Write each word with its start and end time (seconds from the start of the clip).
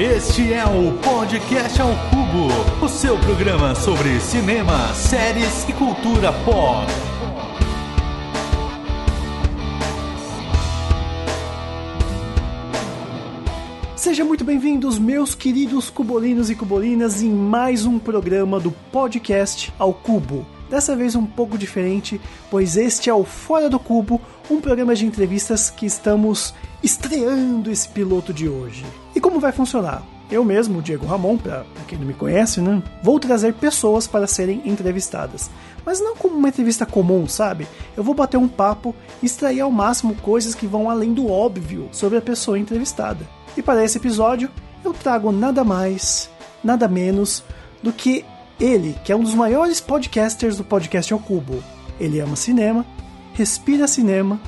Este 0.00 0.50
é 0.54 0.64
o 0.64 0.96
Podcast 0.96 1.78
ao 1.78 1.90
Cubo, 2.08 2.82
o 2.82 2.88
seu 2.88 3.18
programa 3.18 3.74
sobre 3.74 4.18
cinema, 4.18 4.94
séries 4.94 5.68
e 5.68 5.74
cultura 5.74 6.32
pop. 6.42 6.86
Sejam 13.94 14.26
muito 14.26 14.42
bem-vindos, 14.42 14.98
meus 14.98 15.34
queridos 15.34 15.90
cubolinos 15.90 16.48
e 16.48 16.54
cubolinas, 16.54 17.20
em 17.20 17.30
mais 17.30 17.84
um 17.84 17.98
programa 17.98 18.58
do 18.58 18.70
Podcast 18.70 19.70
ao 19.78 19.92
Cubo. 19.92 20.46
Dessa 20.70 20.96
vez 20.96 21.14
um 21.14 21.26
pouco 21.26 21.58
diferente, 21.58 22.18
pois 22.50 22.78
este 22.78 23.10
é 23.10 23.14
o 23.14 23.22
Fora 23.22 23.68
do 23.68 23.78
Cubo, 23.78 24.18
um 24.48 24.62
programa 24.62 24.94
de 24.94 25.04
entrevistas 25.04 25.68
que 25.68 25.84
estamos 25.84 26.54
estreando 26.82 27.70
esse 27.70 27.86
piloto 27.86 28.32
de 28.32 28.48
hoje. 28.48 28.82
E 29.14 29.20
como 29.20 29.40
vai 29.40 29.52
funcionar? 29.52 30.02
Eu 30.30 30.44
mesmo, 30.44 30.80
Diego 30.80 31.06
Ramon, 31.06 31.36
para 31.36 31.64
quem 31.88 31.98
não 31.98 32.06
me 32.06 32.14
conhece, 32.14 32.60
né? 32.60 32.80
Vou 33.02 33.18
trazer 33.18 33.52
pessoas 33.54 34.06
para 34.06 34.28
serem 34.28 34.62
entrevistadas. 34.64 35.50
Mas 35.84 36.00
não 36.00 36.14
como 36.14 36.36
uma 36.36 36.48
entrevista 36.48 36.86
comum, 36.86 37.26
sabe? 37.26 37.66
Eu 37.96 38.04
vou 38.04 38.14
bater 38.14 38.36
um 38.36 38.46
papo 38.46 38.94
e 39.20 39.26
extrair 39.26 39.60
ao 39.60 39.72
máximo 39.72 40.14
coisas 40.16 40.54
que 40.54 40.68
vão 40.68 40.88
além 40.88 41.12
do 41.12 41.28
óbvio 41.28 41.88
sobre 41.90 42.16
a 42.16 42.22
pessoa 42.22 42.58
entrevistada. 42.58 43.26
E 43.56 43.62
para 43.62 43.84
esse 43.84 43.98
episódio, 43.98 44.48
eu 44.84 44.92
trago 44.92 45.32
nada 45.32 45.64
mais, 45.64 46.30
nada 46.62 46.86
menos 46.86 47.42
do 47.82 47.92
que 47.92 48.24
ele, 48.60 48.94
que 49.04 49.10
é 49.10 49.16
um 49.16 49.24
dos 49.24 49.34
maiores 49.34 49.80
podcasters 49.80 50.56
do 50.56 50.64
podcast 50.64 51.12
ao 51.12 51.18
Cubo. 51.18 51.60
Ele 51.98 52.20
ama 52.20 52.36
cinema, 52.36 52.86
respira 53.34 53.88
cinema, 53.88 54.38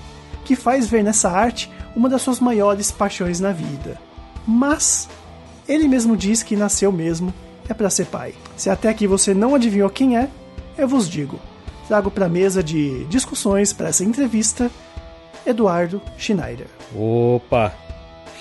que 0.44 0.54
faz 0.54 0.86
ver 0.86 1.02
nessa 1.02 1.28
arte 1.28 1.68
uma 1.96 2.08
das 2.08 2.22
suas 2.22 2.38
maiores 2.38 2.92
paixões 2.92 3.40
na 3.40 3.52
vida. 3.52 3.98
Mas 4.46 5.08
ele 5.68 5.88
mesmo 5.88 6.16
diz 6.16 6.42
que 6.42 6.56
nasceu 6.56 6.90
mesmo 6.92 7.32
é 7.68 7.74
para 7.74 7.90
ser 7.90 8.06
pai. 8.06 8.34
Se 8.56 8.68
até 8.68 8.88
aqui 8.88 9.06
você 9.06 9.32
não 9.32 9.54
adivinhou 9.54 9.88
quem 9.88 10.16
é, 10.16 10.28
eu 10.76 10.88
vos 10.88 11.08
digo. 11.08 11.38
Trago 11.88 12.10
para 12.10 12.26
a 12.26 12.28
mesa 12.28 12.62
de 12.62 13.04
discussões 13.04 13.72
para 13.72 13.88
essa 13.88 14.04
entrevista 14.04 14.70
Eduardo 15.46 16.00
Schneider. 16.16 16.66
Opa, 16.94 17.72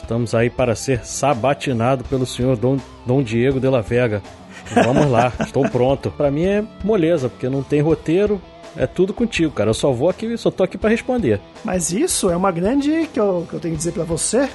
Estamos 0.01 0.35
aí 0.35 0.49
para 0.49 0.75
ser 0.75 1.05
sabatinado 1.05 2.03
pelo 2.03 2.25
senhor 2.25 2.57
Dom, 2.57 2.77
Dom 3.05 3.23
Diego 3.23 3.61
de 3.61 3.69
la 3.69 3.79
Vega. 3.79 4.21
Vamos 4.83 5.09
lá, 5.09 5.31
estou 5.39 5.63
pronto. 5.69 6.11
Para 6.11 6.29
mim 6.29 6.43
é 6.43 6.63
moleza, 6.83 7.29
porque 7.29 7.47
não 7.47 7.63
tem 7.63 7.79
roteiro, 7.79 8.41
é 8.75 8.85
tudo 8.85 9.13
contigo, 9.13 9.53
cara. 9.53 9.69
Eu 9.69 9.73
só 9.73 9.91
vou 9.91 10.09
aqui, 10.09 10.35
só 10.37 10.51
tô 10.51 10.63
aqui 10.63 10.77
para 10.77 10.89
responder. 10.89 11.39
Mas 11.63 11.93
isso 11.93 12.29
é 12.29 12.35
uma 12.35 12.51
grande 12.51 13.07
que 13.13 13.19
eu, 13.19 13.45
que 13.49 13.53
eu 13.53 13.59
tenho 13.61 13.73
que 13.73 13.77
dizer 13.77 13.93
para 13.93 14.03
você. 14.03 14.49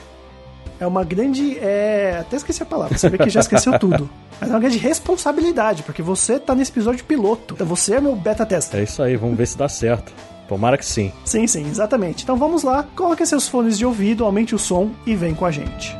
É 0.78 0.86
uma 0.86 1.04
grande, 1.04 1.58
é, 1.58 2.18
até 2.20 2.36
esqueci 2.36 2.62
a 2.62 2.66
palavra. 2.66 2.96
Você 2.96 3.08
vê 3.08 3.18
que 3.18 3.30
já 3.30 3.40
esqueceu 3.40 3.76
tudo. 3.80 4.08
Mas 4.40 4.50
é 4.50 4.52
uma 4.52 4.60
grande 4.60 4.78
responsabilidade, 4.78 5.82
porque 5.82 6.02
você 6.02 6.38
tá 6.38 6.54
nesse 6.54 6.70
episódio 6.70 7.04
piloto. 7.04 7.54
Então 7.54 7.66
você 7.66 7.94
é 7.94 8.00
meu 8.00 8.14
beta 8.14 8.44
tester. 8.44 8.80
É 8.80 8.82
isso 8.82 9.02
aí, 9.02 9.16
vamos 9.16 9.36
ver 9.36 9.46
se 9.46 9.56
dá 9.56 9.68
certo. 9.68 10.12
Tomara 10.48 10.78
que 10.78 10.86
sim. 10.86 11.12
Sim, 11.24 11.46
sim, 11.46 11.66
exatamente. 11.66 12.22
Então 12.22 12.36
vamos 12.36 12.62
lá, 12.62 12.84
coloque 12.94 13.24
seus 13.26 13.48
fones 13.48 13.76
de 13.76 13.84
ouvido, 13.84 14.24
aumente 14.24 14.54
o 14.54 14.58
som 14.58 14.90
e 15.04 15.14
vem 15.14 15.34
com 15.34 15.44
a 15.44 15.50
gente. 15.50 15.96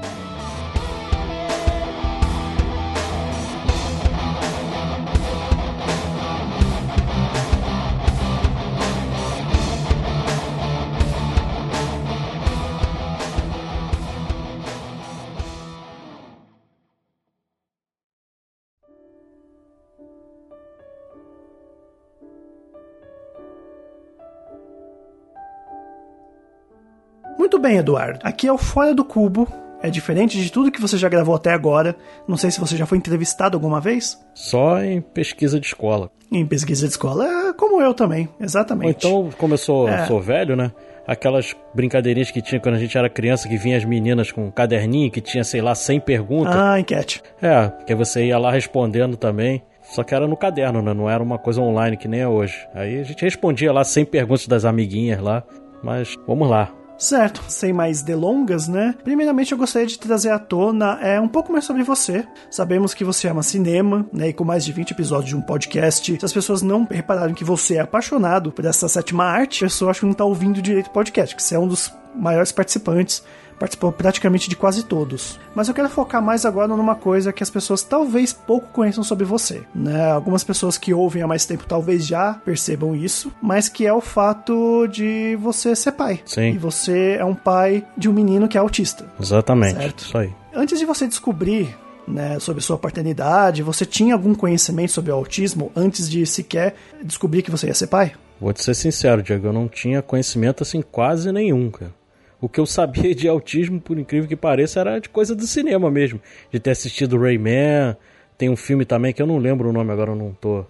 Muito 27.47 27.61
bem, 27.61 27.77
Eduardo. 27.77 28.19
Aqui 28.25 28.49
é 28.49 28.53
o 28.53 28.59
Fora 28.59 28.93
do 28.93 29.05
Cubo. 29.05 29.47
É 29.81 29.89
diferente 29.89 30.37
de 30.37 30.51
tudo 30.51 30.69
que 30.69 30.81
você 30.81 30.99
já 30.99 31.09
gravou 31.09 31.33
até 31.33 31.53
agora. 31.53 31.95
Não 32.27 32.37
sei 32.37 32.51
se 32.51 32.59
você 32.59 32.77
já 32.77 32.87
foi 32.87 32.99
entrevistado 32.99 33.57
alguma 33.57 33.81
vez. 33.81 34.21
Só 34.35 34.83
em 34.83 35.01
pesquisa 35.01 35.61
de 35.61 35.67
escola. 35.67 36.11
Em 36.33 36.45
pesquisa 36.45 36.89
de 36.89 36.91
escola, 36.91 37.25
é 37.25 37.53
como 37.53 37.81
eu 37.81 37.95
também, 37.95 38.29
exatamente. 38.41 39.07
Ou 39.07 39.27
então, 39.29 39.39
como 39.39 39.55
eu 39.55 39.59
sou, 39.59 39.89
é. 39.89 40.07
sou 40.07 40.21
velho, 40.21 40.57
né? 40.57 40.73
Aquelas 41.07 41.55
brincadeirinhas 41.73 42.33
que 42.33 42.43
tinha 42.43 42.61
quando 42.61 42.75
a 42.75 42.79
gente 42.81 42.99
era 42.99 43.09
criança, 43.09 43.49
que 43.49 43.57
vinha 43.57 43.77
as 43.77 43.85
meninas 43.85 44.33
com 44.33 44.47
um 44.47 44.51
caderninho 44.51 45.09
que 45.09 45.21
tinha, 45.21 45.45
sei 45.45 45.63
lá, 45.63 45.73
100 45.73 46.01
perguntas. 46.01 46.57
Ah, 46.57 46.81
enquete. 46.81 47.23
É, 47.41 47.69
porque 47.69 47.95
você 47.95 48.25
ia 48.25 48.39
lá 48.39 48.51
respondendo 48.51 49.17
também. 49.17 49.63
Só 49.83 50.03
que 50.03 50.13
era 50.13 50.27
no 50.27 50.37
caderno, 50.37 50.83
né? 50.83 50.93
Não 50.93 51.09
era 51.09 51.23
uma 51.23 51.39
coisa 51.39 51.61
online 51.61 51.97
que 51.97 52.09
nem 52.09 52.23
é 52.23 52.29
hoje. 52.29 52.67
Aí 52.75 52.99
a 52.99 53.05
gente 53.05 53.23
respondia 53.23 53.73
lá 53.73 53.85
100 53.85 54.05
perguntas 54.07 54.49
das 54.49 54.65
amiguinhas 54.65 55.21
lá. 55.21 55.45
Mas 55.81 56.17
vamos 56.27 56.51
lá. 56.51 56.73
Certo, 56.99 57.43
sem 57.49 57.73
mais 57.73 58.03
delongas, 58.03 58.69
né? 58.69 58.95
Primeiramente 59.05 59.53
eu 59.53 59.59
gostaria 59.59 59.87
de 59.87 59.99
trazer 59.99 60.31
à 60.31 60.39
tona 60.39 60.99
é, 61.01 61.21
um 61.21 61.29
pouco 61.29 61.53
mais 61.53 61.65
sobre 61.65 61.83
você. 61.83 62.27
Sabemos 62.51 62.95
que 62.95 63.05
você 63.05 63.29
ama 63.29 63.43
cinema, 63.43 64.07
né? 64.13 64.29
E 64.29 64.33
com 64.33 64.45
mais 64.45 64.65
de 64.65 64.73
20 64.73 64.93
episódios 64.93 65.29
de 65.29 65.37
um 65.37 65.43
podcast, 65.43 66.17
se 66.19 66.25
as 66.25 66.33
pessoas 66.33 66.63
não 66.63 66.87
repararam 66.91 67.35
que 67.35 67.45
você 67.45 67.77
é 67.77 67.81
apaixonado 67.81 68.53
por 68.53 68.65
essa 68.65 68.89
sétima 68.89 69.25
arte, 69.25 69.65
a 69.65 69.69
pessoa 69.69 69.91
acho 69.91 70.01
que 70.01 70.07
não 70.07 70.15
tá 70.15 70.25
ouvindo 70.25 70.63
direito 70.63 70.89
o 70.89 70.93
podcast, 70.93 71.35
que 71.35 71.43
você 71.43 71.55
é 71.55 71.59
um 71.59 71.69
dos 71.69 71.93
maiores 72.15 72.51
participantes 72.51 73.23
participou 73.59 73.93
praticamente 73.93 74.49
de 74.49 74.57
quase 74.57 74.85
todos. 74.85 75.39
Mas 75.55 75.69
eu 75.69 75.75
quero 75.75 75.89
focar 75.89 76.23
mais 76.23 76.45
agora 76.45 76.69
numa 76.69 76.95
coisa 76.95 77.33
que 77.33 77.43
as 77.43 77.51
pessoas 77.51 77.83
talvez 77.83 78.33
pouco 78.33 78.69
conheçam 78.69 79.03
sobre 79.03 79.25
você. 79.25 79.63
Né? 79.75 80.11
Algumas 80.11 80.45
pessoas 80.45 80.79
que 80.79 80.93
ouvem 80.93 81.23
há 81.23 81.27
mais 81.27 81.47
tempo 81.47 81.65
talvez 81.67 82.07
já 82.07 82.35
percebam 82.35 82.95
isso, 82.95 83.33
mas 83.41 83.69
que 83.69 83.87
é 83.87 83.93
o 83.93 84.01
fato 84.01 84.87
de 84.89 85.37
você 85.41 85.75
ser 85.75 85.93
pai. 85.93 86.21
Sim. 86.25 86.51
E 86.51 86.59
você 86.59 87.17
é 87.19 87.25
um 87.25 87.35
pai 87.35 87.85
de 87.97 88.09
um 88.09 88.13
menino 88.13 88.49
que 88.49 88.57
é 88.57 88.61
autista. 88.61 89.07
Exatamente. 89.21 89.77
Certo? 89.77 90.01
Isso 90.01 90.19
aí. 90.19 90.33
Antes 90.55 90.79
de 90.79 90.87
você 90.87 91.07
descobrir 91.07 91.77
né, 92.07 92.39
sobre 92.39 92.63
sua 92.63 92.79
paternidade, 92.79 93.63
você 93.63 93.85
tinha 93.85 94.15
algum 94.15 94.35
conhecimento 94.35 94.93
sobre 94.93 95.11
o 95.11 95.15
autismo 95.15 95.73
antes 95.75 96.09
de 96.09 96.25
sequer 96.27 96.75
descobrir 97.03 97.43
que 97.43 97.51
você 97.51 97.67
ia 97.67 97.75
ser 97.75 97.89
pai? 97.89 98.13
Vou 98.41 98.53
te 98.53 98.63
ser 98.63 98.75
sincero, 98.75 99.23
Diego, 99.23 99.49
eu 99.49 99.53
não 99.53 99.67
tinha 99.67 100.03
conhecimento 100.03 100.63
assim 100.63 100.83
quase 100.83 101.33
nenhum, 101.33 101.71
cara. 101.71 101.93
O 102.41 102.49
que 102.49 102.61
eu 102.61 102.67
sabia 102.67 103.15
de 103.15 103.29
autismo, 103.29 103.81
por 103.81 103.99
incrível 103.99 104.29
que 104.29 104.37
pareça, 104.37 104.81
era 104.81 104.99
de 104.99 105.09
coisa 105.09 105.35
do 105.35 105.47
cinema 105.47 105.91
mesmo. 105.91 106.21
De 106.51 106.61
ter 106.61 106.71
assistido 106.71 107.19
Rayman. 107.19 107.97
Tem 108.37 108.51
um 108.51 108.57
filme 108.57 108.85
também 108.85 109.13
que 109.13 109.23
eu 109.23 109.27
não 109.27 109.39
lembro 109.39 109.71
o 109.71 109.73
nome 109.73 109.91
agora, 109.91 110.11
eu 110.11 110.17
não 110.17 110.33
tô 110.33 110.65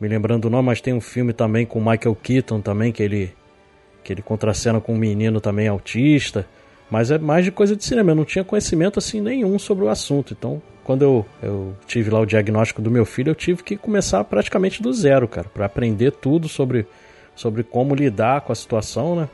me 0.00 0.08
lembrando 0.08 0.46
o 0.46 0.50
nome, 0.50 0.66
mas 0.66 0.80
tem 0.80 0.92
um 0.92 1.00
filme 1.00 1.32
também 1.32 1.64
com 1.64 1.78
Michael 1.78 2.16
Keaton 2.16 2.60
também, 2.60 2.92
que 2.92 3.02
ele, 3.02 3.32
que 4.02 4.12
ele 4.12 4.22
contracena 4.22 4.80
com 4.80 4.94
um 4.94 4.98
menino 4.98 5.40
também 5.40 5.68
autista. 5.68 6.46
Mas 6.90 7.10
é 7.10 7.18
mais 7.18 7.44
de 7.44 7.50
coisa 7.50 7.76
de 7.76 7.84
cinema, 7.84 8.10
eu 8.10 8.16
não 8.16 8.24
tinha 8.24 8.44
conhecimento 8.44 8.98
assim 8.98 9.20
nenhum 9.20 9.58
sobre 9.58 9.84
o 9.84 9.88
assunto. 9.88 10.34
Então, 10.36 10.60
quando 10.84 11.02
eu, 11.02 11.26
eu 11.42 11.76
tive 11.86 12.10
lá 12.10 12.20
o 12.20 12.26
diagnóstico 12.26 12.82
do 12.82 12.90
meu 12.90 13.04
filho, 13.04 13.30
eu 13.30 13.34
tive 13.34 13.62
que 13.62 13.76
começar 13.76 14.22
praticamente 14.24 14.82
do 14.82 14.92
zero, 14.92 15.26
cara, 15.26 15.48
para 15.52 15.66
aprender 15.66 16.12
tudo 16.12 16.48
sobre, 16.48 16.86
sobre 17.34 17.62
como 17.62 17.94
lidar 17.94 18.42
com 18.42 18.52
a 18.52 18.54
situação, 18.54 19.16
né? 19.16 19.28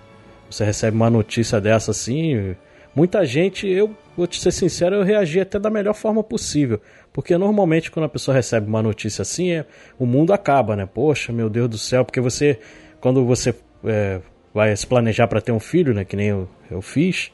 Você 0.52 0.64
recebe 0.64 0.96
uma 0.96 1.10
notícia 1.10 1.60
dessa 1.60 1.90
assim, 1.90 2.54
muita 2.94 3.24
gente, 3.24 3.66
eu 3.66 3.94
vou 4.16 4.26
te 4.26 4.40
ser 4.40 4.52
sincero, 4.52 4.96
eu 4.96 5.02
reagi 5.02 5.40
até 5.40 5.58
da 5.58 5.70
melhor 5.70 5.94
forma 5.94 6.22
possível. 6.22 6.80
Porque 7.12 7.36
normalmente 7.36 7.90
quando 7.90 8.06
a 8.06 8.08
pessoa 8.08 8.34
recebe 8.34 8.68
uma 8.68 8.82
notícia 8.82 9.22
assim, 9.22 9.52
é, 9.52 9.66
o 9.98 10.06
mundo 10.06 10.32
acaba, 10.32 10.76
né? 10.76 10.86
Poxa, 10.86 11.32
meu 11.32 11.48
Deus 11.48 11.68
do 11.68 11.78
céu, 11.78 12.04
porque 12.04 12.20
você, 12.20 12.58
quando 13.00 13.24
você 13.24 13.54
é, 13.84 14.20
vai 14.52 14.74
se 14.76 14.86
planejar 14.86 15.26
para 15.26 15.40
ter 15.40 15.52
um 15.52 15.60
filho, 15.60 15.94
né? 15.94 16.04
Que 16.04 16.16
nem 16.16 16.28
eu, 16.28 16.48
eu 16.70 16.82
fiz, 16.82 17.32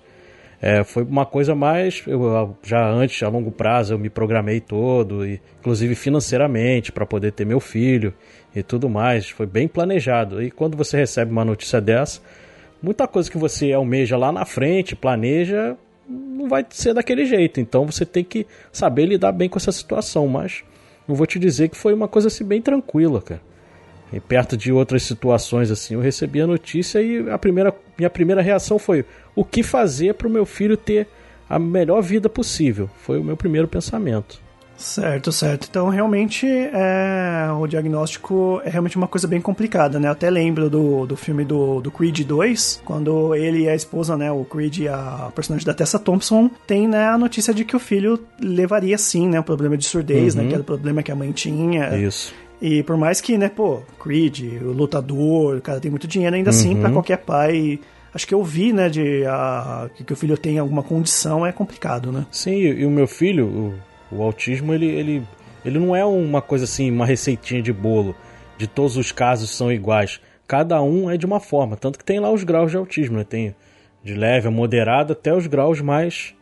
é, 0.61 0.83
foi 0.83 1.05
uma 1.05 1.25
coisa 1.25 1.55
mais. 1.55 2.03
Eu, 2.07 2.57
já 2.63 2.89
antes, 2.89 3.23
a 3.23 3.29
longo 3.29 3.51
prazo, 3.51 3.95
eu 3.95 3.99
me 3.99 4.11
programei 4.11 4.61
todo, 4.61 5.25
e, 5.25 5.41
inclusive 5.61 5.95
financeiramente, 5.95 6.91
para 6.91 7.07
poder 7.07 7.33
ter 7.33 7.45
meu 7.45 7.61
filho 7.61 8.13
e 8.55 8.63
tudo 8.63 8.89
mais. 8.89 9.29
Foi 9.31 9.47
bem 9.47 9.69
planejado. 9.69 10.43
E 10.43 10.51
quando 10.51 10.77
você 10.77 10.97
recebe 10.97 11.31
uma 11.31 11.45
notícia 11.45 11.81
dessa 11.81 12.21
muita 12.83 13.07
coisa 13.07 13.31
que 13.31 13.39
você 13.39 13.73
almeja 13.73 14.17
lá 14.17 14.33
na 14.33 14.45
frente, 14.45 14.97
planeja, 14.97 15.77
não 16.09 16.49
vai 16.49 16.65
ser 16.71 16.95
daquele 16.95 17.25
jeito. 17.25 17.61
Então 17.61 17.85
você 17.87 18.05
tem 18.05 18.25
que 18.25 18.47
saber 18.73 19.07
lidar 19.07 19.33
bem 19.33 19.49
com 19.49 19.59
essa 19.59 19.73
situação. 19.73 20.27
Mas 20.27 20.63
não 21.07 21.15
vou 21.15 21.27
te 21.27 21.39
dizer 21.39 21.69
que 21.69 21.77
foi 21.77 21.93
uma 21.93 22.09
coisa 22.09 22.29
assim 22.29 22.45
bem 22.45 22.63
tranquila, 22.63 23.21
cara. 23.21 23.43
E 24.13 24.19
perto 24.19 24.57
de 24.57 24.73
outras 24.73 25.03
situações 25.03 25.71
assim, 25.71 25.95
eu 25.95 26.01
recebi 26.01 26.41
a 26.41 26.47
notícia 26.47 27.03
e 27.03 27.29
a 27.29 27.37
primeira, 27.37 27.75
minha 27.97 28.09
primeira 28.09 28.41
reação 28.41 28.79
foi 28.79 29.05
o 29.37 29.45
que 29.45 29.63
fazer 29.63 30.15
para 30.15 30.27
o 30.27 30.31
meu 30.31 30.47
filho 30.47 30.79
ter 30.79 31.07
a 31.49 31.59
melhor 31.59 32.01
vida 32.01 32.29
possível. 32.29 32.89
Foi 33.03 33.19
o 33.19 33.25
meu 33.25 33.37
primeiro 33.37 33.69
pensamento. 33.69 34.41
Certo, 34.79 35.33
certo. 35.33 35.67
Então, 35.69 35.89
realmente, 35.89 36.47
é, 36.47 37.49
o 37.59 37.67
diagnóstico 37.67 38.63
é 38.65 38.71
realmente 38.71 38.97
uma 38.97 39.09
coisa 39.09 39.27
bem 39.27 39.41
complicada, 39.41 39.99
né? 39.99 40.07
Eu 40.07 40.13
até 40.13 40.31
lembro 40.31 40.71
do, 40.71 41.05
do 41.05 41.17
filme 41.17 41.45
do, 41.45 41.81
do 41.81 41.91
Creed 41.91 42.21
2, 42.21 42.83
quando 42.85 43.35
ele 43.35 43.65
e 43.65 43.69
a 43.69 43.75
esposa, 43.75 44.17
né, 44.17 44.31
o 44.31 44.45
Creed 44.45 44.79
e 44.79 44.89
a 44.89 45.33
personagem 45.35 45.67
da 45.67 45.75
Tessa 45.75 45.99
Thompson, 45.99 46.49
tem 46.65 46.87
né, 46.87 47.09
a 47.09 47.19
notícia 47.19 47.53
de 47.53 47.65
que 47.65 47.75
o 47.75 47.81
filho 47.81 48.21
levaria, 48.41 48.97
sim, 48.97 49.29
né, 49.29 49.41
um 49.41 49.43
problema 49.43 49.77
de 49.77 49.85
surdez, 49.85 50.37
né, 50.37 50.43
uhum. 50.43 50.47
né, 50.47 50.49
que 50.49 50.55
era 50.55 50.63
o 50.63 50.67
problema 50.67 51.03
que 51.03 51.11
a 51.11 51.17
mãe 51.17 51.33
tinha. 51.33 51.97
Isso. 51.97 52.33
E 52.63 52.83
por 52.85 52.97
mais 52.97 53.21
que, 53.21 53.37
né, 53.37 53.49
pô, 53.49 53.81
Creed, 54.01 54.63
o 54.63 54.73
lutador, 54.73 55.57
o 55.57 55.61
cara 55.61 55.81
tem 55.81 55.91
muito 55.91 56.07
dinheiro, 56.07 56.37
ainda 56.37 56.51
assim, 56.51 56.69
uhum. 56.69 56.73
assim, 56.75 56.83
para 56.83 56.93
qualquer 56.93 57.19
pai 57.19 57.81
acho 58.15 58.27
que 58.27 58.35
eu 58.35 58.43
vi, 58.43 58.73
né, 58.73 58.89
de 58.89 59.25
a, 59.27 59.89
que 59.95 60.13
o 60.13 60.17
filho 60.17 60.37
tem 60.37 60.59
alguma 60.59 60.83
condição 60.83 61.47
é 61.47 61.53
complicado, 61.53 62.11
né? 62.11 62.27
Sim, 62.31 62.57
e 62.57 62.87
o 62.87 62.91
meu 62.91 63.07
filho, 63.07 63.75
o, 64.11 64.23
autismo, 64.23 64.75
ele, 64.75 64.87
ele, 64.87 65.23
ele 65.65 65.79
não 65.79 65.95
é 65.95 66.05
uma 66.05 66.43
coisa 66.43 66.65
assim, 66.65 66.91
uma 66.91 67.07
receitinha 67.07 67.63
de 67.63 67.73
bolo, 67.73 68.15
de 68.57 68.67
todos 68.67 68.97
os 68.97 69.13
casos 69.13 69.51
são 69.51 69.73
iguais. 69.73 70.21
Cada 70.47 70.81
um 70.83 71.11
é 71.11 71.17
de 71.17 71.27
uma 71.27 71.41
forma, 71.41 71.77
tanto 71.77 71.99
que 71.99 72.05
tem 72.05 72.19
lá 72.19 72.31
os 72.31 72.43
graus 72.43 72.71
de 72.71 72.77
autismo, 72.77 73.19
né? 73.19 73.25
Tem 73.25 73.55
de 74.03 74.15
leve 74.15 74.49
a 74.49 74.51
moderado 74.51 75.13
até 75.13 75.35
os 75.35 75.47
graus 75.47 75.81
mais 75.81 76.35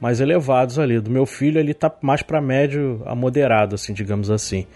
mais 0.00 0.20
elevados 0.20 0.78
ali. 0.78 1.00
Do 1.00 1.10
meu 1.10 1.24
filho, 1.24 1.58
ele 1.58 1.72
tá 1.72 1.90
mais 2.02 2.22
para 2.22 2.40
médio 2.40 3.02
a 3.06 3.14
moderado, 3.14 3.74
assim, 3.74 3.92
digamos 3.92 4.30
assim. 4.30 4.66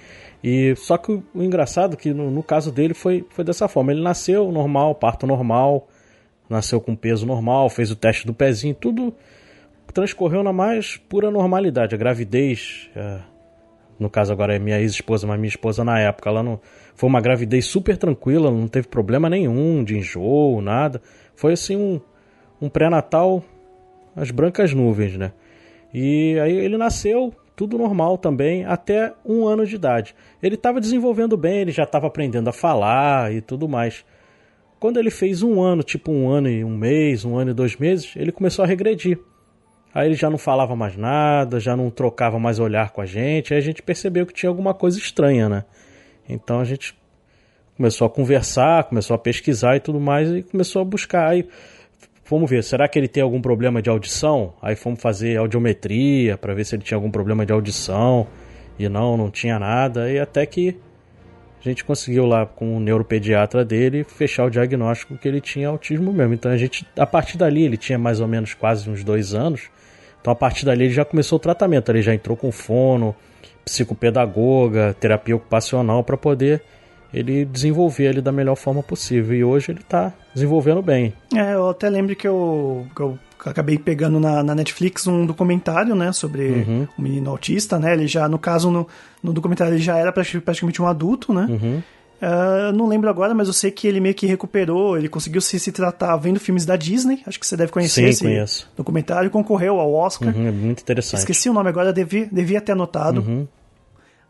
E 0.43 0.75
só 0.77 0.97
que 0.97 1.13
o, 1.13 1.23
o 1.35 1.43
engraçado 1.43 1.95
é 1.95 1.97
que 1.97 2.15
no, 2.15 2.31
no, 2.31 2.43
caso 2.43 2.73
dele 2.73 2.95
foi, 2.95 3.25
foi 3.31 3.45
dessa 3.45 3.69
forma. 3.69 3.93
Ele 3.93 4.03
nasceu 4.03 4.51
normal, 4.51 4.95
parto 4.95 5.27
normal, 5.27 5.87
nasceu 6.49 6.81
com 6.81 6.97
peso 6.97 7.27
normal, 7.27 7.69
fez 7.69 7.91
o 7.91 7.97
teste 7.97 8.27
do 8.27 8.33
pezinho, 8.33 8.75
tudo 8.75 9.15
transcorreu 9.93 10.43
na 10.43 10.53
mais 10.53 10.97
pura 10.97 11.31
normalidade. 11.31 11.95
A 11.95 11.99
gravidez, 11.99 12.91
é, 12.95 13.21
no 13.99 14.11
caso 14.11 14.33
agora 14.33 14.55
é 14.55 14.59
minha 14.59 14.81
ex-esposa, 14.81 15.27
mas 15.27 15.39
minha 15.39 15.49
esposa 15.49 15.85
na 15.85 15.99
época, 15.99 16.29
ela 16.31 16.43
não 16.43 16.61
foi 16.95 17.09
uma 17.09 17.21
gravidez 17.21 17.67
super 17.67 17.97
tranquila, 17.97 18.51
não 18.51 18.69
teve 18.69 18.89
problema 18.89 19.29
nenhum 19.29 19.83
de 19.85 19.97
enjoo, 19.97 20.61
nada. 20.61 21.01
Foi 21.35 21.53
assim 21.53 21.77
um, 21.77 22.01
um 22.61 22.69
pré-natal 22.69 23.43
as 24.15 24.31
brancas 24.31 24.75
nuvens, 24.75 25.17
né? 25.17 25.33
E 25.93 26.39
aí 26.41 26.57
ele 26.57 26.77
nasceu 26.77 27.35
tudo 27.57 27.77
normal 27.77 28.17
também, 28.17 28.65
até 28.65 29.13
um 29.25 29.47
ano 29.47 29.67
de 29.67 29.75
idade. 29.75 30.15
Ele 30.43 30.55
estava 30.55 30.81
desenvolvendo 30.81 31.37
bem, 31.37 31.61
ele 31.61 31.73
já 31.73 31.83
estava 31.83 32.07
aprendendo 32.07 32.49
a 32.49 32.53
falar 32.53 33.33
e 33.35 33.41
tudo 33.41 33.69
mais. 33.69 34.05
Quando 34.79 34.99
ele 34.99 35.11
fez 35.11 35.43
um 35.43 35.61
ano, 35.61 35.83
tipo 35.83 36.11
um 36.11 36.31
ano 36.31 36.49
e 36.49 36.65
um 36.65 36.75
mês, 36.75 37.25
um 37.25 37.37
ano 37.37 37.51
e 37.51 37.55
dois 37.55 37.77
meses, 37.77 38.15
ele 38.17 38.33
começou 38.33 38.65
a 38.65 38.69
regredir. 38.69 39.19
Aí 39.95 40.09
ele 40.09 40.15
já 40.15 40.31
não 40.31 40.39
falava 40.39 40.77
mais 40.77 40.97
nada, 40.97 41.59
já 41.59 41.77
não 41.77 41.91
trocava 41.91 42.39
mais 42.39 42.59
olhar 42.59 42.91
com 42.91 43.01
a 43.01 43.07
gente, 43.07 43.53
aí 43.53 43.59
a 43.59 43.63
gente 43.63 43.83
percebeu 43.83 44.25
que 44.25 44.33
tinha 44.33 44.49
alguma 44.49 44.73
coisa 44.73 44.99
estranha, 44.99 45.49
né? 45.49 45.65
Então 46.29 46.61
a 46.61 46.65
gente 46.65 46.97
começou 47.77 48.07
a 48.07 48.11
conversar, 48.11 48.85
começou 48.85 49.15
a 49.15 49.19
pesquisar 49.19 49.77
e 49.77 49.81
tudo 49.81 49.99
mais, 49.99 50.31
e 50.31 50.43
começou 50.43 50.83
a 50.83 50.85
buscar. 50.85 51.29
Aí 51.29 51.49
Vamos 52.31 52.49
ver, 52.49 52.63
será 52.63 52.87
que 52.87 52.97
ele 52.97 53.09
tem 53.09 53.25
algum 53.25 53.43
problema 53.43 53.83
de 53.83 53.91
audição? 53.91 54.55
Aí 54.63 54.77
fomos 54.77 55.03
fazer 55.03 55.37
audiometria 55.37 56.39
para 56.39 56.55
ver 56.55 56.65
se 56.65 56.77
ele 56.77 56.85
tinha 56.85 56.97
algum 56.97 57.11
problema 57.11 57.45
de 57.45 57.53
audição. 57.53 58.25
E 58.79 58.89
não, 58.89 59.17
não 59.17 59.29
tinha 59.33 59.59
nada. 59.59 60.09
E 60.09 60.17
até 60.17 60.47
que 60.47 60.77
a 61.61 61.69
gente 61.69 61.85
conseguiu 61.85 62.27
lá 62.27 62.47
com 62.47 62.77
o 62.77 62.79
neuropediatra 62.79 63.65
dele 63.65 64.05
fechar 64.05 64.45
o 64.45 64.51
diagnóstico 64.51 65.19
que 65.19 65.27
ele 65.27 65.41
tinha 65.41 65.67
autismo 65.67 66.13
mesmo. 66.13 66.33
Então 66.33 66.53
a 66.53 66.57
gente, 66.57 66.87
a 66.97 67.05
partir 67.05 67.37
dali, 67.37 67.65
ele 67.65 67.77
tinha 67.77 67.99
mais 67.99 68.21
ou 68.21 68.29
menos 68.29 68.55
quase 68.55 68.89
uns 68.89 69.03
dois 69.03 69.35
anos. 69.35 69.69
Então 70.21 70.33
a 70.33 70.37
partir 70.37 70.65
dali 70.65 70.85
ele 70.85 70.93
já 70.93 71.05
começou 71.05 71.37
o 71.37 71.41
tratamento. 71.41 71.91
Ele 71.91 72.03
já 72.03 72.15
entrou 72.15 72.37
com 72.37 72.53
fono, 72.53 73.15
psicopedagoga, 73.65 74.95
terapia 74.99 75.37
ocupacional 75.37 76.03
para 76.05 76.17
poder 76.17 76.63
ele 77.13 77.45
desenvolver 77.45 78.05
ele 78.05 78.21
da 78.21 78.33
melhor 78.33 78.55
forma 78.55 78.83
possível. 78.83 79.37
E 79.37 79.45
hoje 79.45 79.73
ele 79.73 79.81
está 79.81 80.13
desenvolvendo 80.35 80.83
bem. 80.83 81.13
É, 81.35 81.55
eu 81.55 81.69
até 81.69 81.89
lembro 81.89 82.15
que 82.15 82.27
eu, 82.27 82.87
que 82.95 83.03
eu 83.03 83.19
acabei 83.45 83.79
pegando 83.79 84.21
na, 84.21 84.43
na, 84.43 84.55
Netflix 84.55 85.07
um 85.07 85.27
documentário, 85.27 85.95
né, 85.95 86.13
sobre 86.13 86.49
uhum. 86.49 86.89
o 86.97 87.03
menino 87.03 87.31
autista, 87.31 87.79
né? 87.79 87.95
Ele 87.95 88.07
já, 88.07 88.29
no 88.29 88.39
caso, 88.39 88.71
no, 88.71 88.87
no 89.23 89.33
documentário 89.33 89.75
ele 89.75 89.83
já 89.83 89.97
era 89.97 90.13
praticamente 90.13 90.81
um 90.81 90.87
adulto, 90.87 91.33
né? 91.33 91.47
Uhum. 91.49 91.83
Uh, 92.21 92.71
não 92.77 92.87
lembro 92.87 93.09
agora, 93.09 93.35
mas 93.35 93.49
eu 93.49 93.55
sei 93.55 93.71
que 93.71 93.89
ele 93.89 93.99
meio 93.99 94.15
que 94.15 94.27
recuperou, 94.27 94.99
ele 94.99 95.09
conseguiu 95.09 95.41
se, 95.41 95.59
se 95.59 95.73
tratar 95.73 96.15
vendo 96.19 96.39
filmes 96.39 96.67
da 96.67 96.77
Disney, 96.77 97.23
acho 97.27 97.41
que 97.41 97.47
você 97.47 97.57
deve 97.57 97.73
conhecer 97.73 98.03
Sim, 98.03 98.09
esse 98.09 98.23
conheço. 98.25 98.71
documentário, 98.77 99.31
concorreu 99.31 99.81
ao 99.81 99.95
Oscar. 99.95 100.37
Uhum, 100.37 100.47
é 100.47 100.51
muito 100.51 100.83
interessante. 100.83 101.21
Esqueci 101.21 101.49
o 101.49 101.53
nome 101.55 101.71
agora, 101.71 101.95
devia, 101.95 102.29
devia 102.31 102.61
ter 102.61 102.73
anotado. 102.73 103.23
Uhum. 103.23 103.49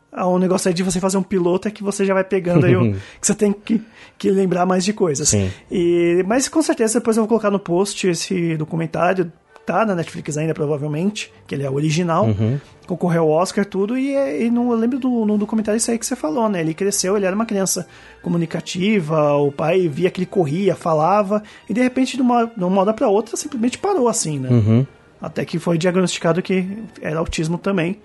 Ah, 0.09 0.27
o 0.27 0.37
negócio 0.37 0.67
aí 0.67 0.73
de 0.73 0.83
você 0.83 0.99
fazer 0.99 1.17
um 1.17 1.23
piloto 1.23 1.67
é 1.67 1.71
que 1.71 1.83
você 1.83 2.05
já 2.05 2.13
vai 2.13 2.23
pegando 2.23 2.65
aí 2.65 2.75
o, 2.75 2.93
que 2.93 3.25
você 3.25 3.33
tem 3.33 3.53
que, 3.53 3.81
que 4.17 4.29
lembrar 4.29 4.65
mais 4.65 4.83
de 4.83 4.91
coisas. 4.91 5.29
Sim. 5.29 5.49
E, 5.69 6.23
mas 6.27 6.49
com 6.49 6.61
certeza 6.61 6.99
depois 6.99 7.15
eu 7.15 7.23
vou 7.23 7.29
colocar 7.29 7.49
no 7.49 7.59
post 7.59 8.07
esse 8.07 8.57
documentário. 8.57 9.31
Tá 9.65 9.85
na 9.85 9.95
Netflix 9.95 10.37
ainda, 10.37 10.53
provavelmente, 10.53 11.31
que 11.45 11.53
ele 11.53 11.63
é 11.63 11.69
original. 11.69 12.25
Uhum. 12.25 12.59
Concorreu 12.87 13.23
ao 13.23 13.29
Oscar, 13.29 13.65
tudo. 13.65 13.97
E, 13.97 14.13
e 14.43 14.49
não, 14.49 14.71
eu 14.71 14.77
lembro 14.77 14.99
do, 14.99 15.25
no 15.25 15.37
documentário 15.37 15.77
isso 15.77 15.91
aí 15.91 15.99
que 15.99 16.05
você 16.05 16.15
falou, 16.15 16.49
né? 16.49 16.61
Ele 16.61 16.73
cresceu, 16.73 17.15
ele 17.15 17.25
era 17.25 17.35
uma 17.35 17.45
criança 17.45 17.87
comunicativa, 18.21 19.33
o 19.35 19.51
pai 19.51 19.87
via 19.87 20.09
que 20.09 20.19
ele 20.19 20.25
corria, 20.25 20.75
falava, 20.75 21.43
e 21.69 21.73
de 21.73 21.81
repente, 21.81 22.15
de 22.15 22.21
uma, 22.21 22.45
de 22.45 22.63
uma 22.63 22.81
hora 22.81 22.93
pra 22.93 23.07
outra, 23.07 23.37
simplesmente 23.37 23.77
parou 23.77 24.07
assim, 24.07 24.39
né? 24.39 24.49
Uhum. 24.49 24.85
Até 25.21 25.45
que 25.45 25.59
foi 25.59 25.77
diagnosticado 25.77 26.41
que 26.41 26.67
era 27.01 27.19
autismo 27.19 27.57
também. 27.57 27.99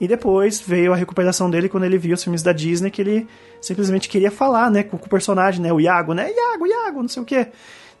E 0.00 0.06
depois 0.06 0.60
veio 0.60 0.92
a 0.92 0.96
recuperação 0.96 1.48
dele 1.48 1.68
quando 1.68 1.84
ele 1.84 1.96
viu 1.96 2.14
os 2.14 2.22
filmes 2.22 2.42
da 2.42 2.52
Disney, 2.52 2.90
que 2.90 3.00
ele 3.00 3.26
simplesmente 3.60 4.08
queria 4.08 4.30
falar, 4.30 4.70
né, 4.70 4.82
com, 4.82 4.96
o 4.96 5.08
personagem, 5.08 5.62
né, 5.62 5.72
o 5.72 5.80
Iago, 5.80 6.12
né, 6.12 6.30
Iago, 6.30 6.66
Iago, 6.66 7.02
não 7.02 7.08
sei 7.08 7.22
o 7.22 7.26
quê. 7.26 7.46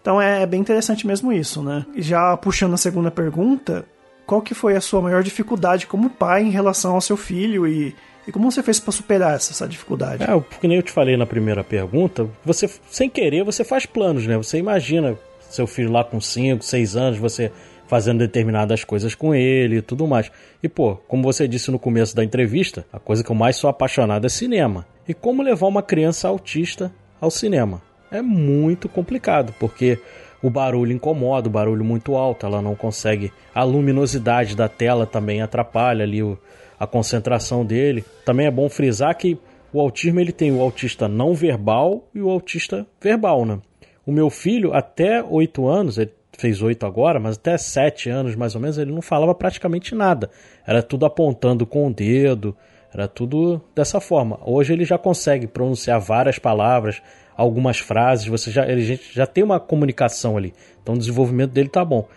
Então 0.06 0.22
é 0.22 0.46
bem 0.46 0.60
interessante 0.60 1.04
mesmo 1.04 1.32
isso, 1.32 1.60
né. 1.60 1.84
Já 1.96 2.36
puxando 2.36 2.74
a 2.74 2.76
segunda 2.76 3.10
pergunta, 3.10 3.84
qual 4.24 4.40
que 4.40 4.54
foi 4.54 4.76
a 4.76 4.80
sua 4.80 5.02
maior 5.02 5.20
dificuldade 5.20 5.88
como 5.88 6.08
pai 6.08 6.44
em 6.44 6.50
relação 6.50 6.94
ao 6.94 7.00
seu 7.00 7.16
filho 7.16 7.66
e, 7.66 7.92
e 8.24 8.30
como 8.30 8.48
você 8.48 8.62
fez 8.62 8.78
para 8.78 8.92
superar 8.92 9.34
essa, 9.34 9.50
essa 9.50 9.66
dificuldade? 9.66 10.22
É, 10.22 10.26
porque 10.38 10.68
nem 10.68 10.76
eu 10.76 10.82
te 10.84 10.92
falei 10.92 11.16
na 11.16 11.26
primeira 11.26 11.64
pergunta, 11.64 12.30
você 12.44 12.70
sem 12.88 13.10
querer 13.10 13.42
você 13.42 13.64
faz 13.64 13.84
planos, 13.84 14.28
né? 14.28 14.36
Você 14.36 14.58
imagina 14.58 15.18
seu 15.40 15.66
filho 15.66 15.90
lá 15.90 16.04
com 16.04 16.20
5, 16.20 16.64
6 16.64 16.94
anos, 16.94 17.18
você 17.18 17.50
fazendo 17.88 18.20
determinadas 18.20 18.84
coisas 18.84 19.12
com 19.12 19.34
ele 19.34 19.78
e 19.78 19.82
tudo 19.82 20.06
mais. 20.06 20.30
E 20.62 20.68
pô, 20.68 20.94
como 21.08 21.24
você 21.24 21.48
disse 21.48 21.68
no 21.72 21.80
começo 21.80 22.14
da 22.14 22.22
entrevista, 22.22 22.86
a 22.92 23.00
coisa 23.00 23.24
que 23.24 23.30
eu 23.32 23.34
mais 23.34 23.56
sou 23.56 23.68
apaixonado 23.68 24.24
é 24.24 24.28
cinema. 24.28 24.86
E 25.08 25.12
como 25.12 25.42
levar 25.42 25.66
uma 25.66 25.82
criança 25.82 26.28
autista 26.28 26.92
ao 27.20 27.28
cinema? 27.28 27.82
É 28.10 28.22
muito 28.22 28.88
complicado, 28.88 29.54
porque 29.58 29.98
o 30.42 30.50
barulho 30.50 30.92
incomoda, 30.92 31.48
o 31.48 31.50
barulho 31.50 31.84
muito 31.84 32.16
alto, 32.16 32.46
ela 32.46 32.62
não 32.62 32.74
consegue. 32.74 33.32
A 33.54 33.62
luminosidade 33.62 34.54
da 34.54 34.68
tela 34.68 35.06
também 35.06 35.42
atrapalha 35.42 36.04
ali 36.04 36.22
o, 36.22 36.38
a 36.78 36.86
concentração 36.86 37.64
dele. 37.64 38.04
Também 38.24 38.46
é 38.46 38.50
bom 38.50 38.68
frisar 38.68 39.16
que 39.16 39.38
o 39.72 39.80
autismo 39.80 40.20
ele 40.20 40.32
tem 40.32 40.52
o 40.52 40.60
autista 40.60 41.08
não 41.08 41.34
verbal 41.34 42.08
e 42.14 42.20
o 42.20 42.30
autista 42.30 42.86
verbal, 43.00 43.44
né? 43.44 43.60
O 44.06 44.12
meu 44.12 44.30
filho, 44.30 44.72
até 44.72 45.22
8 45.22 45.66
anos, 45.66 45.98
ele 45.98 46.12
fez 46.38 46.62
oito 46.62 46.86
agora, 46.86 47.18
mas 47.18 47.36
até 47.36 47.56
sete 47.56 48.10
anos 48.10 48.34
mais 48.36 48.54
ou 48.54 48.60
menos, 48.60 48.78
ele 48.78 48.92
não 48.92 49.02
falava 49.02 49.34
praticamente 49.34 49.94
nada. 49.94 50.30
Era 50.66 50.82
tudo 50.82 51.06
apontando 51.06 51.66
com 51.66 51.86
o 51.86 51.92
dedo, 51.92 52.56
era 52.92 53.08
tudo 53.08 53.60
dessa 53.74 54.00
forma. 54.00 54.38
Hoje 54.44 54.72
ele 54.72 54.84
já 54.84 54.98
consegue 54.98 55.46
pronunciar 55.46 56.00
várias 56.00 56.38
palavras, 56.38 57.02
algumas 57.36 57.78
frases, 57.78 58.26
você 58.26 58.50
já, 58.50 58.66
ele 58.66 58.98
já 59.12 59.26
tem 59.26 59.44
uma 59.44 59.60
comunicação 59.60 60.36
ali. 60.36 60.54
Então 60.82 60.94
o 60.94 60.98
desenvolvimento 60.98 61.50
dele 61.50 61.68
tá 61.68 61.84
bom. 61.84 62.08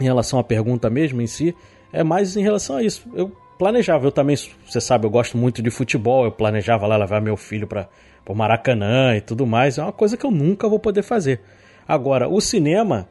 Em 0.00 0.04
relação 0.04 0.38
à 0.38 0.44
pergunta 0.44 0.90
mesmo 0.90 1.22
em 1.22 1.26
si, 1.26 1.54
é 1.92 2.04
mais 2.04 2.36
em 2.36 2.42
relação 2.42 2.76
a 2.76 2.82
isso. 2.82 3.08
Eu 3.14 3.32
planejava, 3.58 4.06
eu 4.06 4.12
também, 4.12 4.36
você 4.66 4.80
sabe, 4.80 5.06
eu 5.06 5.10
gosto 5.10 5.38
muito 5.38 5.62
de 5.62 5.70
futebol, 5.70 6.24
eu 6.24 6.32
planejava 6.32 6.86
lá 6.86 6.96
levar 6.96 7.22
meu 7.22 7.36
filho 7.36 7.66
para 7.66 7.88
o 8.28 8.34
Maracanã 8.34 9.16
e 9.16 9.20
tudo 9.20 9.46
mais. 9.46 9.78
É 9.78 9.82
uma 9.82 9.92
coisa 9.92 10.16
que 10.16 10.26
eu 10.26 10.30
nunca 10.30 10.68
vou 10.68 10.78
poder 10.78 11.02
fazer. 11.02 11.40
Agora, 11.88 12.28
o 12.28 12.40
cinema, 12.40 13.08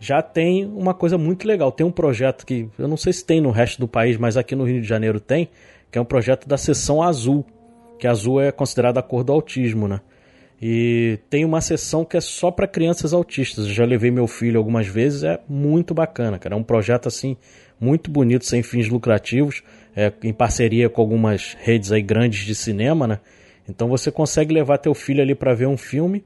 já 0.00 0.20
tem 0.20 0.66
uma 0.66 0.92
coisa 0.92 1.16
muito 1.16 1.46
legal. 1.46 1.70
Tem 1.72 1.86
um 1.86 1.90
projeto 1.90 2.44
que 2.44 2.68
eu 2.78 2.88
não 2.88 2.96
sei 2.96 3.12
se 3.12 3.24
tem 3.24 3.40
no 3.40 3.50
resto 3.50 3.78
do 3.80 3.88
país, 3.88 4.16
mas 4.16 4.36
aqui 4.36 4.54
no 4.54 4.64
Rio 4.64 4.80
de 4.80 4.86
Janeiro 4.86 5.20
tem, 5.20 5.48
que 5.90 5.98
é 5.98 6.00
um 6.00 6.04
projeto 6.04 6.48
da 6.48 6.58
seção 6.58 7.02
azul, 7.02 7.44
que 7.98 8.06
azul 8.06 8.40
é 8.40 8.50
considerada 8.50 9.00
a 9.00 9.02
cor 9.02 9.24
do 9.24 9.32
autismo, 9.32 9.86
né? 9.86 10.00
E 10.66 11.18
tem 11.28 11.44
uma 11.44 11.60
sessão 11.60 12.06
que 12.06 12.16
é 12.16 12.22
só 12.22 12.50
para 12.50 12.66
crianças 12.66 13.12
autistas. 13.12 13.66
Eu 13.66 13.74
já 13.74 13.84
levei 13.84 14.10
meu 14.10 14.26
filho 14.26 14.56
algumas 14.56 14.86
vezes, 14.86 15.22
é 15.22 15.38
muito 15.46 15.92
bacana, 15.92 16.38
cara. 16.38 16.54
É 16.54 16.58
um 16.58 16.62
projeto 16.62 17.06
assim 17.06 17.36
muito 17.78 18.10
bonito, 18.10 18.46
sem 18.46 18.62
fins 18.62 18.88
lucrativos, 18.88 19.62
é, 19.94 20.10
em 20.22 20.32
parceria 20.32 20.88
com 20.88 21.02
algumas 21.02 21.54
redes 21.60 21.92
aí 21.92 22.00
grandes 22.00 22.46
de 22.46 22.54
cinema, 22.54 23.06
né? 23.06 23.20
Então 23.68 23.88
você 23.88 24.10
consegue 24.10 24.54
levar 24.54 24.78
teu 24.78 24.94
filho 24.94 25.20
ali 25.20 25.34
para 25.34 25.52
ver 25.52 25.66
um 25.66 25.76
filme 25.76 26.24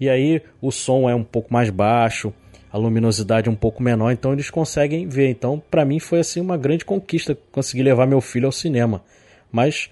e 0.00 0.10
aí 0.10 0.42
o 0.60 0.72
som 0.72 1.08
é 1.08 1.14
um 1.14 1.22
pouco 1.22 1.52
mais 1.52 1.70
baixo, 1.70 2.34
a 2.72 2.76
luminosidade 2.76 3.48
é 3.48 3.52
um 3.52 3.54
pouco 3.54 3.80
menor, 3.80 4.10
então 4.10 4.32
eles 4.32 4.50
conseguem 4.50 5.06
ver. 5.06 5.30
Então, 5.30 5.62
para 5.70 5.84
mim 5.84 6.00
foi 6.00 6.18
assim 6.18 6.40
uma 6.40 6.56
grande 6.56 6.84
conquista 6.84 7.38
conseguir 7.52 7.84
levar 7.84 8.04
meu 8.04 8.20
filho 8.20 8.46
ao 8.46 8.52
cinema. 8.52 9.04
Mas 9.52 9.88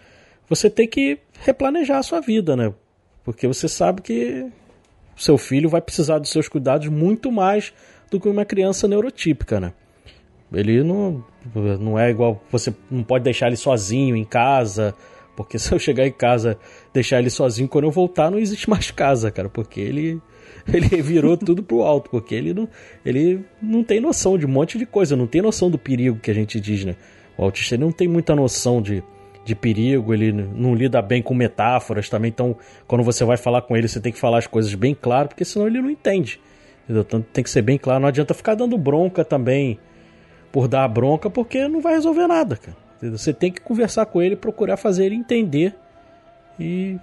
você 0.48 0.68
tem 0.68 0.88
que 0.88 1.16
replanejar 1.44 1.98
a 1.98 2.02
sua 2.02 2.20
vida, 2.20 2.56
né? 2.56 2.74
Porque 3.24 3.46
você 3.46 3.68
sabe 3.68 4.02
que 4.02 4.46
seu 5.16 5.38
filho 5.38 5.68
vai 5.68 5.80
precisar 5.80 6.18
dos 6.18 6.30
seus 6.30 6.48
cuidados 6.48 6.88
muito 6.88 7.32
mais 7.32 7.72
do 8.10 8.20
que 8.20 8.28
uma 8.28 8.44
criança 8.44 8.86
neurotípica, 8.86 9.58
né? 9.58 9.72
Ele 10.52 10.82
não, 10.84 11.24
não 11.80 11.98
é 11.98 12.10
igual. 12.10 12.42
Você 12.50 12.72
não 12.90 13.02
pode 13.02 13.24
deixar 13.24 13.48
ele 13.48 13.56
sozinho 13.56 14.14
em 14.14 14.24
casa. 14.24 14.94
Porque 15.36 15.58
se 15.58 15.72
eu 15.72 15.78
chegar 15.78 16.06
em 16.06 16.12
casa, 16.12 16.58
deixar 16.92 17.18
ele 17.18 17.30
sozinho, 17.30 17.68
quando 17.68 17.84
eu 17.84 17.90
voltar, 17.90 18.30
não 18.30 18.38
existe 18.38 18.68
mais 18.68 18.90
casa, 18.90 19.30
cara. 19.30 19.48
Porque 19.48 19.80
ele, 19.80 20.20
ele 20.72 20.88
virou 21.02 21.36
tudo 21.36 21.62
pro 21.62 21.82
alto. 21.82 22.10
Porque 22.10 22.34
ele 22.34 22.54
não, 22.54 22.68
ele 23.04 23.44
não 23.60 23.82
tem 23.82 24.00
noção 24.00 24.38
de 24.38 24.46
um 24.46 24.50
monte 24.50 24.78
de 24.78 24.86
coisa. 24.86 25.16
Não 25.16 25.26
tem 25.26 25.42
noção 25.42 25.70
do 25.70 25.78
perigo 25.78 26.18
que 26.18 26.30
a 26.30 26.34
gente 26.34 26.60
diz, 26.60 26.84
né? 26.84 26.94
O 27.36 27.44
autista 27.44 27.76
não 27.76 27.90
tem 27.90 28.06
muita 28.06 28.36
noção 28.36 28.80
de, 28.80 29.02
de 29.44 29.54
perigo, 29.54 30.14
ele 30.14 30.32
não 30.32 30.74
lida 30.74 31.02
bem 31.02 31.22
com 31.22 31.34
metáforas 31.34 32.08
também. 32.08 32.30
Então, 32.30 32.56
quando 32.86 33.04
você 33.04 33.24
vai 33.24 33.36
falar 33.36 33.62
com 33.62 33.76
ele, 33.76 33.86
você 33.86 34.00
tem 34.00 34.12
que 34.12 34.18
falar 34.18 34.38
as 34.38 34.46
coisas 34.46 34.74
bem 34.74 34.96
claro, 34.98 35.28
porque 35.28 35.44
senão 35.44 35.66
ele 35.66 35.82
não 35.82 35.90
entende. 35.90 36.40
Então 36.88 37.20
tem 37.20 37.44
que 37.44 37.50
ser 37.50 37.62
bem 37.62 37.78
claro. 37.78 38.00
Não 38.00 38.08
adianta 38.08 38.34
ficar 38.34 38.54
dando 38.54 38.76
bronca 38.76 39.24
também 39.24 39.78
por 40.52 40.68
dar 40.68 40.86
bronca, 40.88 41.28
porque 41.28 41.66
não 41.68 41.80
vai 41.80 41.94
resolver 41.94 42.26
nada, 42.26 42.56
cara. 42.56 42.76
Você 43.10 43.32
tem 43.32 43.52
que 43.52 43.60
conversar 43.60 44.06
com 44.06 44.22
ele, 44.22 44.36
procurar 44.36 44.76
fazer 44.76 45.06
ele 45.06 45.14
entender 45.14 45.74
e 46.58 46.98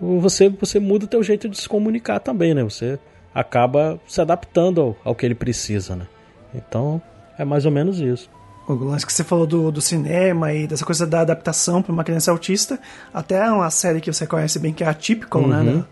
você 0.00 0.48
você 0.48 0.80
muda 0.80 1.04
o 1.04 1.08
teu 1.08 1.22
jeito 1.22 1.48
de 1.48 1.56
se 1.56 1.68
comunicar 1.68 2.18
também, 2.18 2.54
né? 2.54 2.62
Você 2.64 2.98
acaba 3.32 4.00
se 4.06 4.20
adaptando 4.20 4.80
ao, 4.80 4.96
ao 5.04 5.14
que 5.14 5.24
ele 5.24 5.34
precisa, 5.34 5.94
né? 5.94 6.06
Então 6.54 7.00
é 7.38 7.44
mais 7.44 7.66
ou 7.66 7.70
menos 7.70 8.00
isso. 8.00 8.30
O 8.68 8.74
lance 8.74 9.06
que 9.06 9.12
você 9.12 9.22
falou 9.22 9.46
do, 9.46 9.70
do 9.70 9.80
cinema 9.80 10.52
e 10.52 10.66
dessa 10.66 10.84
coisa 10.84 11.06
da 11.06 11.20
adaptação 11.20 11.82
para 11.82 11.92
uma 11.92 12.02
criança 12.02 12.30
autista, 12.30 12.80
até 13.14 13.48
uma 13.50 13.70
série 13.70 14.00
que 14.00 14.12
você 14.12 14.26
conhece 14.26 14.58
bem 14.58 14.72
que 14.72 14.82
é 14.82 14.88
a 14.88 14.94
Typical, 14.94 15.46
né? 15.46 15.58
uhum. 15.58 15.64
né? 15.64 15.84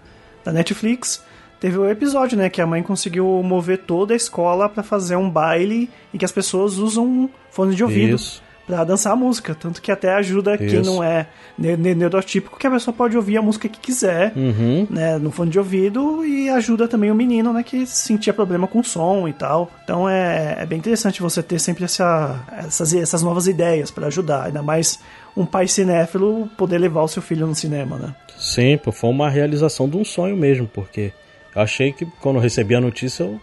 Da, 0.45 0.51
da 0.51 0.53
Netflix 0.53 1.23
Teve 1.61 1.79
o 1.79 1.85
um 1.85 1.89
episódio, 1.89 2.37
né, 2.37 2.51
que 2.51 2.61
a 2.61 2.67
mãe 2.67 2.83
conseguiu 2.83 3.27
mover 3.43 3.79
toda 3.87 4.13
a 4.13 4.17
escola 4.17 4.69
para 4.69 4.83
fazer 4.83 5.17
um 5.17 5.31
baile 5.31 5.89
em 6.13 6.19
que 6.19 6.25
as 6.25 6.31
pessoas 6.31 6.77
usam 6.77 7.31
fone 7.51 7.75
de 7.75 7.83
ouvido. 7.83 8.17
Isso 8.17 8.43
para 8.67 8.85
dançar 8.85 9.13
a 9.13 9.17
música. 9.17 9.55
Tanto 9.55 9.81
que 9.81 9.91
até 9.91 10.15
ajuda 10.15 10.55
Isso. 10.55 10.67
quem 10.67 10.83
não 10.83 11.03
é 11.03 11.27
neurotípico, 11.59 12.59
que 12.59 12.67
a 12.67 12.71
pessoa 12.71 12.95
pode 12.95 13.17
ouvir 13.17 13.37
a 13.37 13.43
música 13.43 13.69
que 13.69 13.79
quiser, 13.79 14.33
uhum. 14.35 14.87
né, 14.91 15.19
no 15.19 15.31
fone 15.31 15.51
de 15.51 15.59
ouvido, 15.59 16.25
e 16.25 16.49
ajuda 16.49 16.89
também 16.89 17.11
o 17.11 17.15
menino, 17.15 17.53
né, 17.53 17.63
que 17.63 17.87
sentia 17.87 18.33
problema 18.33 18.67
com 18.67 18.83
som 18.83 19.29
e 19.29 19.33
tal. 19.33 19.71
Então 19.85 20.09
é, 20.09 20.57
é 20.61 20.67
bem 20.67 20.79
interessante 20.79 21.23
você 21.23 21.43
ter 21.43 21.59
sempre 21.59 21.85
essa, 21.85 22.45
essas, 22.67 22.95
essas 22.95 23.23
novas 23.23 23.47
ideias 23.47 23.91
para 23.91 24.07
ajudar, 24.07 24.47
ainda 24.47 24.63
mais 24.63 24.99
um 25.37 25.45
pai 25.45 25.67
cinéfilo 25.67 26.49
poder 26.57 26.79
levar 26.79 27.03
o 27.03 27.09
seu 27.09 27.21
filho 27.21 27.47
no 27.47 27.55
cinema, 27.55 27.97
né? 27.97 28.15
Sim, 28.39 28.79
foi 28.93 29.11
uma 29.11 29.29
realização 29.29 29.89
de 29.89 29.97
um 29.97 30.05
sonho 30.05 30.37
mesmo, 30.37 30.67
porque 30.67 31.13
eu 31.55 31.63
achei 31.63 31.93
que 31.93 32.07
quando 32.21 32.37
eu 32.37 32.43
recebi 32.43 32.75
a 32.75 32.81
notícia 32.81 33.25
eu 33.25 33.41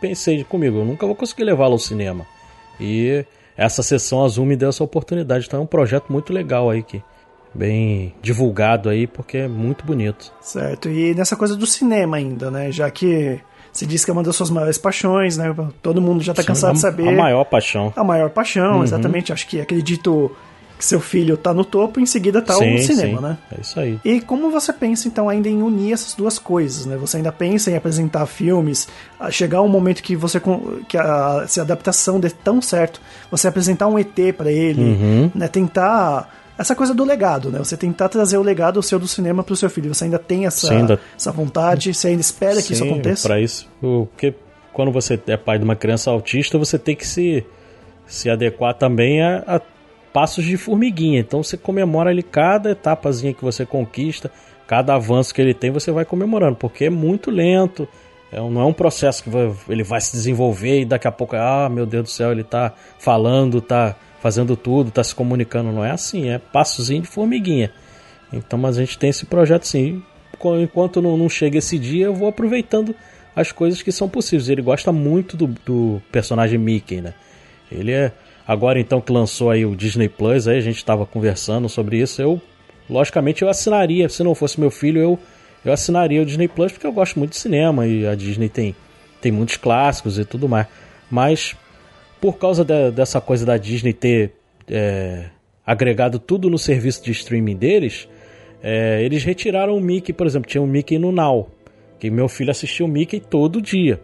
pensei 0.00 0.42
comigo, 0.44 0.78
eu 0.78 0.84
nunca 0.84 1.06
vou 1.06 1.14
conseguir 1.14 1.44
levá-lo 1.44 1.74
ao 1.74 1.78
cinema. 1.78 2.26
E 2.80 3.24
essa 3.56 3.82
sessão 3.82 4.24
azul 4.24 4.46
me 4.46 4.56
deu 4.56 4.68
essa 4.68 4.82
oportunidade. 4.82 5.46
Então 5.46 5.60
é 5.60 5.62
um 5.62 5.66
projeto 5.66 6.12
muito 6.12 6.32
legal 6.32 6.70
aí 6.70 6.82
que 6.82 7.02
bem 7.54 8.14
divulgado 8.22 8.88
aí 8.88 9.06
porque 9.06 9.38
é 9.38 9.48
muito 9.48 9.84
bonito. 9.84 10.32
Certo. 10.40 10.88
E 10.88 11.14
nessa 11.14 11.36
coisa 11.36 11.56
do 11.56 11.66
cinema 11.66 12.16
ainda, 12.16 12.50
né? 12.50 12.72
Já 12.72 12.90
que 12.90 13.40
você 13.72 13.86
disse 13.86 14.04
que 14.04 14.10
é 14.10 14.14
uma 14.14 14.22
das 14.22 14.36
suas 14.36 14.50
maiores 14.50 14.76
paixões, 14.78 15.36
né? 15.36 15.54
Todo 15.82 16.00
mundo 16.00 16.22
já 16.22 16.32
está 16.32 16.44
cansado 16.44 16.70
a, 16.70 16.74
de 16.74 16.80
saber. 16.80 17.08
A 17.08 17.12
maior 17.12 17.44
paixão. 17.44 17.92
A 17.96 18.04
maior 18.04 18.30
paixão, 18.30 18.78
uhum. 18.78 18.84
exatamente. 18.84 19.32
Acho 19.32 19.46
que 19.46 19.60
acredito 19.60 20.34
que 20.82 20.86
seu 20.88 21.00
filho 21.00 21.36
tá 21.36 21.54
no 21.54 21.64
topo, 21.64 22.00
em 22.00 22.06
seguida 22.06 22.42
tá 22.42 22.54
sim, 22.54 22.74
o 22.74 22.82
cinema, 22.82 23.18
sim. 23.18 23.24
né? 23.24 23.38
É 23.56 23.60
isso 23.60 23.78
aí. 23.78 24.00
E 24.04 24.20
como 24.20 24.50
você 24.50 24.72
pensa 24.72 25.06
então 25.06 25.28
ainda 25.28 25.48
em 25.48 25.62
unir 25.62 25.92
essas 25.92 26.12
duas 26.12 26.40
coisas, 26.40 26.86
né? 26.86 26.96
Você 26.96 27.18
ainda 27.18 27.30
pensa 27.30 27.70
em 27.70 27.76
apresentar 27.76 28.26
filmes, 28.26 28.88
chegar 29.30 29.62
um 29.62 29.68
momento 29.68 30.02
que 30.02 30.16
você 30.16 30.42
que 30.88 30.98
a, 30.98 31.44
se 31.46 31.60
a 31.60 31.62
adaptação 31.62 32.18
dê 32.18 32.30
tão 32.30 32.60
certo, 32.60 33.00
você 33.30 33.46
apresentar 33.46 33.86
um 33.86 33.96
ET 33.96 34.34
para 34.36 34.50
ele, 34.50 34.82
uhum. 34.82 35.30
né? 35.32 35.46
Tentar 35.46 36.28
essa 36.58 36.74
coisa 36.74 36.92
do 36.92 37.04
legado, 37.04 37.48
né? 37.48 37.60
Você 37.60 37.76
tentar 37.76 38.08
trazer 38.08 38.36
o 38.36 38.42
legado 38.42 38.82
seu 38.82 38.98
do 38.98 39.06
cinema 39.06 39.44
para 39.44 39.52
o 39.52 39.56
seu 39.56 39.70
filho. 39.70 39.94
Você 39.94 40.02
ainda 40.02 40.18
tem 40.18 40.46
essa, 40.46 40.66
Sim, 40.66 40.78
ainda... 40.78 40.98
essa 41.16 41.30
vontade? 41.30 41.94
Você 41.94 42.08
ainda 42.08 42.20
espera 42.20 42.56
Sim, 42.56 42.66
que 42.66 42.72
isso 42.72 42.82
aconteça? 42.82 43.28
Para 43.28 43.40
isso, 43.40 43.68
porque 43.80 44.34
quando 44.72 44.90
você 44.90 45.20
é 45.28 45.36
pai 45.36 45.58
de 45.58 45.64
uma 45.64 45.76
criança 45.76 46.10
autista, 46.10 46.58
você 46.58 46.76
tem 46.76 46.96
que 46.96 47.06
se, 47.06 47.46
se 48.04 48.28
adequar 48.28 48.74
também 48.74 49.22
a, 49.22 49.44
a 49.46 49.60
passos 50.12 50.44
de 50.44 50.56
formiguinha. 50.56 51.20
Então 51.20 51.42
você 51.42 51.56
comemora 51.56 52.10
ali 52.10 52.22
cada 52.22 52.70
etapazinha 52.70 53.32
que 53.32 53.42
você 53.42 53.64
conquista, 53.64 54.30
cada 54.66 54.94
avanço 54.94 55.34
que 55.34 55.40
ele 55.40 55.54
tem, 55.54 55.70
você 55.70 55.90
vai 55.90 56.04
comemorando, 56.04 56.56
porque 56.56 56.86
é 56.86 56.90
muito 56.90 57.30
lento. 57.30 57.88
É, 58.30 58.38
não 58.38 58.60
é 58.60 58.64
um 58.64 58.72
processo 58.72 59.22
que 59.22 59.30
vai, 59.30 59.52
ele 59.68 59.82
vai 59.82 60.00
se 60.00 60.12
desenvolver 60.12 60.80
e 60.80 60.84
daqui 60.84 61.06
a 61.06 61.12
pouco, 61.12 61.36
ah, 61.36 61.68
meu 61.68 61.84
Deus 61.84 62.04
do 62.04 62.10
céu, 62.10 62.32
ele 62.32 62.40
está 62.40 62.72
falando, 62.98 63.58
está 63.58 63.94
fazendo 64.20 64.56
tudo, 64.56 64.88
está 64.88 65.04
se 65.04 65.14
comunicando. 65.14 65.72
Não 65.72 65.84
é 65.84 65.90
assim, 65.90 66.30
é 66.30 66.38
passozinho 66.38 67.02
de 67.02 67.08
formiguinha. 67.08 67.70
Então, 68.32 68.58
mas 68.58 68.78
a 68.78 68.80
gente 68.80 68.98
tem 68.98 69.10
esse 69.10 69.26
projeto 69.26 69.66
sim. 69.66 70.02
Enquanto 70.62 71.02
não, 71.02 71.16
não 71.16 71.28
chega 71.28 71.58
esse 71.58 71.78
dia, 71.78 72.06
eu 72.06 72.14
vou 72.14 72.28
aproveitando 72.28 72.94
as 73.36 73.52
coisas 73.52 73.82
que 73.82 73.92
são 73.92 74.08
possíveis. 74.08 74.48
Ele 74.48 74.62
gosta 74.62 74.90
muito 74.90 75.36
do, 75.36 75.46
do 75.46 76.00
personagem 76.10 76.58
Mickey, 76.58 77.00
né? 77.00 77.14
Ele 77.70 77.92
é 77.92 78.12
Agora 78.46 78.80
então 78.80 79.00
que 79.00 79.12
lançou 79.12 79.50
aí 79.50 79.64
o 79.64 79.76
Disney 79.76 80.08
Plus, 80.08 80.48
aí 80.48 80.58
a 80.58 80.60
gente 80.62 80.76
estava 80.76 81.06
conversando 81.06 81.68
sobre 81.68 81.98
isso, 81.98 82.20
eu 82.20 82.40
logicamente 82.90 83.42
eu 83.42 83.48
assinaria, 83.48 84.08
se 84.08 84.22
não 84.22 84.34
fosse 84.34 84.58
meu 84.58 84.70
filho, 84.70 85.00
eu 85.00 85.18
eu 85.64 85.72
assinaria 85.72 86.20
o 86.20 86.26
Disney 86.26 86.48
Plus 86.48 86.72
porque 86.72 86.86
eu 86.86 86.92
gosto 86.92 87.18
muito 87.18 87.32
de 87.32 87.38
cinema 87.38 87.86
e 87.86 88.04
a 88.06 88.14
Disney 88.16 88.48
tem 88.48 88.74
tem 89.20 89.30
muitos 89.30 89.56
clássicos 89.56 90.18
e 90.18 90.24
tudo 90.24 90.48
mais. 90.48 90.66
Mas 91.08 91.56
por 92.20 92.38
causa 92.38 92.64
de, 92.64 92.90
dessa 92.90 93.20
coisa 93.20 93.46
da 93.46 93.56
Disney 93.56 93.92
ter 93.92 94.32
é, 94.68 95.26
agregado 95.64 96.18
tudo 96.18 96.50
no 96.50 96.58
serviço 96.58 97.04
de 97.04 97.12
streaming 97.12 97.56
deles, 97.56 98.08
é, 98.62 99.02
eles 99.02 99.24
retiraram 99.24 99.76
o 99.76 99.80
Mickey, 99.80 100.12
por 100.12 100.26
exemplo, 100.26 100.48
tinha 100.48 100.62
o 100.62 100.66
Mickey 100.66 100.98
no 100.98 101.12
Now, 101.12 101.48
que 101.98 102.10
meu 102.10 102.28
filho 102.28 102.50
assistia 102.50 102.84
o 102.84 102.88
Mickey 102.88 103.20
todo 103.20 103.62
dia. 103.62 104.00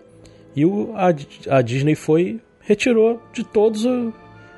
E 0.54 0.64
o, 0.64 0.92
a, 0.97 1.09
a 1.59 1.62
Disney 1.62 1.95
foi 1.95 2.40
retirou 2.61 3.21
de 3.33 3.45
todos 3.45 3.87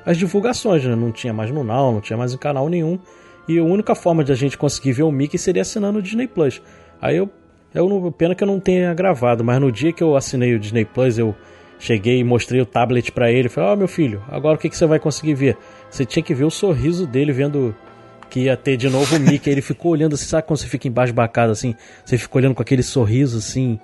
as 0.05 0.17
divulgações, 0.17 0.83
né? 0.83 0.95
Não 0.95 1.11
tinha 1.11 1.33
mais 1.33 1.51
no 1.51 1.63
Now, 1.63 1.91
não 1.91 2.01
tinha 2.01 2.17
mais 2.17 2.33
em 2.33 2.37
canal 2.37 2.69
nenhum. 2.69 2.99
E 3.47 3.57
a 3.57 3.63
única 3.63 3.95
forma 3.95 4.23
de 4.23 4.31
a 4.31 4.35
gente 4.35 4.57
conseguir 4.57 4.93
ver 4.93 5.03
o 5.03 5.11
Mickey 5.11 5.37
seria 5.37 5.61
assinando 5.61 5.99
o 5.99 6.01
Disney 6.01 6.27
Plus. 6.27 6.61
Aí 7.01 7.17
eu, 7.17 7.29
eu 7.73 8.11
pena 8.11 8.35
que 8.35 8.43
eu 8.43 8.47
não 8.47 8.59
tenha 8.59 8.93
gravado, 8.93 9.43
mas 9.43 9.59
no 9.59 9.71
dia 9.71 9.91
que 9.91 10.03
eu 10.03 10.15
assinei 10.15 10.55
o 10.55 10.59
Disney 10.59 10.85
Plus, 10.85 11.17
eu 11.17 11.35
cheguei 11.79 12.19
e 12.19 12.23
mostrei 12.23 12.61
o 12.61 12.65
tablet 12.65 13.11
para 13.11 13.31
ele, 13.31 13.49
falei: 13.49 13.69
"Ó, 13.71 13.73
oh, 13.73 13.75
meu 13.75 13.87
filho, 13.87 14.23
agora 14.29 14.55
o 14.55 14.57
que 14.59 14.69
que 14.69 14.77
você 14.77 14.85
vai 14.85 14.99
conseguir 14.99 15.33
ver?" 15.33 15.57
Você 15.89 16.05
tinha 16.05 16.21
que 16.21 16.33
ver 16.33 16.45
o 16.45 16.51
sorriso 16.51 17.07
dele 17.07 17.31
vendo 17.31 17.75
que 18.29 18.41
ia 18.41 18.55
ter 18.55 18.77
de 18.77 18.89
novo 18.89 19.17
o 19.17 19.19
Mickey. 19.19 19.49
ele 19.49 19.61
ficou 19.61 19.91
olhando 19.91 20.13
assim, 20.13 20.25
sabe 20.25 20.47
quando 20.47 20.59
você 20.59 20.67
fica 20.67 20.87
embaixo 20.87 21.13
bacana 21.13 21.51
assim? 21.51 21.75
Você 22.05 22.17
fica 22.17 22.37
olhando 22.37 22.55
com 22.55 22.61
aquele 22.61 22.81
sorriso 22.81 23.37
assim, 23.37 23.77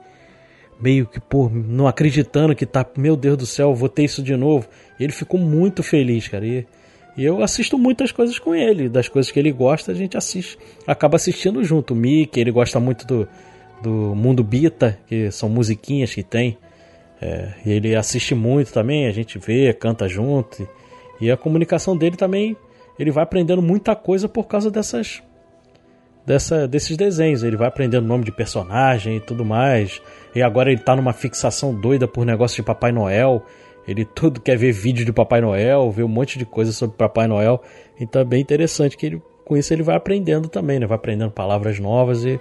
meio 0.80 1.06
que, 1.06 1.20
pô, 1.20 1.50
não 1.50 1.88
acreditando 1.88 2.56
que 2.56 2.66
tá, 2.66 2.86
meu 2.98 3.16
Deus 3.16 3.38
do 3.38 3.46
céu, 3.46 3.74
vou 3.74 3.90
ter 3.90 4.04
isso 4.04 4.22
de 4.22 4.36
novo. 4.36 4.68
Ele 5.00 5.12
ficou 5.12 5.40
muito 5.40 5.82
feliz, 5.84 6.28
cara. 6.28 6.46
E, 6.46 6.66
e 7.18 7.26
eu 7.26 7.42
assisto 7.42 7.78
muitas 7.78 8.12
coisas 8.12 8.38
com 8.38 8.54
ele, 8.54 8.88
das 8.88 9.10
coisas 9.10 9.32
que 9.32 9.40
ele 9.40 9.52
gosta, 9.52 9.92
a 9.92 9.96
gente 9.96 10.16
assiste, 10.18 10.58
acaba 10.86 11.16
assistindo 11.16 11.64
junto. 11.64 11.94
O 11.94 11.98
Mickey, 11.98 12.40
ele 12.40 12.52
gosta 12.52 12.80
muito 12.80 13.06
do, 13.08 13.28
do 13.82 14.16
Mundo 14.16 14.44
Bita, 14.44 15.00
que 15.08 15.32
são 15.32 15.50
musiquinhas 15.50 16.14
que 16.14 16.24
tem. 16.24 16.58
É, 17.20 17.54
ele 17.66 17.96
assiste 17.96 18.36
muito 18.36 18.72
também, 18.72 19.08
a 19.08 19.12
gente 19.12 19.40
vê, 19.40 19.74
canta 19.74 20.08
junto. 20.08 20.68
E 21.20 21.32
a 21.32 21.38
comunicação 21.38 21.98
dele 21.98 22.16
também, 22.16 22.56
ele 23.00 23.10
vai 23.10 23.24
aprendendo 23.24 23.62
muita 23.62 23.96
coisa 23.96 24.30
por 24.30 24.46
causa 24.46 24.70
dessas 24.70 25.24
dessa, 26.28 26.68
desses 26.68 26.98
desenhos. 26.98 27.42
Ele 27.42 27.56
vai 27.56 27.70
aprendendo 27.70 28.06
nome 28.06 28.26
de 28.26 28.32
personagem 28.34 29.16
e 29.16 29.20
tudo 29.22 29.46
mais. 29.46 30.02
E 30.36 30.44
agora 30.44 30.70
ele 30.70 30.82
tá 30.82 30.94
numa 30.94 31.14
fixação 31.14 31.74
doida 31.74 32.06
por 32.06 32.26
negócio 32.26 32.58
de 32.58 32.64
Papai 32.64 32.92
Noel. 32.92 33.44
Ele 33.88 34.04
tudo 34.04 34.42
quer 34.42 34.58
ver 34.58 34.74
vídeo 34.74 35.06
de 35.06 35.14
Papai 35.14 35.40
Noel, 35.40 35.90
ver 35.90 36.04
um 36.04 36.10
monte 36.10 36.38
de 36.38 36.46
coisa 36.46 36.74
sobre 36.74 36.98
Papai 36.98 37.26
Noel. 37.28 37.64
Então 37.98 38.22
é 38.22 38.26
bem 38.26 38.42
interessante 38.42 38.98
que 38.98 39.06
ele, 39.06 39.22
com 39.46 39.56
isso 39.56 39.74
ele 39.74 39.82
vai 39.82 39.96
aprendendo 39.96 40.50
também, 40.50 40.78
né? 40.78 40.86
Vai 40.86 40.98
aprendendo 40.98 41.32
palavras 41.32 41.80
novas 41.80 42.26
e, 42.26 42.38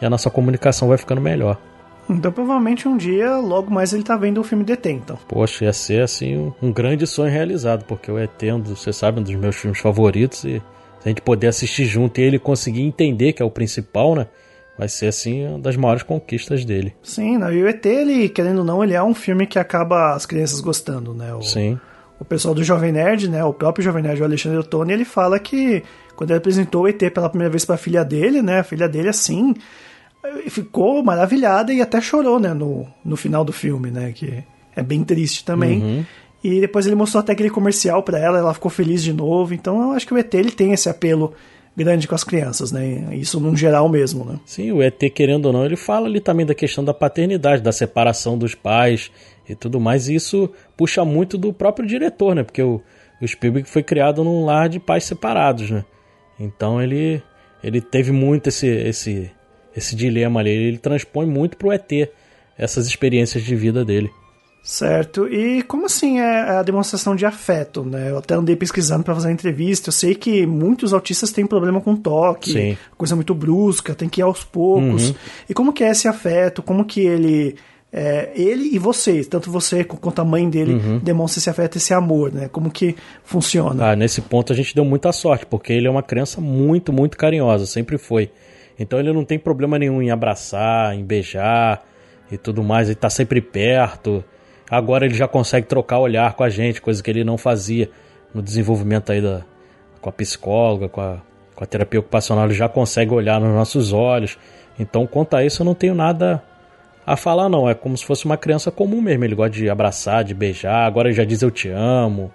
e 0.00 0.06
a 0.06 0.08
nossa 0.08 0.30
comunicação 0.30 0.86
vai 0.86 0.96
ficando 0.96 1.20
melhor. 1.20 1.60
Então 2.08 2.30
provavelmente 2.30 2.86
um 2.86 2.96
dia, 2.96 3.38
logo 3.38 3.72
mais, 3.72 3.92
ele 3.92 4.04
tá 4.04 4.16
vendo 4.16 4.38
o 4.38 4.44
filme 4.44 4.62
DT, 4.62 4.90
então. 4.92 5.18
Poxa, 5.26 5.64
ia 5.64 5.72
ser 5.72 6.02
assim 6.02 6.36
um, 6.36 6.52
um 6.62 6.72
grande 6.72 7.06
sonho 7.06 7.32
realizado, 7.32 7.84
porque 7.86 8.12
o 8.12 8.18
ET, 8.18 8.40
é 8.40 8.52
você 8.58 8.92
sabe, 8.92 9.18
um 9.18 9.22
dos 9.22 9.34
meus 9.34 9.56
filmes 9.56 9.80
favoritos 9.80 10.44
e 10.44 10.62
se 11.04 11.08
a 11.08 11.10
gente 11.10 11.20
poder 11.20 11.48
assistir 11.48 11.84
junto 11.84 12.18
e 12.18 12.24
ele 12.24 12.38
conseguir 12.38 12.80
entender 12.80 13.34
que 13.34 13.42
é 13.42 13.44
o 13.44 13.50
principal, 13.50 14.14
né? 14.14 14.26
vai 14.76 14.88
ser 14.88 15.06
assim 15.06 15.46
uma 15.46 15.58
das 15.58 15.76
maiores 15.76 16.02
conquistas 16.02 16.64
dele. 16.64 16.96
Sim, 17.02 17.36
né? 17.36 17.54
e 17.54 17.62
o 17.62 17.68
ET, 17.68 17.84
ele, 17.84 18.26
querendo 18.30 18.60
ou 18.60 18.64
não, 18.64 18.82
ele 18.82 18.94
é 18.94 19.02
um 19.02 19.14
filme 19.14 19.46
que 19.46 19.58
acaba 19.58 20.14
as 20.14 20.24
crianças 20.24 20.62
gostando, 20.62 21.12
né? 21.12 21.34
O, 21.34 21.42
Sim. 21.42 21.78
O 22.18 22.24
pessoal 22.24 22.54
do 22.54 22.64
Jovem 22.64 22.90
Nerd, 22.90 23.28
né? 23.28 23.44
O 23.44 23.52
próprio 23.52 23.84
Jovem 23.84 24.02
Nerd, 24.02 24.22
o 24.22 24.24
Alexandre 24.24 24.58
Ottoni, 24.58 24.94
ele 24.94 25.04
fala 25.04 25.38
que 25.38 25.82
quando 26.16 26.30
ele 26.30 26.38
apresentou 26.38 26.84
o 26.84 26.88
ET 26.88 26.98
pela 27.12 27.28
primeira 27.28 27.50
vez 27.50 27.66
para 27.66 27.74
a 27.74 27.78
filha 27.78 28.02
dele, 28.02 28.40
né? 28.40 28.60
A 28.60 28.64
filha 28.64 28.88
dele, 28.88 29.10
assim, 29.10 29.54
ficou 30.48 31.04
maravilhada 31.04 31.70
e 31.70 31.82
até 31.82 32.00
chorou, 32.00 32.40
né? 32.40 32.54
No, 32.54 32.88
no 33.04 33.16
final 33.16 33.44
do 33.44 33.52
filme, 33.52 33.90
né? 33.90 34.10
Que 34.12 34.42
é 34.74 34.82
bem 34.82 35.04
triste 35.04 35.44
também. 35.44 35.82
Uhum. 35.82 36.04
E 36.44 36.60
depois 36.60 36.86
ele 36.86 36.94
mostrou 36.94 37.22
até 37.22 37.32
aquele 37.32 37.48
comercial 37.48 38.02
para 38.02 38.18
ela, 38.18 38.38
ela 38.38 38.52
ficou 38.52 38.70
feliz 38.70 39.02
de 39.02 39.14
novo. 39.14 39.54
Então 39.54 39.82
eu 39.82 39.92
acho 39.92 40.06
que 40.06 40.12
o 40.12 40.18
ET 40.18 40.34
ele 40.34 40.50
tem 40.50 40.72
esse 40.72 40.90
apelo 40.90 41.32
grande 41.74 42.06
com 42.06 42.14
as 42.14 42.22
crianças, 42.22 42.70
né? 42.70 43.16
Isso 43.16 43.40
num 43.40 43.56
geral 43.56 43.88
mesmo, 43.88 44.26
né? 44.26 44.38
Sim, 44.44 44.70
o 44.70 44.82
ET, 44.82 44.98
querendo 45.14 45.46
ou 45.46 45.54
não, 45.54 45.64
ele 45.64 45.74
fala 45.74 46.06
ali 46.06 46.20
também 46.20 46.44
da 46.44 46.54
questão 46.54 46.84
da 46.84 46.92
paternidade, 46.92 47.62
da 47.62 47.72
separação 47.72 48.36
dos 48.36 48.54
pais 48.54 49.10
e 49.48 49.54
tudo 49.54 49.80
mais. 49.80 50.06
E 50.10 50.14
isso 50.14 50.50
puxa 50.76 51.02
muito 51.02 51.38
do 51.38 51.50
próprio 51.50 51.88
diretor, 51.88 52.34
né? 52.34 52.42
Porque 52.42 52.62
o, 52.62 52.78
o 53.22 53.26
Spielberg 53.26 53.66
foi 53.66 53.82
criado 53.82 54.22
num 54.22 54.44
lar 54.44 54.68
de 54.68 54.78
pais 54.78 55.04
separados, 55.04 55.70
né? 55.70 55.82
Então 56.38 56.80
ele, 56.80 57.22
ele 57.62 57.80
teve 57.80 58.12
muito 58.12 58.48
esse, 58.48 58.66
esse, 58.66 59.30
esse 59.74 59.96
dilema 59.96 60.40
ali. 60.40 60.50
Ele 60.50 60.78
transpõe 60.78 61.24
muito 61.24 61.56
pro 61.56 61.72
ET 61.72 61.90
essas 62.58 62.86
experiências 62.86 63.42
de 63.42 63.56
vida 63.56 63.82
dele. 63.82 64.10
Certo. 64.64 65.28
E 65.28 65.62
como 65.62 65.84
assim 65.84 66.18
é 66.20 66.40
a 66.40 66.62
demonstração 66.62 67.14
de 67.14 67.26
afeto, 67.26 67.84
né? 67.84 68.10
Eu 68.10 68.16
até 68.16 68.34
andei 68.34 68.56
pesquisando 68.56 69.04
para 69.04 69.14
fazer 69.14 69.28
a 69.28 69.32
entrevista. 69.32 69.90
Eu 69.90 69.92
sei 69.92 70.14
que 70.14 70.46
muitos 70.46 70.94
autistas 70.94 71.30
têm 71.30 71.46
problema 71.46 71.82
com 71.82 71.94
toque, 71.94 72.52
Sim. 72.52 72.78
coisa 72.96 73.14
muito 73.14 73.34
brusca, 73.34 73.94
tem 73.94 74.08
que 74.08 74.22
ir 74.22 74.24
aos 74.24 74.42
poucos. 74.42 75.10
Uhum. 75.10 75.14
E 75.50 75.52
como 75.52 75.70
que 75.70 75.84
é 75.84 75.90
esse 75.90 76.08
afeto? 76.08 76.62
Como 76.62 76.82
que 76.86 77.00
ele 77.00 77.56
é, 77.92 78.32
ele 78.34 78.74
e 78.74 78.78
você, 78.78 79.22
tanto 79.22 79.50
você 79.50 79.84
quanto 79.84 80.18
a 80.20 80.24
mãe 80.24 80.48
dele, 80.48 80.74
Uhum. 80.74 80.98
demonstra 80.98 81.38
esse 81.40 81.50
afeto, 81.50 81.76
esse 81.76 81.92
amor, 81.92 82.32
né? 82.32 82.48
Como 82.48 82.70
que 82.70 82.96
funciona? 83.22 83.90
Ah, 83.90 83.94
nesse 83.94 84.22
ponto 84.22 84.50
a 84.50 84.56
gente 84.56 84.74
deu 84.74 84.84
muita 84.84 85.12
sorte, 85.12 85.44
porque 85.44 85.74
ele 85.74 85.86
é 85.86 85.90
uma 85.90 86.02
criança 86.02 86.40
muito, 86.40 86.90
muito 86.90 87.18
carinhosa, 87.18 87.66
sempre 87.66 87.98
foi. 87.98 88.30
Então 88.78 88.98
ele 88.98 89.12
não 89.12 89.26
tem 89.26 89.38
problema 89.38 89.78
nenhum 89.78 90.00
em 90.00 90.10
abraçar, 90.10 90.94
em 90.96 91.04
beijar 91.04 91.84
e 92.32 92.38
tudo 92.38 92.64
mais, 92.64 92.88
ele 92.88 92.96
tá 92.96 93.10
sempre 93.10 93.42
perto. 93.42 94.24
Agora 94.70 95.04
ele 95.04 95.14
já 95.14 95.28
consegue 95.28 95.66
trocar 95.66 95.98
olhar 95.98 96.32
com 96.34 96.42
a 96.42 96.48
gente, 96.48 96.80
coisa 96.80 97.02
que 97.02 97.10
ele 97.10 97.24
não 97.24 97.36
fazia 97.36 97.90
no 98.32 98.42
desenvolvimento 98.42 99.12
aí 99.12 99.20
da, 99.20 99.42
com 100.00 100.08
a 100.08 100.12
psicóloga, 100.12 100.88
com 100.88 101.00
a, 101.00 101.18
com 101.54 101.64
a 101.64 101.66
terapia 101.66 102.00
ocupacional, 102.00 102.46
ele 102.46 102.54
já 102.54 102.68
consegue 102.68 103.12
olhar 103.12 103.40
nos 103.40 103.54
nossos 103.54 103.92
olhos. 103.92 104.38
Então, 104.78 105.06
quanto 105.06 105.34
a 105.34 105.44
isso, 105.44 105.62
eu 105.62 105.64
não 105.64 105.74
tenho 105.74 105.94
nada 105.94 106.42
a 107.06 107.16
falar, 107.16 107.48
não. 107.48 107.68
É 107.68 107.74
como 107.74 107.96
se 107.96 108.04
fosse 108.04 108.24
uma 108.24 108.36
criança 108.36 108.70
comum 108.70 109.00
mesmo. 109.00 109.24
Ele 109.24 109.34
gosta 109.34 109.50
de 109.50 109.68
abraçar, 109.68 110.24
de 110.24 110.34
beijar. 110.34 110.86
Agora 110.86 111.08
ele 111.08 111.16
já 111.16 111.24
diz 111.24 111.42
eu 111.42 111.50
te 111.50 111.68
amo. 111.68 112.32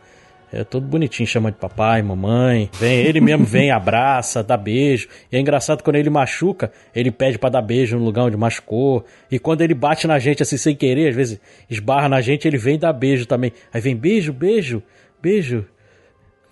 É 0.51 0.63
todo 0.63 0.87
bonitinho, 0.87 1.27
chama 1.27 1.51
de 1.51 1.57
papai, 1.57 2.01
mamãe. 2.01 2.69
Vem, 2.79 3.05
ele 3.05 3.21
mesmo 3.21 3.45
vem, 3.45 3.69
abraça, 3.71 4.43
dá 4.43 4.57
beijo. 4.57 5.07
E 5.31 5.37
é 5.37 5.39
engraçado 5.39 5.83
quando 5.83 5.97
ele 5.97 6.09
machuca, 6.09 6.71
ele 6.95 7.11
pede 7.11 7.37
para 7.37 7.51
dar 7.51 7.61
beijo 7.61 7.97
no 7.97 8.03
lugar 8.03 8.23
onde 8.25 8.35
machucou. 8.35 9.05
E 9.31 9.37
quando 9.37 9.61
ele 9.61 9.75
bate 9.75 10.07
na 10.07 10.17
gente 10.17 10.41
assim 10.41 10.57
sem 10.57 10.75
querer, 10.75 11.09
às 11.09 11.15
vezes 11.15 11.39
esbarra 11.69 12.09
na 12.09 12.19
gente, 12.19 12.47
ele 12.47 12.57
vem 12.57 12.79
dar 12.79 12.93
beijo 12.93 13.27
também. 13.27 13.53
Aí 13.71 13.79
vem 13.79 13.95
beijo, 13.95 14.33
beijo, 14.33 14.81
beijo. 15.21 15.65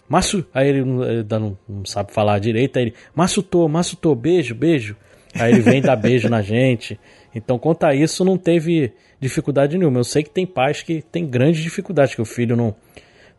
Massu, 0.07 0.45
aí 0.53 0.69
ele 0.69 0.85
não, 0.85 1.03
ele 1.03 1.25
não, 1.29 1.57
não 1.67 1.85
sabe 1.85 2.13
falar 2.13 2.39
direito, 2.39 2.77
aí 2.77 2.85
ele, 2.85 2.93
Massutou, 3.13 3.67
Massutou, 3.67 4.15
beijo, 4.15 4.55
beijo. 4.55 4.95
Aí 5.33 5.51
ele 5.51 5.61
vem 5.61 5.81
dar 5.81 5.95
beijo 5.95 6.29
na 6.29 6.41
gente. 6.41 6.99
Então, 7.35 7.59
quanto 7.59 7.83
a 7.83 7.93
isso, 7.93 8.23
não 8.23 8.37
teve 8.37 8.93
dificuldade 9.19 9.77
nenhuma. 9.77 9.99
Eu 9.99 10.03
sei 10.03 10.23
que 10.23 10.29
tem 10.29 10.45
pais 10.45 10.81
que 10.81 11.01
tem 11.01 11.25
grande 11.27 11.61
dificuldade, 11.61 12.15
que 12.15 12.21
o 12.21 12.25
filho 12.25 12.55
não 12.55 12.73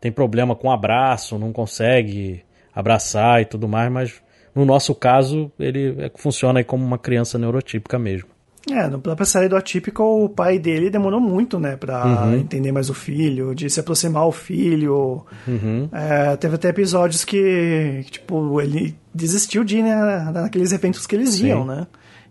tem 0.01 0.13
problema 0.13 0.55
com 0.55 0.71
abraço, 0.71 1.39
não 1.39 1.53
consegue 1.53 2.43
abraçar 2.75 3.43
e 3.43 3.45
tudo 3.45 3.69
mais, 3.69 3.91
mas 3.91 4.15
no 4.55 4.65
nosso 4.65 4.95
caso, 4.95 5.51
ele 5.59 5.95
é, 5.99 6.11
funciona 6.17 6.63
como 6.65 6.85
uma 6.85 6.99
criança 6.99 7.39
neurotípica 7.39 7.99
mesmo. 7.99 8.29
É, 8.71 8.87
no 8.87 8.99
próprio 9.01 9.25
série 9.25 9.49
do 9.49 9.57
Atípico, 9.57 10.03
o 10.03 10.29
pai 10.29 10.59
dele 10.59 10.91
demorou 10.91 11.21
muito, 11.21 11.59
né, 11.59 11.77
pra 11.77 12.05
Uhum. 12.05 12.35
entender 12.35 12.71
mais 12.71 12.91
o 12.91 12.95
filho, 12.95 13.55
de 13.55 13.71
se 13.71 13.81
aproximar 13.81 14.25
ao 14.25 14.33
filho. 14.33 15.25
Uhum. 15.47 15.89
É, 15.93 16.37
teve 16.37 16.57
até 16.57 16.69
episódios 16.69 17.25
que, 17.25 18.03
que, 18.05 18.11
tipo, 18.13 18.61
ele 18.61 18.95
desistiu 19.15 19.65
de 19.65 19.79
ir 19.79 19.83
né, 19.83 20.31
naqueles 20.35 20.73
eventos 20.73 21.07
que 21.07 21.17
eles 21.17 21.31
Sim. 21.31 21.47
iam, 21.47 21.65
né? 21.65 21.87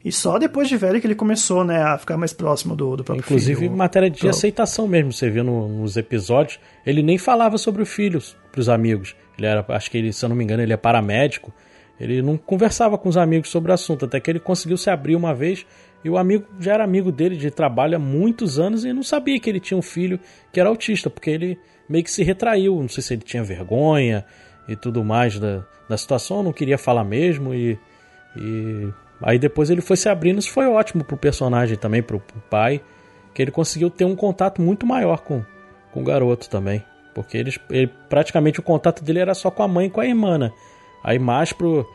E 0.07 0.11
só 0.11 0.37
depois 0.39 0.69
de 0.69 0.77
velho 0.77 1.01
que 1.01 1.07
ele 1.07 1.15
começou, 1.15 1.63
né, 1.65 1.81
a 1.83 1.97
ficar 1.97 2.15
mais 2.17 2.31
próximo 2.31 2.75
do, 2.75 2.95
do 2.95 3.03
próprio 3.03 3.23
Inclusive, 3.25 3.59
filho. 3.61 3.75
matéria 3.75 4.09
de 4.09 4.19
Pro- 4.19 4.29
aceitação 4.29 4.87
mesmo, 4.87 5.11
você 5.11 5.29
vê 5.29 5.43
no- 5.43 5.67
nos 5.67 5.97
episódios, 5.97 6.59
ele 6.85 7.03
nem 7.03 7.17
falava 7.17 7.57
sobre 7.57 7.81
o 7.81 7.85
filho 7.85 8.19
pros 8.51 8.69
amigos. 8.69 9.15
Ele 9.37 9.47
era, 9.47 9.65
acho 9.69 9.91
que 9.91 9.97
ele, 9.97 10.13
se 10.13 10.23
eu 10.23 10.29
não 10.29 10.35
me 10.35 10.43
engano, 10.43 10.63
ele 10.63 10.71
é 10.73 10.77
paramédico. 10.77 11.53
Ele 11.99 12.21
não 12.21 12.37
conversava 12.37 12.97
com 12.97 13.09
os 13.09 13.17
amigos 13.17 13.49
sobre 13.49 13.71
o 13.71 13.73
assunto, 13.73 14.05
até 14.05 14.19
que 14.19 14.29
ele 14.29 14.39
conseguiu 14.39 14.77
se 14.77 14.89
abrir 14.89 15.15
uma 15.15 15.33
vez 15.33 15.65
e 16.05 16.09
o 16.09 16.17
amigo 16.17 16.45
já 16.59 16.75
era 16.75 16.83
amigo 16.83 17.11
dele 17.11 17.35
de 17.35 17.49
trabalho 17.51 17.95
há 17.95 17.99
muitos 17.99 18.59
anos 18.59 18.85
e 18.85 18.93
não 18.93 19.01
sabia 19.03 19.39
que 19.39 19.49
ele 19.49 19.59
tinha 19.59 19.77
um 19.77 19.81
filho 19.81 20.19
que 20.53 20.59
era 20.59 20.69
autista, 20.69 21.09
porque 21.09 21.29
ele 21.31 21.57
meio 21.89 22.03
que 22.03 22.11
se 22.11 22.23
retraiu. 22.23 22.79
Não 22.79 22.87
sei 22.87 23.01
se 23.03 23.13
ele 23.15 23.23
tinha 23.23 23.43
vergonha 23.43 24.23
e 24.69 24.75
tudo 24.75 25.03
mais 25.03 25.39
da, 25.39 25.65
da 25.89 25.97
situação, 25.97 26.43
não 26.43 26.53
queria 26.53 26.77
falar 26.77 27.03
mesmo 27.03 27.53
e, 27.53 27.77
e 28.35 28.87
aí 29.21 29.39
depois 29.39 29.69
ele 29.69 29.81
foi 29.81 29.97
se 29.97 30.09
abrindo. 30.09 30.39
Isso 30.39 30.51
foi 30.51 30.67
ótimo 30.67 31.03
pro 31.03 31.17
personagem 31.17 31.77
também, 31.77 32.01
pro, 32.01 32.19
pro 32.19 32.39
pai, 32.49 32.81
que 33.33 33.41
ele 33.41 33.51
conseguiu 33.51 33.89
ter 33.89 34.05
um 34.05 34.15
contato 34.15 34.61
muito 34.61 34.85
maior 34.85 35.21
com, 35.21 35.43
com 35.91 36.01
o 36.01 36.03
garoto 36.03 36.49
também. 36.49 36.83
Porque 37.13 37.37
ele, 37.37 37.51
praticamente 38.09 38.59
o 38.59 38.63
contato 38.63 39.03
dele 39.03 39.19
era 39.19 39.33
só 39.33 39.49
com 39.49 39.63
a 39.63 39.67
mãe 39.67 39.87
e 39.87 39.89
com 39.89 40.01
a 40.01 40.05
irmã, 40.05 40.37
né? 40.37 40.51
Aí 41.03 41.17
mais 41.17 41.51
pro, 41.51 41.87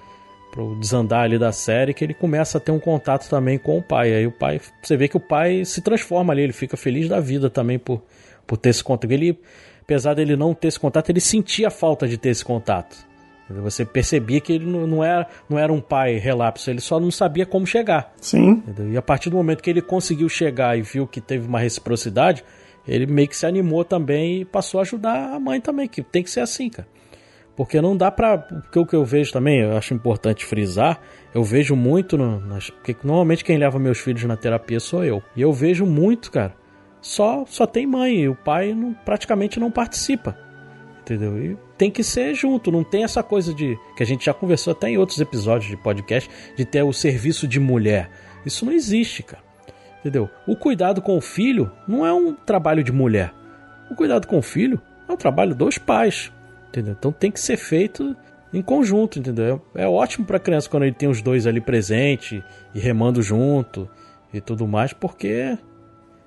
pro 0.50 0.74
desandar 0.80 1.24
ali 1.24 1.38
da 1.38 1.52
série 1.52 1.94
que 1.94 2.04
ele 2.04 2.14
começa 2.14 2.58
a 2.58 2.60
ter 2.60 2.72
um 2.72 2.78
contato 2.80 3.28
também 3.28 3.58
com 3.58 3.78
o 3.78 3.82
pai. 3.82 4.12
Aí 4.12 4.26
o 4.26 4.32
pai, 4.32 4.60
você 4.82 4.96
vê 4.96 5.06
que 5.06 5.16
o 5.16 5.20
pai 5.20 5.64
se 5.64 5.80
transforma 5.80 6.32
ali, 6.32 6.42
ele 6.42 6.52
fica 6.52 6.76
feliz 6.76 7.08
da 7.08 7.20
vida 7.20 7.48
também 7.48 7.78
por, 7.78 8.02
por 8.46 8.56
ter 8.56 8.70
esse 8.70 8.82
contato. 8.82 9.10
Ele, 9.10 9.38
apesar 9.80 10.14
dele 10.14 10.36
não 10.36 10.54
ter 10.54 10.68
esse 10.68 10.80
contato, 10.80 11.10
ele 11.10 11.20
sentia 11.20 11.68
a 11.68 11.70
falta 11.70 12.08
de 12.08 12.18
ter 12.18 12.30
esse 12.30 12.44
contato. 12.44 13.11
Você 13.50 13.84
percebia 13.84 14.40
que 14.40 14.52
ele 14.52 14.64
não, 14.64 14.86
não, 14.86 15.04
era, 15.04 15.26
não 15.48 15.58
era 15.58 15.72
um 15.72 15.80
pai 15.80 16.16
relapso, 16.16 16.70
ele 16.70 16.80
só 16.80 16.98
não 16.98 17.10
sabia 17.10 17.44
como 17.44 17.66
chegar. 17.66 18.12
Sim, 18.20 18.62
Entendeu? 18.66 18.92
E 18.92 18.96
a 18.96 19.02
partir 19.02 19.28
do 19.28 19.36
momento 19.36 19.62
que 19.62 19.68
ele 19.68 19.82
conseguiu 19.82 20.28
chegar 20.28 20.78
e 20.78 20.82
viu 20.82 21.06
que 21.06 21.20
teve 21.20 21.46
uma 21.46 21.58
reciprocidade, 21.58 22.44
ele 22.86 23.06
meio 23.06 23.28
que 23.28 23.36
se 23.36 23.46
animou 23.46 23.84
também 23.84 24.40
e 24.40 24.44
passou 24.44 24.80
a 24.80 24.82
ajudar 24.82 25.34
a 25.34 25.38
mãe 25.38 25.60
também, 25.60 25.86
que 25.86 26.02
tem 26.02 26.22
que 26.22 26.30
ser 26.30 26.40
assim, 26.40 26.70
cara. 26.70 26.88
Porque 27.54 27.80
não 27.80 27.96
dá 27.96 28.10
pra. 28.10 28.38
Porque 28.38 28.78
o 28.78 28.86
que 28.86 28.96
eu 28.96 29.04
vejo 29.04 29.32
também, 29.32 29.60
eu 29.60 29.76
acho 29.76 29.92
importante 29.92 30.44
frisar, 30.44 31.00
eu 31.34 31.44
vejo 31.44 31.76
muito. 31.76 32.16
No, 32.16 32.40
nas, 32.40 32.70
porque 32.70 32.96
normalmente 33.04 33.44
quem 33.44 33.58
leva 33.58 33.78
meus 33.78 33.98
filhos 33.98 34.24
na 34.24 34.36
terapia 34.36 34.80
sou 34.80 35.04
eu. 35.04 35.22
E 35.36 35.42
eu 35.42 35.52
vejo 35.52 35.84
muito, 35.84 36.30
cara. 36.30 36.54
Só, 37.00 37.44
só 37.46 37.66
tem 37.66 37.86
mãe 37.86 38.20
e 38.20 38.28
o 38.28 38.34
pai 38.34 38.72
não, 38.72 38.94
praticamente 38.94 39.60
não 39.60 39.70
participa. 39.70 40.36
Entendeu? 41.02 41.36
E 41.36 41.58
tem 41.82 41.90
que 41.90 42.04
ser 42.04 42.32
junto, 42.32 42.70
não 42.70 42.84
tem 42.84 43.02
essa 43.02 43.24
coisa 43.24 43.52
de. 43.52 43.76
que 43.96 44.04
a 44.04 44.06
gente 44.06 44.26
já 44.26 44.32
conversou 44.32 44.70
até 44.70 44.88
em 44.88 44.98
outros 44.98 45.20
episódios 45.20 45.68
de 45.68 45.76
podcast, 45.76 46.30
de 46.56 46.64
ter 46.64 46.84
o 46.84 46.92
serviço 46.92 47.48
de 47.48 47.58
mulher. 47.58 48.08
Isso 48.46 48.64
não 48.64 48.72
existe, 48.72 49.24
cara. 49.24 49.42
Entendeu? 49.98 50.30
O 50.46 50.54
cuidado 50.54 51.02
com 51.02 51.18
o 51.18 51.20
filho 51.20 51.72
não 51.88 52.06
é 52.06 52.12
um 52.12 52.34
trabalho 52.34 52.84
de 52.84 52.92
mulher. 52.92 53.34
O 53.90 53.96
cuidado 53.96 54.28
com 54.28 54.38
o 54.38 54.42
filho 54.42 54.80
é 55.08 55.12
um 55.12 55.16
trabalho 55.16 55.56
dos 55.56 55.76
pais. 55.76 56.30
Entendeu? 56.68 56.94
Então 56.96 57.10
tem 57.10 57.32
que 57.32 57.40
ser 57.40 57.56
feito 57.56 58.16
em 58.54 58.62
conjunto, 58.62 59.18
entendeu? 59.18 59.60
É 59.74 59.84
ótimo 59.84 60.24
para 60.24 60.38
criança 60.38 60.70
quando 60.70 60.84
ele 60.84 60.94
tem 60.94 61.08
os 61.08 61.20
dois 61.20 61.48
ali 61.48 61.60
presente 61.60 62.44
e 62.72 62.78
remando 62.78 63.20
junto 63.20 63.90
e 64.32 64.40
tudo 64.40 64.68
mais, 64.68 64.92
porque 64.92 65.58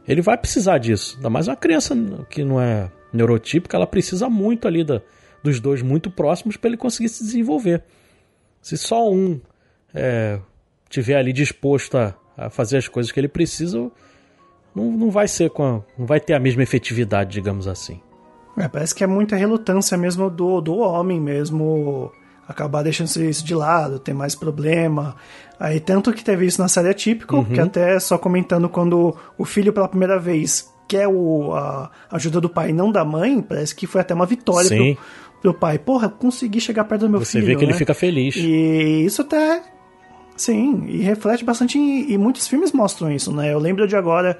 ele 0.05 0.21
vai 0.21 0.37
precisar 0.37 0.79
disso. 0.79 1.15
Ainda 1.15 1.29
mais 1.29 1.47
uma 1.47 1.55
criança 1.55 1.95
que 2.29 2.43
não 2.43 2.59
é 2.59 2.91
neurotípica, 3.13 3.77
ela 3.77 3.87
precisa 3.87 4.29
muito 4.29 4.67
ali 4.67 4.83
da, 4.83 5.01
dos 5.45 5.60
dois 5.60 5.81
muito 5.81 6.10
próximos 6.12 6.58
para 6.58 6.69
ele 6.69 6.77
conseguir 6.77 7.10
se 7.10 7.23
desenvolver. 7.23 7.84
Se 8.62 8.77
só 8.77 9.10
um 9.12 9.39
é, 9.93 10.39
tiver 10.89 11.15
ali 11.15 11.31
disposto 11.31 11.97
a, 11.97 12.13
a 12.38 12.49
fazer 12.49 12.77
as 12.77 12.88
coisas 12.88 13.12
que 13.12 13.19
ele 13.19 13.27
precisa, 13.27 13.89
não, 14.75 14.91
não 14.91 15.10
vai 15.12 15.27
ser 15.27 15.49
com 15.51 15.63
a- 15.63 15.81
não 15.97 16.05
vai 16.05 16.19
ter 16.19 16.34
a 16.34 16.39
mesma 16.39 16.63
efetividade, 16.63 17.31
digamos 17.31 17.67
assim. 17.67 18.01
É, 18.58 18.67
parece 18.67 18.95
que 18.95 19.03
é 19.03 19.08
muita 19.08 19.36
relutância 19.36 19.97
mesmo 19.97 20.29
do, 20.29 20.62
do 20.62 20.77
homem 20.77 21.19
mesmo 21.21 22.12
acabar 22.47 22.84
deixando 22.84 23.10
isso 23.23 23.43
de 23.45 23.53
lado, 23.55 23.99
ter 23.99 24.13
mais 24.13 24.36
problema. 24.36 25.15
Aí 25.60 25.79
tanto 25.79 26.13
que 26.13 26.23
teve 26.23 26.45
isso 26.45 26.62
na 26.62 26.67
série 26.67 26.89
Atípico, 26.89 27.38
Uhum. 27.38 27.45
que 27.45 27.60
até 27.60 27.99
só 27.99 28.17
comentando 28.17 28.67
quando 28.69 29.15
o 29.38 29.45
filho 29.45 29.73
pela 29.73 29.88
primeira 29.88 30.19
vez 30.19 30.71
quer 30.88 31.08
o, 31.08 31.53
a 31.53 31.89
ajuda 32.12 32.39
do 32.39 32.47
pai 32.49 32.69
e 32.69 32.73
não 32.73 32.91
da 32.91 33.03
mãe, 33.03 33.41
parece 33.41 33.73
que 33.75 33.88
foi 33.88 34.01
até 34.01 34.13
uma 34.13 34.25
vitória 34.27 34.69
Sim. 34.69 34.93
pro, 34.95 35.03
pro 35.51 35.60
pai. 35.60 35.77
Porra, 35.79 36.10
consegui 36.10 36.60
chegar 36.60 36.84
perto 36.86 37.01
do 37.01 37.10
meu 37.10 37.19
Você 37.19 37.34
filho. 37.39 37.45
vê 37.45 37.55
que 37.55 37.63
ele 37.65 37.71
né? 37.73 37.77
fica 37.77 37.93
feliz. 37.93 38.36
E 38.36 39.05
isso 39.05 39.21
até 39.21 39.62
Sim, 40.38 40.84
e 40.88 40.97
reflete 40.97 41.45
bastante, 41.45 41.77
em, 41.77 42.12
e 42.12 42.17
muitos 42.17 42.45
filmes 42.47 42.73
mostram 42.73 43.10
isso, 43.12 43.31
né? 43.34 43.53
Eu 43.53 43.58
lembro 43.60 43.88
de 43.88 43.95
agora 43.95 44.38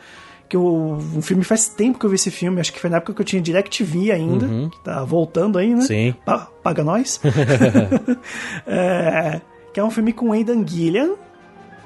que 0.50 0.58
o, 0.58 0.98
um 1.16 1.22
filme 1.22 1.42
faz 1.44 1.70
tempo 1.70 1.98
que 1.98 2.06
eu 2.06 2.10
vi 2.10 2.16
esse 2.16 2.30
filme, 2.30 2.60
acho 2.60 2.74
que 2.74 2.80
foi 2.82 2.90
na 2.90 2.98
época 2.98 3.14
que 3.14 3.22
eu 3.22 3.26
tinha 3.26 3.42
DirecTV 3.42 4.12
ainda, 4.12 4.46
Uhum. 4.46 4.70
que 4.70 4.84
tá 4.84 5.04
voltando 5.06 5.58
aí, 5.58 5.74
né? 5.74 5.82
Sim. 5.82 6.14
Pa- 6.26 6.50
paga 6.62 6.84
nós. 6.84 7.20
É, 8.68 9.42
que 9.74 9.80
é 9.80 9.84
um 9.84 9.92
filme 9.92 10.14
com 10.14 10.32
Aidan 10.32 10.66
Gillian, 10.68 11.12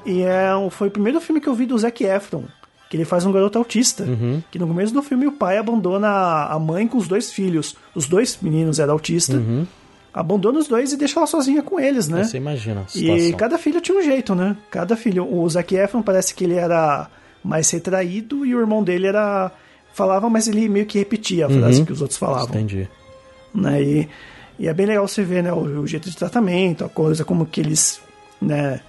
e 0.05 0.21
é, 0.23 0.49
foi 0.71 0.87
o 0.87 0.91
primeiro 0.91 1.19
filme 1.21 1.39
que 1.41 1.47
eu 1.47 1.53
vi 1.53 1.65
do 1.65 1.77
Zac 1.77 2.03
Efron, 2.03 2.43
que 2.89 2.97
ele 2.97 3.05
faz 3.05 3.25
um 3.25 3.31
garoto 3.31 3.57
autista, 3.57 4.03
Uhum. 4.03 4.41
que 4.49 4.57
no 4.57 4.67
começo 4.67 4.91
do 4.93 5.01
filme 5.03 5.27
o 5.27 5.31
pai 5.31 5.57
abandona 5.57 6.07
a 6.45 6.57
mãe 6.59 6.87
com 6.87 6.97
os 6.97 7.07
dois 7.07 7.31
filhos, 7.31 7.75
os 7.93 8.07
dois 8.07 8.39
meninos 8.41 8.79
eram 8.79 8.93
autistas, 8.93 9.39
abandona 10.13 10.59
os 10.59 10.67
dois 10.67 10.91
e 10.91 10.97
deixa 10.97 11.19
ela 11.19 11.27
sozinha 11.27 11.61
com 11.61 11.79
eles, 11.79 12.07
né? 12.09 12.23
Você 12.23 12.37
imagina. 12.37 12.85
E 12.95 13.31
cada 13.33 13.57
filho 13.59 13.79
tinha 13.79 13.97
um 13.97 14.01
jeito, 14.01 14.33
né? 14.33 14.57
Cada 14.71 14.95
filho. 14.95 15.31
O 15.31 15.47
Zac 15.47 15.73
Efron 15.75 16.01
parece 16.01 16.33
que 16.33 16.43
ele 16.43 16.55
era 16.55 17.07
mais 17.43 17.69
retraído 17.69 18.45
e 18.45 18.55
o 18.55 18.59
irmão 18.59 18.83
dele 18.83 19.07
era. 19.07 19.51
Falava, 19.93 20.29
mas 20.29 20.47
ele 20.47 20.67
meio 20.69 20.85
que 20.85 20.97
repetia 20.99 21.45
a 21.45 21.49
frase 21.49 21.79
Uhum. 21.79 21.85
que 21.85 21.91
os 21.93 22.01
outros 22.01 22.17
falavam. 22.17 22.47
Entendi. 22.49 22.87
Né? 23.53 23.81
E, 23.83 24.09
e 24.59 24.67
é 24.67 24.73
bem 24.73 24.85
legal 24.85 25.07
você 25.07 25.23
ver 25.23 25.43
né, 25.43 25.51
o, 25.51 25.57
o 25.81 25.87
jeito 25.87 26.09
de 26.09 26.15
tratamento, 26.15 26.85
a 26.85 26.89
coisa, 26.89 27.23
como 27.25 27.45
que 27.45 27.59
eles. 27.61 27.99
Né, 28.41 28.79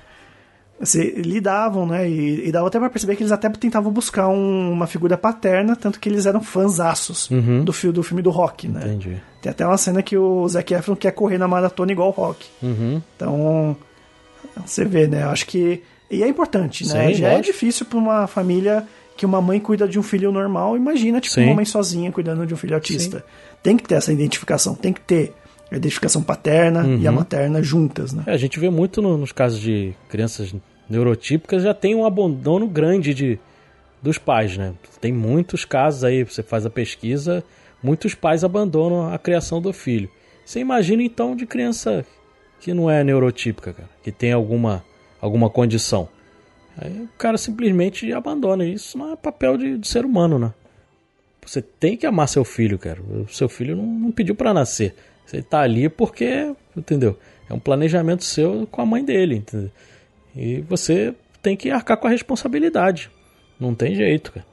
se, 0.83 1.11
lidavam, 1.13 1.87
né? 1.87 2.09
E, 2.09 2.49
e 2.49 2.53
dava 2.53 2.69
até 2.69 2.79
pra 2.79 2.89
perceber 2.91 3.17
que 3.17 3.23
eles 3.23 3.33
até 3.33 3.49
tentavam 3.51 3.93
buscar 3.93 4.29
um- 4.29 4.73
uma 4.73 4.87
figura 4.87 5.17
paterna, 5.19 5.77
tanto 5.77 6.01
que 6.01 6.09
eles 6.09 6.27
eram 6.27 6.41
fãzaços 6.43 7.29
do, 7.65 7.73
fi, 7.73 7.91
do 7.93 8.03
filme 8.03 8.23
do 8.23 8.31
rock, 8.31 8.67
né? 8.69 8.81
Entendi. 8.87 9.17
Tem 9.43 9.51
até 9.51 9.67
uma 9.67 9.77
cena 9.79 10.03
que 10.03 10.17
o 10.17 10.47
Zac 10.49 10.73
Efron 10.73 10.97
quer 10.97 11.13
correr 11.13 11.39
na 11.39 11.47
maratona 11.49 11.93
igual 11.93 12.09
o 12.09 12.13
rock. 12.13 12.47
Uhum. 12.63 13.01
Então, 13.17 13.77
você 14.65 14.85
vê, 14.85 15.07
né? 15.07 15.23
Eu 15.23 15.31
acho 15.31 15.47
que. 15.47 15.83
E 16.11 16.23
é 16.23 16.29
importante, 16.29 16.87
né? 16.89 17.09
Sim, 17.09 17.15
Já 17.15 17.29
é 17.29 17.37
lógico. 17.37 17.53
difícil 17.53 17.87
pra 17.87 17.99
uma 17.99 18.27
família 18.27 18.85
que 19.17 19.25
uma 19.25 19.41
mãe 19.41 19.61
cuida 19.61 19.87
de 19.87 19.99
um 19.99 20.03
filho 20.03 20.33
normal. 20.33 20.77
Imagina, 20.77 21.21
tipo, 21.21 21.35
Sim. 21.35 21.45
uma 21.45 21.55
mãe 21.57 21.65
sozinha 21.65 22.11
cuidando 22.11 22.47
de 22.47 22.53
um 22.55 22.57
filho 22.57 22.75
autista. 22.75 23.25
Tem 23.63 23.77
que 23.77 23.85
ter 23.85 23.95
essa 23.97 24.13
identificação, 24.13 24.75
tem 24.75 24.93
que 24.93 25.01
ter 25.01 25.33
a 25.71 25.77
identificação 25.77 26.21
paterna 26.23 26.85
e 26.87 27.03
Uhum. 27.03 27.09
a 27.09 27.13
materna 27.13 27.63
juntas, 27.63 28.13
né? 28.13 28.25
É, 28.27 28.33
a 28.33 28.37
gente 28.37 28.59
vê 28.59 28.69
muito 28.69 29.01
no- 29.01 29.17
nos 29.17 29.31
casos 29.31 29.61
de 29.61 29.93
crianças 30.09 30.53
neurotípicas, 30.91 31.63
já 31.63 31.73
tem 31.73 31.95
um 31.95 32.05
abandono 32.05 32.67
grande 32.67 33.15
de, 33.15 33.39
dos 34.03 34.19
pais, 34.19 34.57
né? 34.59 34.75
Tem 35.01 35.13
muitos 35.13 35.65
casos 35.65 36.05
aí, 36.05 36.25
você 36.25 36.43
faz 36.43 36.67
a 36.67 36.71
pesquisa, 36.71 37.45
muitos 37.83 38.15
pais 38.15 38.43
abandonam 38.43 39.13
a 39.13 39.19
criação 39.19 39.63
do 39.63 39.73
filho. 39.73 40.11
Você 40.45 40.59
imagina 40.59 41.03
então 41.03 41.37
de 41.37 41.47
criança 41.47 42.05
que 42.59 42.75
não 42.75 42.91
é 42.91 43.05
neurotípica, 43.05 43.73
cara, 43.73 43.89
que 44.03 44.11
tem 44.11 44.33
alguma, 44.33 44.85
alguma 45.21 45.49
condição. 45.49 46.09
Aí 46.77 47.03
o 47.03 47.09
cara 47.17 47.39
simplesmente 47.39 48.13
abandona. 48.13 48.65
Isso 48.65 48.99
não 48.99 49.13
é 49.13 49.17
papel 49.17 49.57
de, 49.57 49.79
de 49.79 49.89
ser 49.89 50.05
humano, 50.05 50.39
né? 50.39 50.53
Você 51.45 51.63
tem 51.63 51.97
que 51.97 52.07
amar 52.07 52.29
seu 52.29 52.45
filho, 52.45 52.79
cara. 52.79 53.01
O 53.01 53.27
seu 53.29 53.49
filho 53.49 53.77
não, 53.77 53.87
não 53.87 54.13
pediu 54.13 54.35
pra 54.35 54.53
nascer. 54.53 54.95
Você 55.25 55.43
tá 55.43 55.61
ali 55.61 55.89
porque, 55.89 56.55
entendeu? 56.77 57.19
É 57.49 57.55
um 57.55 57.59
planejamento 57.59 58.25
seu 58.25 58.67
com 58.71 58.83
a 58.83 58.87
mãe 58.87 59.05
dele, 59.05 59.37
entendeu? 59.37 59.71
E 60.35 60.61
você 60.63 61.15
tem 61.43 61.57
que 61.57 61.71
arcar 61.71 61.97
com 61.97 62.07
a 62.07 62.11
responsabilidade. 62.11 63.11
Não 63.59 63.75
tem 63.75 63.95
jeito, 63.95 64.33
cara. 64.33 64.47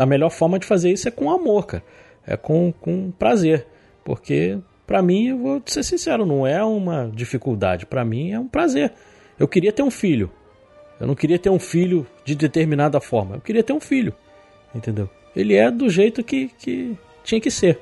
A 0.00 0.06
melhor 0.06 0.30
forma 0.30 0.58
de 0.58 0.66
fazer 0.66 0.90
isso 0.90 1.08
é 1.08 1.10
com 1.10 1.30
amor, 1.30 1.66
cara. 1.66 1.82
É 2.26 2.36
com, 2.36 2.72
com 2.72 3.10
prazer. 3.10 3.66
Porque, 4.04 4.58
pra 4.86 5.02
mim, 5.02 5.28
eu 5.28 5.38
vou 5.38 5.62
ser 5.66 5.82
sincero, 5.82 6.24
não 6.24 6.46
é 6.46 6.64
uma 6.64 7.10
dificuldade. 7.12 7.86
Pra 7.86 8.04
mim, 8.04 8.32
é 8.32 8.40
um 8.40 8.48
prazer. 8.48 8.92
Eu 9.38 9.46
queria 9.46 9.72
ter 9.72 9.82
um 9.82 9.90
filho. 9.90 10.30
Eu 10.98 11.06
não 11.06 11.14
queria 11.14 11.38
ter 11.38 11.50
um 11.50 11.58
filho 11.58 12.06
de 12.24 12.34
determinada 12.34 13.00
forma. 13.00 13.36
Eu 13.36 13.40
queria 13.40 13.62
ter 13.62 13.72
um 13.72 13.80
filho. 13.80 14.14
Entendeu? 14.74 15.08
Ele 15.34 15.54
é 15.54 15.70
do 15.70 15.90
jeito 15.90 16.24
que, 16.24 16.48
que 16.58 16.96
tinha 17.22 17.40
que 17.40 17.50
ser. 17.50 17.78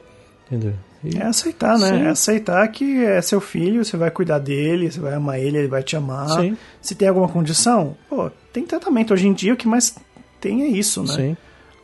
Entendeu? 0.46 0.74
E- 1.04 1.16
É 1.18 1.24
aceitar, 1.26 1.78
né? 1.78 1.88
Sim. 1.88 2.02
É 2.04 2.08
aceitar 2.08 2.68
que 2.68 3.04
é 3.04 3.20
seu 3.20 3.40
filho, 3.40 3.84
você 3.84 3.96
vai 3.96 4.10
cuidar 4.10 4.38
dele, 4.38 4.90
você 4.90 5.00
vai 5.00 5.14
amar 5.14 5.38
ele, 5.38 5.58
ele 5.58 5.68
vai 5.68 5.82
te 5.82 5.96
amar. 5.96 6.28
Sim. 6.40 6.56
Se 6.80 6.94
tem 6.94 7.08
alguma 7.08 7.28
condição, 7.28 7.96
pô, 8.08 8.30
tem 8.52 8.64
tratamento. 8.64 9.12
Hoje 9.12 9.26
em 9.28 9.32
dia 9.32 9.52
o 9.54 9.56
que 9.56 9.68
mais 9.68 9.94
tem 10.40 10.62
é 10.62 10.66
isso, 10.68 11.02
né? 11.02 11.14
Sim. 11.14 11.36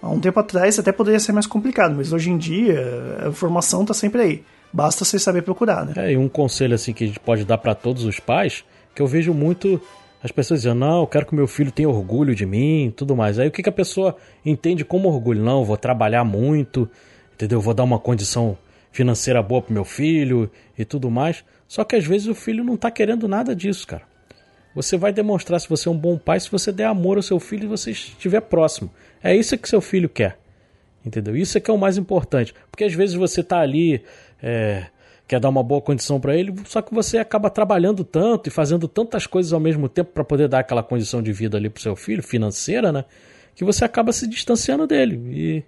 Há 0.03 0.09
um 0.09 0.19
tempo 0.19 0.41
atrás 0.41 0.79
até 0.79 0.91
poderia 0.93 1.21
ser 1.21 1.33
mais 1.33 1.47
complicado, 1.47 1.95
mas 1.95 2.13
hoje 2.13 2.31
em 2.31 2.39
dia 2.39 3.21
a 3.25 3.29
informação 3.29 3.85
tá 3.85 3.93
sempre 3.93 4.23
aí. 4.23 4.43
Basta 4.73 5.05
você 5.05 5.19
saber 5.19 5.43
procurar, 5.43 5.85
né? 5.85 5.93
É, 5.97 6.13
e 6.13 6.17
um 6.17 6.29
conselho 6.29 6.75
assim 6.75 6.93
que 6.93 7.05
a 7.05 7.07
gente 7.07 7.21
pode 7.21 7.45
dar 7.45 7.59
para 7.59 7.75
todos 7.75 8.05
os 8.05 8.19
pais, 8.21 8.65
que 8.95 9.03
eu 9.03 9.07
vejo 9.07 9.35
muito 9.35 9.81
as 10.23 10.31
pessoas 10.31 10.61
dizendo, 10.61 10.79
não, 10.81 11.01
eu 11.01 11.07
quero 11.07 11.27
que 11.27 11.35
meu 11.35 11.47
filho 11.47 11.73
tenha 11.73 11.89
orgulho 11.89 12.35
de 12.35 12.47
mim 12.47 12.87
e 12.87 12.91
tudo 12.91 13.17
mais. 13.17 13.39
Aí 13.39 13.49
o 13.49 13.51
que, 13.51 13.63
que 13.63 13.69
a 13.69 13.73
pessoa 13.73 14.17
entende 14.45 14.85
como 14.85 15.09
orgulho? 15.09 15.43
Não, 15.43 15.61
eu 15.61 15.65
vou 15.65 15.77
trabalhar 15.77 16.25
muito, 16.25 16.89
entendeu? 17.35 17.59
Eu 17.59 17.63
vou 17.63 17.75
dar 17.75 17.85
uma 17.85 17.99
condição 17.99 18.57
financeira 18.91 19.43
boa 19.43 19.63
pro 19.63 19.73
meu 19.73 19.85
filho 19.85 20.51
e 20.79 20.85
tudo 20.85 21.11
mais. 21.11 21.45
Só 21.67 21.85
que 21.85 21.97
às 21.97 22.05
vezes 22.05 22.27
o 22.27 22.35
filho 22.35 22.65
não 22.65 22.77
tá 22.77 22.91
querendo 22.91 23.29
nada 23.29 23.55
disso, 23.55 23.87
cara. 23.87 24.03
Você 24.75 24.97
vai 24.97 25.13
demonstrar 25.13 25.61
se 25.61 25.69
você 25.69 25.89
é 25.89 25.93
um 25.93 25.97
bom 25.97 26.17
pai 26.17 26.39
se 26.39 26.51
você 26.51 26.71
der 26.71 26.85
amor 26.85 27.17
ao 27.17 27.23
seu 27.23 27.41
filho 27.41 27.65
e 27.65 27.69
você 27.69 27.91
estiver 27.91 28.41
próximo. 28.41 28.91
É 29.23 29.35
isso 29.35 29.57
que 29.59 29.69
seu 29.69 29.81
filho 29.81 30.09
quer. 30.09 30.39
Entendeu? 31.05 31.37
Isso 31.37 31.57
é 31.57 31.61
que 31.61 31.71
é 31.71 31.75
o 31.75 31.79
mais 31.79 31.97
importante. 31.97 32.55
Porque 32.71 32.85
às 32.85 32.95
vezes 32.95 33.15
você 33.15 33.43
tá 33.43 33.61
ali, 33.61 34.03
é, 34.43 34.87
quer 35.27 35.41
dar 35.41 35.49
uma 35.49 35.63
boa 35.63 35.81
condição 35.81 36.21
para 36.21 36.37
ele, 36.37 36.55
só 36.67 36.83
que 36.83 36.95
você 36.95 37.19
acaba 37.19 37.51
trabalhando 37.51 38.05
tanto 38.05 38.49
e 38.49 38.51
fazendo 38.51 38.87
tantas 38.87 39.27
coisas 39.27 39.53
ao 39.53 39.61
mesmo 39.61 39.89
tempo 39.89 40.13
para 40.13 40.25
poder 40.25 40.49
dar 40.49 40.61
aquela 40.61 40.83
condição 40.83 41.23
de 41.23 41.33
vida 41.33 41.57
ali 41.57 41.71
pro 41.71 41.83
seu 41.83 41.97
filho, 41.97 42.23
financeira, 42.23 42.93
né? 42.93 43.05
Que 43.55 43.65
você 43.65 43.85
acaba 43.85 44.13
se 44.13 44.27
distanciando 44.27 44.87
dele. 44.87 45.21
E 45.33 45.65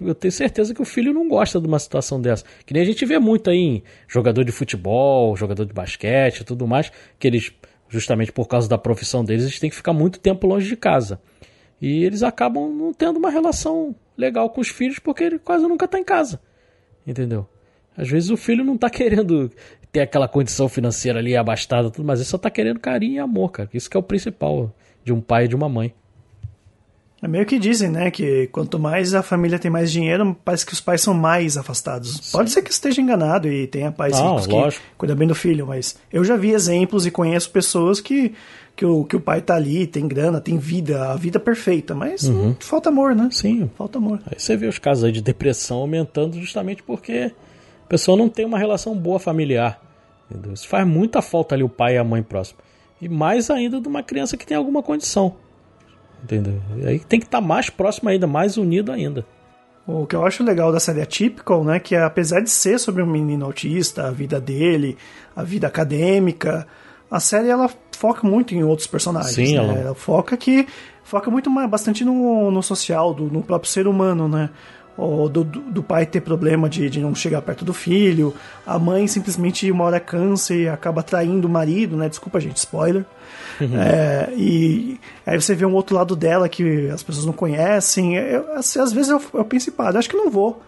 eu 0.00 0.14
tenho 0.14 0.32
certeza 0.32 0.74
que 0.74 0.82
o 0.82 0.84
filho 0.84 1.12
não 1.12 1.28
gosta 1.28 1.60
de 1.60 1.66
uma 1.66 1.78
situação 1.78 2.20
dessa. 2.20 2.44
Que 2.64 2.72
nem 2.72 2.82
a 2.82 2.86
gente 2.86 3.04
vê 3.04 3.18
muito 3.18 3.50
aí 3.50 3.58
em 3.58 3.82
jogador 4.08 4.44
de 4.44 4.52
futebol, 4.52 5.36
jogador 5.36 5.64
de 5.64 5.72
basquete 5.72 6.40
e 6.40 6.44
tudo 6.44 6.66
mais, 6.66 6.90
que 7.18 7.26
eles, 7.26 7.52
justamente 7.88 8.32
por 8.32 8.46
causa 8.48 8.68
da 8.68 8.78
profissão 8.78 9.24
deles, 9.24 9.44
eles 9.44 9.58
têm 9.58 9.70
que 9.70 9.76
ficar 9.76 9.92
muito 9.92 10.18
tempo 10.18 10.46
longe 10.46 10.68
de 10.68 10.76
casa. 10.76 11.20
E 11.80 12.04
eles 12.04 12.22
acabam 12.22 12.72
não 12.72 12.92
tendo 12.92 13.18
uma 13.18 13.30
relação 13.30 13.94
legal 14.16 14.48
com 14.50 14.60
os 14.60 14.68
filhos 14.68 14.98
porque 14.98 15.24
ele 15.24 15.38
quase 15.38 15.66
nunca 15.66 15.84
está 15.84 15.98
em 15.98 16.04
casa. 16.04 16.40
Entendeu? 17.06 17.46
Às 17.96 18.08
vezes 18.08 18.30
o 18.30 18.36
filho 18.36 18.64
não 18.64 18.74
está 18.74 18.90
querendo 18.90 19.50
ter 19.92 20.00
aquela 20.00 20.28
condição 20.28 20.68
financeira 20.68 21.18
ali 21.18 21.36
abastada, 21.36 21.90
tudo, 21.90 22.04
mas 22.04 22.18
ele 22.18 22.28
só 22.28 22.36
está 22.36 22.50
querendo 22.50 22.80
carinho 22.80 23.14
e 23.14 23.18
amor, 23.18 23.50
cara. 23.50 23.70
Isso 23.72 23.88
que 23.88 23.96
é 23.96 24.00
o 24.00 24.02
principal 24.02 24.74
de 25.04 25.12
um 25.12 25.20
pai 25.20 25.44
e 25.44 25.48
de 25.48 25.56
uma 25.56 25.68
mãe. 25.68 25.94
É 27.22 27.26
meio 27.26 27.46
que 27.46 27.58
dizem, 27.58 27.88
né? 27.88 28.10
Que 28.10 28.46
quanto 28.48 28.78
mais 28.78 29.14
a 29.14 29.22
família 29.22 29.58
tem 29.58 29.70
mais 29.70 29.90
dinheiro, 29.90 30.36
parece 30.44 30.66
que 30.66 30.74
os 30.74 30.80
pais 30.80 31.00
são 31.00 31.14
mais 31.14 31.56
afastados. 31.56 32.30
Pode 32.30 32.50
ser 32.50 32.60
que 32.60 32.70
esteja 32.70 33.00
enganado 33.00 33.48
e 33.48 33.66
tenha 33.66 33.90
pais 33.90 34.18
Não, 34.18 34.32
ricos 34.32 34.46
que 34.46 34.52
lógico. 34.52 34.84
cuidam 34.98 35.16
bem 35.16 35.26
do 35.26 35.34
filho, 35.34 35.66
mas 35.66 35.96
eu 36.12 36.22
já 36.24 36.36
vi 36.36 36.50
exemplos 36.50 37.06
e 37.06 37.10
conheço 37.10 37.50
pessoas 37.50 38.00
que, 38.00 38.34
que, 38.76 38.84
o, 38.84 39.02
que 39.04 39.16
o 39.16 39.20
pai 39.20 39.40
tá 39.40 39.54
ali, 39.54 39.86
tem 39.86 40.06
grana, 40.06 40.42
tem 40.42 40.58
vida, 40.58 41.10
a 41.12 41.16
vida 41.16 41.40
perfeita, 41.40 41.94
mas 41.94 42.28
hum, 42.28 42.54
falta 42.60 42.90
amor, 42.90 43.14
né? 43.14 43.24
Uhum. 43.24 43.30
Sim. 43.30 43.70
Falta 43.78 43.96
amor. 43.96 44.20
Aí 44.26 44.38
você 44.38 44.54
vê 44.54 44.66
os 44.66 44.78
casos 44.78 45.04
aí 45.04 45.12
de 45.12 45.22
depressão 45.22 45.78
aumentando 45.78 46.38
justamente 46.38 46.82
porque 46.82 47.32
a 47.82 47.88
pessoa 47.88 48.16
não 48.16 48.28
tem 48.28 48.44
uma 48.44 48.58
relação 48.58 48.94
boa 48.94 49.18
familiar. 49.18 49.80
Entendeu? 50.30 50.52
Isso 50.52 50.68
faz 50.68 50.86
muita 50.86 51.22
falta 51.22 51.54
ali 51.54 51.62
o 51.62 51.68
pai 51.68 51.94
e 51.94 51.98
a 51.98 52.04
mãe 52.04 52.22
próximo. 52.22 52.58
E 53.00 53.08
mais 53.08 53.48
ainda 53.48 53.80
de 53.80 53.88
uma 53.88 54.02
criança 54.02 54.36
que 54.36 54.46
tem 54.46 54.56
alguma 54.56 54.82
condição. 54.82 55.36
Entendeu? 56.22 56.60
Aí 56.84 56.98
tem 56.98 57.20
que 57.20 57.26
estar 57.26 57.40
mais 57.40 57.70
próximo 57.70 58.08
ainda, 58.08 58.26
mais 58.26 58.56
unido 58.56 58.92
ainda. 58.92 59.24
O 59.86 60.04
que 60.04 60.16
eu 60.16 60.26
acho 60.26 60.42
legal 60.42 60.72
da 60.72 60.80
série 60.80 61.00
Atypical, 61.00 61.62
né, 61.62 61.78
que 61.78 61.94
apesar 61.94 62.40
de 62.40 62.50
ser 62.50 62.78
sobre 62.78 63.02
um 63.02 63.06
menino 63.06 63.44
autista, 63.44 64.08
a 64.08 64.10
vida 64.10 64.40
dele, 64.40 64.98
a 65.34 65.44
vida 65.44 65.68
acadêmica, 65.68 66.66
a 67.08 67.20
série 67.20 67.48
ela 67.48 67.70
foca 67.96 68.26
muito 68.26 68.52
em 68.52 68.64
outros 68.64 68.88
personagens. 68.88 69.34
Sim, 69.34 69.54
né? 69.56 69.82
ela- 69.82 69.94
foca 69.94 70.36
que 70.36 70.66
foca 71.04 71.30
muito 71.30 71.48
mais, 71.48 71.70
bastante 71.70 72.04
no, 72.04 72.50
no 72.50 72.62
social, 72.64 73.14
do, 73.14 73.24
no 73.26 73.42
próprio 73.42 73.70
ser 73.70 73.86
humano, 73.86 74.26
né? 74.26 74.50
O, 74.96 75.28
do, 75.28 75.44
do 75.44 75.82
pai 75.82 76.06
ter 76.06 76.22
problema 76.22 76.70
de, 76.70 76.88
de 76.88 77.00
não 77.00 77.14
chegar 77.14 77.42
perto 77.42 77.64
do 77.64 77.74
filho, 77.74 78.34
a 78.66 78.78
mãe 78.78 79.06
simplesmente 79.06 79.70
uma 79.70 79.84
hora 79.84 80.00
cansa 80.00 80.54
e 80.54 80.66
acaba 80.68 81.02
traindo 81.02 81.46
o 81.46 81.50
marido, 81.50 81.96
né? 81.96 82.08
Desculpa, 82.08 82.40
gente, 82.40 82.56
spoiler. 82.56 83.04
É, 83.60 84.32
e 84.36 84.98
aí 85.26 85.40
você 85.40 85.54
vê 85.54 85.64
um 85.64 85.74
outro 85.74 85.96
lado 85.96 86.14
dela 86.16 86.48
que 86.48 86.88
as 86.88 87.02
pessoas 87.02 87.26
não 87.26 87.32
conhecem. 87.32 88.16
Eu, 88.16 88.52
assim, 88.54 88.80
às 88.80 88.92
vezes 88.92 89.10
eu, 89.10 89.22
eu 89.34 89.44
penso, 89.44 89.70
pá, 89.72 89.90
acho 89.90 90.08
que 90.08 90.16
não 90.16 90.30
vou 90.30 90.62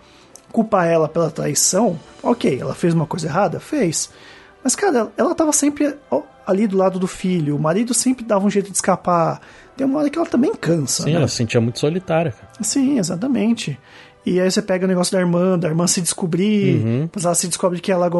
culpar 0.53 0.87
ela 0.87 1.09
pela 1.09 1.31
traição. 1.31 1.99
Ok, 2.23 2.59
ela 2.61 2.75
fez 2.75 2.95
uma 2.95 3.07
coisa 3.07 3.27
errada? 3.27 3.61
Fez. 3.61 4.11
Mas, 4.62 4.75
cara, 4.75 5.11
ela 5.17 5.35
tava 5.35 5.53
sempre 5.53 5.97
ali 6.47 6.67
do 6.67 6.77
lado 6.77 6.99
do 6.99 7.07
filho. 7.07 7.57
O 7.57 7.59
marido 7.59 7.95
sempre 7.95 8.25
dava 8.25 8.45
um 8.45 8.51
jeito 8.51 8.71
de 8.71 8.77
escapar. 8.77 9.41
Tem 9.77 9.87
uma 9.87 10.01
hora 10.01 10.11
que 10.11 10.19
ela 10.19 10.27
também 10.27 10.55
cansa. 10.55 11.05
Sim, 11.05 11.11
né? 11.11 11.17
ela 11.17 11.29
se 11.29 11.37
sentia 11.37 11.61
muito 11.61 11.79
solitária. 11.79 12.33
Cara. 12.33 12.49
Sim, 12.61 12.99
exatamente. 12.99 13.79
E 14.27 14.41
aí 14.41 14.51
você 14.51 14.61
pega 14.61 14.85
o 14.85 14.89
negócio 14.89 15.13
da 15.13 15.21
irmã, 15.21 15.59
da 15.59 15.69
irmã 15.69 15.87
se 15.87 16.01
descobrir, 16.01 16.85
Uhum. 16.85 17.09
ela 17.23 17.35
se 17.35 17.49
descobre 17.49 17.81
que 17.81 17.91
ela 17.91 18.07
é 18.07 18.11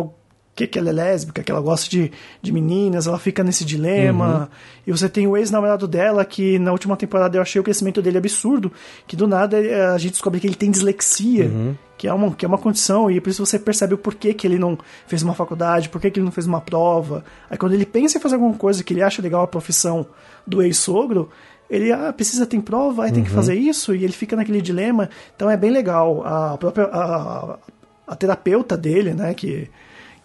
que, 0.59 0.67
que 0.67 0.79
ela 0.79 0.89
é 0.89 0.93
lésbica, 0.93 1.43
que 1.43 1.53
ela 1.53 1.61
gosta 1.61 1.89
de, 1.89 2.11
de 2.43 2.53
meninas, 2.53 3.07
ela 3.07 3.19
fica 3.19 3.45
nesse 3.45 3.65
dilema. 3.65 4.41
Uhum. 4.41 4.47
E 4.89 4.91
você 4.91 5.09
tem 5.09 5.25
o 5.27 5.37
ex-namorado 5.37 5.87
dela, 5.87 6.25
que 6.25 6.59
na 6.59 6.73
última 6.73 6.97
temporada 6.97 7.37
eu 7.37 7.43
achei 7.43 7.61
o 7.61 7.65
crescimento 7.65 8.03
dele 8.03 8.19
absurdo, 8.19 8.73
que 9.07 9.15
do 9.15 9.29
nada 9.29 9.65
eh, 9.65 9.87
a 9.87 9.99
gente 9.99 10.13
descobre 10.13 10.41
que 10.41 10.49
ele 10.49 10.57
tem 10.57 10.71
dislexia. 10.71 11.45
Uhum. 11.47 11.77
Que 11.97 12.07
é, 12.07 12.13
uma, 12.13 12.33
que 12.33 12.45
é 12.45 12.49
uma 12.49 12.59
condição, 12.59 13.11
e 13.11 13.21
por 13.21 13.29
isso 13.29 13.45
você 13.45 13.59
percebe 13.59 13.93
o 13.93 13.99
porquê 13.99 14.33
que 14.33 14.47
ele 14.47 14.57
não 14.57 14.79
fez 15.09 15.21
uma 15.25 15.35
faculdade, 15.35 15.89
porquê 15.89 16.13
que 16.13 16.21
ele 16.21 16.25
não 16.27 16.31
fez 16.31 16.47
uma 16.47 16.61
prova. 16.61 17.25
Aí 17.51 17.59
quando 17.59 17.73
ele 17.73 17.85
pensa 17.85 18.19
em 18.19 18.21
fazer 18.21 18.37
alguma 18.37 18.55
coisa 18.55 18.85
que 18.85 18.93
ele 18.93 19.03
acha 19.03 19.21
legal 19.21 19.43
a 19.43 19.49
profissão 19.49 20.07
do 20.47 20.63
ex-sogro, 20.63 21.29
ele 21.70 21.92
ah, 21.92 22.12
precisa 22.12 22.46
ter 22.46 22.61
prova, 22.61 23.04
aí 23.04 23.12
tem 23.12 23.22
que 23.22 23.31
uhum. 23.31 23.37
fazer 23.37 23.54
isso, 23.54 23.94
e 23.94 24.04
ele 24.04 24.12
fica 24.12 24.35
naquele 24.35 24.62
dilema. 24.62 25.11
Então 25.37 25.50
é 25.50 25.57
bem 25.57 25.70
legal. 25.70 26.26
A 26.26 26.57
própria 26.57 26.87
a, 26.87 27.59
a 28.07 28.16
terapeuta 28.16 28.76
dele, 28.76 29.12
né, 29.12 29.35
que, 29.35 29.68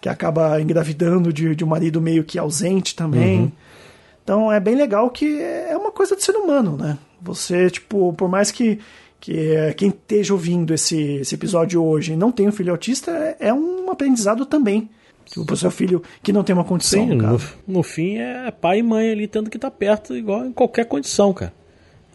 que 0.00 0.08
acaba 0.08 0.60
engravidando 0.60 1.32
de, 1.32 1.54
de 1.54 1.64
um 1.64 1.68
marido 1.68 2.00
meio 2.00 2.24
que 2.24 2.38
ausente 2.38 2.96
também. 2.96 3.40
Uhum. 3.40 3.52
Então 4.22 4.50
é 4.50 4.58
bem 4.58 4.74
legal 4.74 5.10
que 5.10 5.40
é 5.40 5.76
uma 5.76 5.92
coisa 5.92 6.16
de 6.16 6.24
ser 6.24 6.34
humano, 6.34 6.76
né? 6.78 6.96
Você, 7.20 7.70
tipo, 7.70 8.12
por 8.14 8.28
mais 8.28 8.50
que, 8.50 8.78
que 9.20 9.74
quem 9.76 9.90
esteja 9.90 10.32
ouvindo 10.32 10.72
esse, 10.72 11.16
esse 11.16 11.34
episódio 11.34 11.82
hoje 11.82 12.16
não 12.16 12.32
tenha 12.32 12.48
um 12.48 12.52
filho 12.52 12.72
autista, 12.72 13.10
é 13.38 13.52
um 13.52 13.90
aprendizado 13.90 14.46
também. 14.46 14.88
O 15.36 15.56
seu 15.56 15.70
filho 15.70 16.02
que 16.22 16.32
não 16.32 16.44
tem 16.44 16.54
uma 16.54 16.64
condição. 16.64 17.06
Sim, 17.06 17.14
no, 17.14 17.40
no, 17.66 17.82
fim 17.82 18.18
é 18.18 18.50
pai 18.50 18.78
e 18.78 18.82
mãe 18.82 19.10
ali 19.10 19.26
tendo 19.26 19.50
que 19.50 19.56
estar 19.56 19.70
tá 19.70 19.76
perto, 19.76 20.16
igual 20.16 20.44
em 20.44 20.52
qualquer 20.52 20.84
condição, 20.84 21.32
cara. 21.32 21.52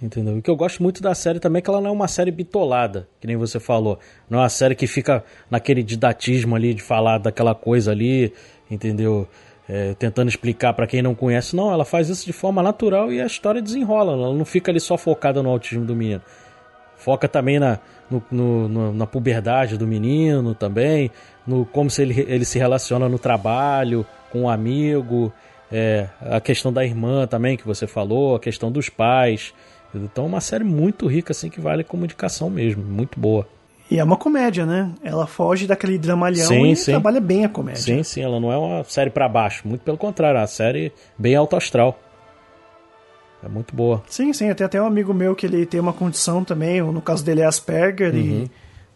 Entendeu? 0.02 0.38
O 0.38 0.42
que 0.42 0.50
eu 0.50 0.56
gosto 0.56 0.82
muito 0.82 1.02
da 1.02 1.14
série 1.14 1.40
também 1.40 1.60
é 1.60 1.62
que 1.62 1.70
ela 1.70 1.82
não 1.82 1.90
é 1.90 1.92
uma 1.92 2.08
série 2.08 2.32
bitolada, 2.32 3.08
que 3.20 3.28
nem 3.28 3.36
você 3.36 3.60
falou. 3.60 4.00
Não 4.30 4.40
é 4.40 4.44
uma 4.44 4.50
série 4.50 4.74
que 4.74 4.88
fica 4.88 5.24
naquele 5.52 5.84
didatismo 5.84 6.56
ali 6.56 6.74
de 6.74 6.82
falar 6.82 7.18
daquela 7.18 7.54
coisa 7.54 7.92
ali, 7.92 8.32
entendeu? 8.72 9.28
É, 9.68 9.94
tentando 9.96 10.30
explicar 10.30 10.74
para 10.74 10.88
quem 10.88 11.02
não 11.02 11.14
conhece. 11.14 11.56
Não, 11.56 11.72
ela 11.72 11.84
faz 11.84 12.08
isso 12.08 12.26
de 12.26 12.32
forma 12.32 12.64
natural 12.64 13.12
e 13.12 13.22
a 13.22 13.26
história 13.26 13.62
desenrola. 13.62 14.14
Ela 14.14 14.34
não 14.34 14.46
fica 14.46 14.72
ali 14.72 14.80
só 14.80 14.98
focada 14.98 15.44
no 15.44 15.50
autismo 15.50 15.86
do 15.86 15.96
menino. 15.96 16.22
Foca 16.96 17.28
também 17.28 17.60
na, 17.60 17.80
no, 18.10 18.24
no, 18.32 18.68
no, 18.68 18.94
na 18.94 19.06
puberdade 19.06 19.78
do 19.78 19.86
menino 19.86 20.56
também, 20.56 21.12
no 21.50 21.66
como 21.66 21.90
se 21.90 22.04
ele, 22.04 22.26
ele 22.28 22.46
se 22.46 22.60
relaciona 22.60 23.10
no 23.10 23.18
trabalho, 23.18 24.06
com 24.32 24.42
o 24.42 24.44
um 24.44 24.50
amigo, 24.50 25.34
é, 25.72 26.08
a 26.22 26.40
questão 26.40 26.72
da 26.72 26.86
irmã 26.86 27.26
também 27.26 27.58
que 27.58 27.66
você 27.66 27.88
falou, 27.88 28.36
a 28.36 28.40
questão 28.40 28.72
dos 28.72 28.88
pais. 28.88 29.54
Então 29.94 30.26
é 30.26 30.28
uma 30.28 30.42
série 30.42 30.64
muito 30.64 31.08
rica, 31.08 31.32
assim, 31.32 31.50
que 31.50 31.60
vale 31.60 31.84
comunicação 31.84 32.50
mesmo, 32.50 32.84
muito 32.84 33.20
boa. 33.20 33.48
E 33.90 33.98
é 33.98 34.04
uma 34.04 34.16
comédia, 34.16 34.68
né? 34.68 34.92
Ela 35.04 35.26
foge 35.26 35.66
daquele 35.66 35.98
dramalhão 35.98 36.48
sim, 36.48 36.70
e 36.70 36.76
sim. 36.76 36.92
trabalha 36.92 37.20
bem 37.20 37.46
a 37.46 37.50
comédia. 37.50 37.82
Sim, 37.82 38.04
sim, 38.04 38.22
ela 38.22 38.40
não 38.40 38.52
é 38.52 38.58
uma 38.58 38.84
série 38.84 39.10
para 39.10 39.28
baixo, 39.28 39.68
muito 39.68 39.82
pelo 39.82 39.98
contrário, 39.98 40.38
é 40.38 40.42
uma 40.42 40.48
série 40.48 40.92
bem 41.18 41.36
alto 41.36 41.56
astral. 41.56 42.00
É 43.44 43.48
muito 43.48 43.76
boa. 43.76 44.04
Sim, 44.08 44.32
sim, 44.32 44.54
tem 44.54 44.66
até 44.66 44.80
um 44.80 44.86
amigo 44.86 45.12
meu 45.12 45.36
que 45.36 45.48
ele 45.48 45.66
tem 45.66 45.80
uma 45.80 45.94
condição 45.94 46.44
também, 46.44 46.82
no 46.82 47.02
caso 47.02 47.26
dele 47.26 47.42
é 47.42 47.46
Asperger, 47.46 48.14
uhum. 48.14 48.20
e, 48.20 48.52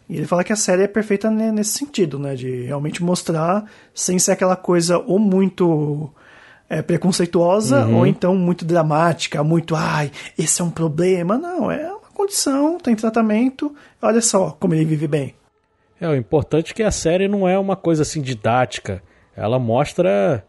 e, 0.08 0.16
ele 0.16 0.26
fala 0.26 0.44
que 0.44 0.52
a 0.52 0.56
série 0.56 0.82
é 0.82 0.88
perfeita 0.88 1.30
nesse 1.30 1.72
sentido, 1.72 2.18
né? 2.18 2.34
De 2.34 2.62
realmente 2.62 3.02
mostrar, 3.02 3.64
sem 3.94 4.18
ser 4.18 4.32
aquela 4.32 4.56
coisa 4.56 4.98
ou 4.98 5.18
muito 5.18 6.10
é, 6.68 6.82
preconceituosa, 6.82 7.86
uhum. 7.86 7.98
ou 7.98 8.06
então 8.06 8.34
muito 8.34 8.64
dramática, 8.64 9.42
muito, 9.42 9.74
ai, 9.74 10.10
esse 10.38 10.60
é 10.60 10.64
um 10.64 10.70
problema. 10.70 11.38
Não, 11.38 11.70
é 11.70 11.88
uma 11.88 12.10
condição, 12.14 12.78
tem 12.78 12.94
tratamento, 12.94 13.74
olha 14.00 14.20
só 14.20 14.50
como 14.58 14.74
ele 14.74 14.84
vive 14.84 15.06
bem. 15.06 15.34
É, 16.00 16.08
o 16.08 16.14
importante 16.14 16.72
é 16.72 16.74
que 16.74 16.82
a 16.82 16.90
série 16.90 17.28
não 17.28 17.48
é 17.48 17.58
uma 17.58 17.76
coisa 17.76 18.02
assim 18.02 18.20
didática, 18.20 19.02
ela 19.36 19.58
mostra 19.58 20.44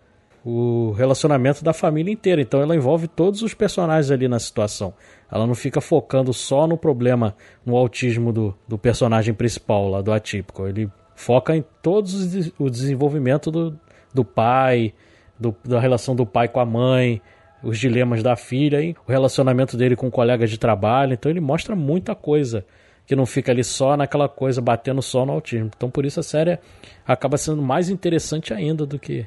o 0.45 0.91
relacionamento 0.91 1.63
da 1.63 1.73
família 1.73 2.13
inteira. 2.13 2.39
Então 2.39 2.61
ela 2.61 2.75
envolve 2.75 3.07
todos 3.07 3.41
os 3.41 3.55
personagens 3.55 4.11
ali 4.11 4.27
na 4.27 4.37
situação. 4.37 4.93
Ela 5.31 5.47
não 5.47 5.55
fica 5.55 5.81
focando 5.81 6.31
só 6.31 6.67
no 6.67 6.77
problema, 6.77 7.35
no 7.65 7.75
autismo 7.75 8.31
do, 8.31 8.55
do 8.67 8.77
personagem 8.77 9.33
principal 9.33 9.89
lá, 9.89 10.01
do 10.03 10.13
atípico. 10.13 10.67
Ele 10.67 10.87
foca 11.15 11.55
em 11.55 11.65
todos 11.81 12.51
o 12.59 12.69
desenvolvimento 12.69 13.49
do, 13.49 13.79
do 14.13 14.23
pai, 14.23 14.93
do, 15.39 15.55
da 15.63 15.79
relação 15.79 16.15
do 16.15 16.27
pai 16.27 16.47
com 16.47 16.59
a 16.59 16.65
mãe, 16.65 17.19
os 17.63 17.79
dilemas 17.79 18.21
da 18.21 18.35
filha, 18.35 18.79
e 18.83 18.91
o 18.91 19.11
relacionamento 19.11 19.75
dele 19.75 19.95
com 19.95 20.11
colegas 20.11 20.51
de 20.51 20.59
trabalho. 20.59 21.13
Então 21.13 21.31
ele 21.31 21.41
mostra 21.41 21.75
muita 21.75 22.13
coisa 22.13 22.63
que 23.07 23.15
não 23.15 23.25
fica 23.25 23.51
ali 23.51 23.63
só 23.63 23.97
naquela 23.97 24.29
coisa 24.29 24.61
batendo 24.61 25.01
só 25.01 25.25
no 25.25 25.33
autismo. 25.33 25.71
Então 25.75 25.89
por 25.89 26.05
isso 26.05 26.19
a 26.19 26.23
série 26.23 26.59
acaba 27.03 27.35
sendo 27.35 27.63
mais 27.63 27.89
interessante 27.89 28.53
ainda 28.53 28.85
do 28.85 28.99
que 28.99 29.25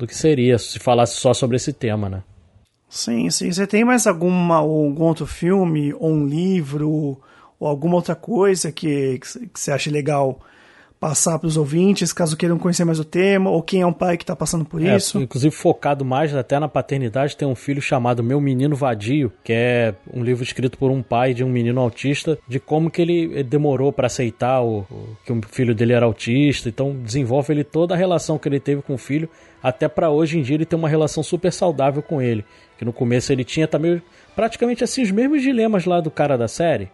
do 0.00 0.06
que 0.06 0.16
seria 0.16 0.58
se 0.58 0.78
falasse 0.78 1.16
só 1.16 1.34
sobre 1.34 1.56
esse 1.56 1.72
tema, 1.72 2.08
né? 2.08 2.22
Sim, 2.88 3.30
sim. 3.30 3.52
Você 3.52 3.66
tem 3.66 3.84
mais 3.84 4.06
alguma 4.06 4.56
algum 4.56 5.04
outro 5.04 5.26
filme 5.26 5.94
ou 5.94 6.10
um 6.10 6.26
livro 6.26 7.20
ou 7.60 7.68
alguma 7.68 7.96
outra 7.96 8.16
coisa 8.16 8.72
que, 8.72 9.20
que 9.20 9.60
você 9.60 9.70
acha 9.70 9.90
legal 9.90 10.40
passar 10.98 11.38
para 11.38 11.46
os 11.46 11.56
ouvintes, 11.56 12.12
caso 12.12 12.36
queiram 12.36 12.58
conhecer 12.58 12.84
mais 12.84 13.00
o 13.00 13.04
tema, 13.04 13.48
ou 13.48 13.62
quem 13.62 13.80
é 13.80 13.86
um 13.86 13.92
pai 13.92 14.18
que 14.18 14.22
está 14.22 14.36
passando 14.36 14.66
por 14.66 14.84
é, 14.84 14.94
isso. 14.94 15.18
Inclusive 15.18 15.54
focado 15.54 16.04
mais 16.04 16.34
até 16.34 16.58
na 16.58 16.68
paternidade, 16.68 17.34
tem 17.34 17.48
um 17.48 17.54
filho 17.54 17.80
chamado 17.80 18.22
Meu 18.22 18.38
Menino 18.38 18.76
Vadio, 18.76 19.32
que 19.42 19.50
é 19.50 19.94
um 20.12 20.22
livro 20.22 20.44
escrito 20.44 20.76
por 20.76 20.90
um 20.90 21.02
pai 21.02 21.32
de 21.32 21.42
um 21.42 21.48
menino 21.48 21.80
autista, 21.80 22.38
de 22.46 22.60
como 22.60 22.90
que 22.90 23.00
ele 23.00 23.42
demorou 23.42 23.90
para 23.90 24.08
aceitar 24.08 24.60
o, 24.60 24.80
o, 24.80 25.16
que 25.24 25.32
o 25.32 25.40
filho 25.50 25.74
dele 25.74 25.94
era 25.94 26.04
autista, 26.04 26.68
então 26.68 26.94
desenvolve 27.02 27.54
ele 27.54 27.64
toda 27.64 27.94
a 27.94 27.96
relação 27.96 28.38
que 28.38 28.46
ele 28.46 28.60
teve 28.60 28.82
com 28.82 28.92
o 28.92 28.98
filho, 28.98 29.28
até 29.62 29.88
para 29.88 30.10
hoje 30.10 30.38
em 30.38 30.42
dia 30.42 30.56
ele 30.56 30.64
ter 30.64 30.76
uma 30.76 30.88
relação 30.88 31.22
super 31.22 31.52
saudável 31.52 32.02
com 32.02 32.20
ele, 32.20 32.44
que 32.78 32.84
no 32.84 32.92
começo 32.92 33.32
ele 33.32 33.44
tinha 33.44 33.68
também 33.68 34.02
praticamente 34.34 34.82
assim 34.82 35.02
os 35.02 35.10
mesmos 35.10 35.42
dilemas 35.42 35.84
lá 35.84 36.00
do 36.00 36.10
cara 36.10 36.36
da 36.36 36.48
série, 36.48 36.90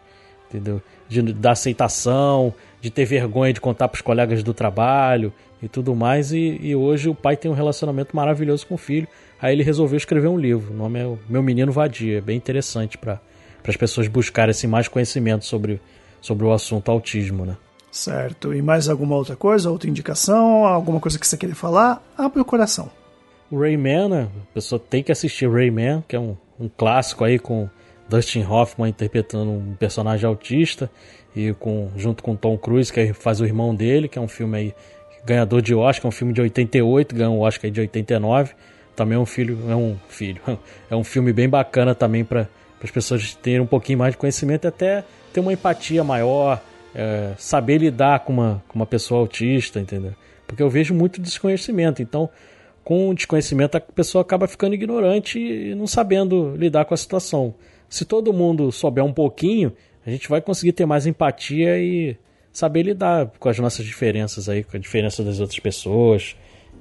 entendeu? 0.48 0.82
De, 1.08 1.22
da 1.22 1.52
aceitação, 1.52 2.52
de 2.80 2.90
ter 2.90 3.04
vergonha 3.04 3.52
de 3.52 3.60
contar 3.60 3.88
para 3.88 3.96
os 3.96 4.02
colegas 4.02 4.42
do 4.42 4.52
trabalho 4.52 5.32
e 5.62 5.68
tudo 5.68 5.94
mais. 5.94 6.32
E, 6.32 6.58
e, 6.60 6.74
hoje 6.74 7.08
o 7.08 7.14
pai 7.14 7.36
tem 7.36 7.50
um 7.50 7.54
relacionamento 7.54 8.14
maravilhoso 8.14 8.66
com 8.66 8.74
o 8.74 8.78
filho. 8.78 9.08
Aí 9.40 9.54
ele 9.54 9.62
resolveu 9.62 9.96
escrever 9.96 10.28
um 10.28 10.38
livro. 10.38 10.72
O 10.72 10.76
nome 10.76 11.00
é 11.00 11.16
Meu 11.28 11.42
Menino 11.42 11.72
Vadia. 11.72 12.18
É 12.18 12.20
bem 12.20 12.36
interessante 12.36 12.96
para 12.98 13.20
as 13.66 13.76
pessoas 13.76 14.08
buscarem 14.08 14.50
assim, 14.50 14.66
mais 14.66 14.88
conhecimento 14.88 15.44
sobre, 15.44 15.80
sobre 16.20 16.46
o 16.46 16.52
assunto 16.52 16.90
autismo, 16.90 17.44
né? 17.44 17.56
Certo. 17.96 18.52
E 18.52 18.60
mais 18.60 18.90
alguma 18.90 19.16
outra 19.16 19.34
coisa, 19.34 19.70
outra 19.70 19.88
indicação, 19.88 20.66
alguma 20.66 21.00
coisa 21.00 21.18
que 21.18 21.26
você 21.26 21.34
queira 21.34 21.54
falar? 21.54 22.02
Abre 22.16 22.42
o 22.42 22.44
coração. 22.44 22.90
Rayman, 23.50 24.08
né? 24.10 24.28
A 24.50 24.54
pessoa 24.54 24.78
tem 24.78 25.02
que 25.02 25.10
assistir 25.10 25.50
Rayman, 25.50 26.04
que 26.06 26.14
é 26.14 26.20
um, 26.20 26.36
um 26.60 26.68
clássico 26.68 27.24
aí 27.24 27.38
com 27.38 27.70
Dustin 28.06 28.44
Hoffman 28.44 28.90
interpretando 28.90 29.50
um 29.50 29.74
personagem 29.78 30.26
autista 30.26 30.90
e 31.34 31.54
com 31.54 31.90
junto 31.96 32.22
com 32.22 32.36
Tom 32.36 32.58
Cruise, 32.58 32.92
que 32.92 33.14
faz 33.14 33.40
o 33.40 33.46
irmão 33.46 33.74
dele, 33.74 34.08
que 34.08 34.18
é 34.18 34.22
um 34.22 34.28
filme 34.28 34.58
aí 34.58 34.74
ganhador 35.24 35.62
de 35.62 35.74
Oscar, 35.74 36.06
é 36.06 36.08
um 36.08 36.12
filme 36.12 36.34
de 36.34 36.42
88, 36.42 37.14
ganhou 37.14 37.38
o 37.38 37.40
Oscar 37.40 37.70
de 37.70 37.80
89. 37.80 38.52
Também 38.94 39.16
é 39.16 39.18
um 39.18 39.26
filho, 39.26 39.58
é 39.70 39.74
um 39.74 39.96
filho, 40.06 40.42
é 40.90 40.94
um 40.94 41.02
filme 41.02 41.32
bem 41.32 41.48
bacana 41.48 41.94
também 41.94 42.26
para 42.26 42.46
as 42.84 42.90
pessoas 42.90 43.32
terem 43.32 43.60
um 43.60 43.66
pouquinho 43.66 43.98
mais 43.98 44.12
de 44.12 44.18
conhecimento 44.18 44.66
e 44.66 44.68
até 44.68 45.02
ter 45.32 45.40
uma 45.40 45.54
empatia 45.54 46.04
maior, 46.04 46.60
é, 46.96 47.34
saber 47.36 47.78
lidar 47.78 48.20
com 48.20 48.32
uma, 48.32 48.64
com 48.66 48.78
uma 48.78 48.86
pessoa 48.86 49.20
autista, 49.20 49.78
entendeu? 49.78 50.14
Porque 50.46 50.62
eu 50.62 50.70
vejo 50.70 50.94
muito 50.94 51.20
desconhecimento, 51.20 52.00
então 52.00 52.30
com 52.82 53.10
o 53.10 53.14
desconhecimento 53.14 53.76
a 53.76 53.80
pessoa 53.80 54.22
acaba 54.22 54.48
ficando 54.48 54.74
ignorante 54.74 55.38
e 55.38 55.74
não 55.74 55.86
sabendo 55.86 56.56
lidar 56.56 56.86
com 56.86 56.94
a 56.94 56.96
situação. 56.96 57.54
Se 57.88 58.04
todo 58.04 58.32
mundo 58.32 58.72
souber 58.72 59.04
um 59.04 59.12
pouquinho, 59.12 59.72
a 60.06 60.10
gente 60.10 60.28
vai 60.28 60.40
conseguir 60.40 60.72
ter 60.72 60.86
mais 60.86 61.06
empatia 61.06 61.78
e 61.78 62.16
saber 62.50 62.84
lidar 62.84 63.30
com 63.38 63.48
as 63.48 63.58
nossas 63.58 63.84
diferenças 63.84 64.48
aí, 64.48 64.64
com 64.64 64.76
a 64.76 64.80
diferença 64.80 65.22
das 65.22 65.40
outras 65.40 65.58
pessoas. 65.58 66.34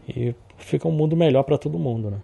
E 0.07 0.33
fica 0.57 0.87
um 0.87 0.91
mundo 0.91 1.17
melhor 1.17 1.43
para 1.43 1.57
todo 1.57 1.77
mundo, 1.77 2.11
né? 2.11 2.17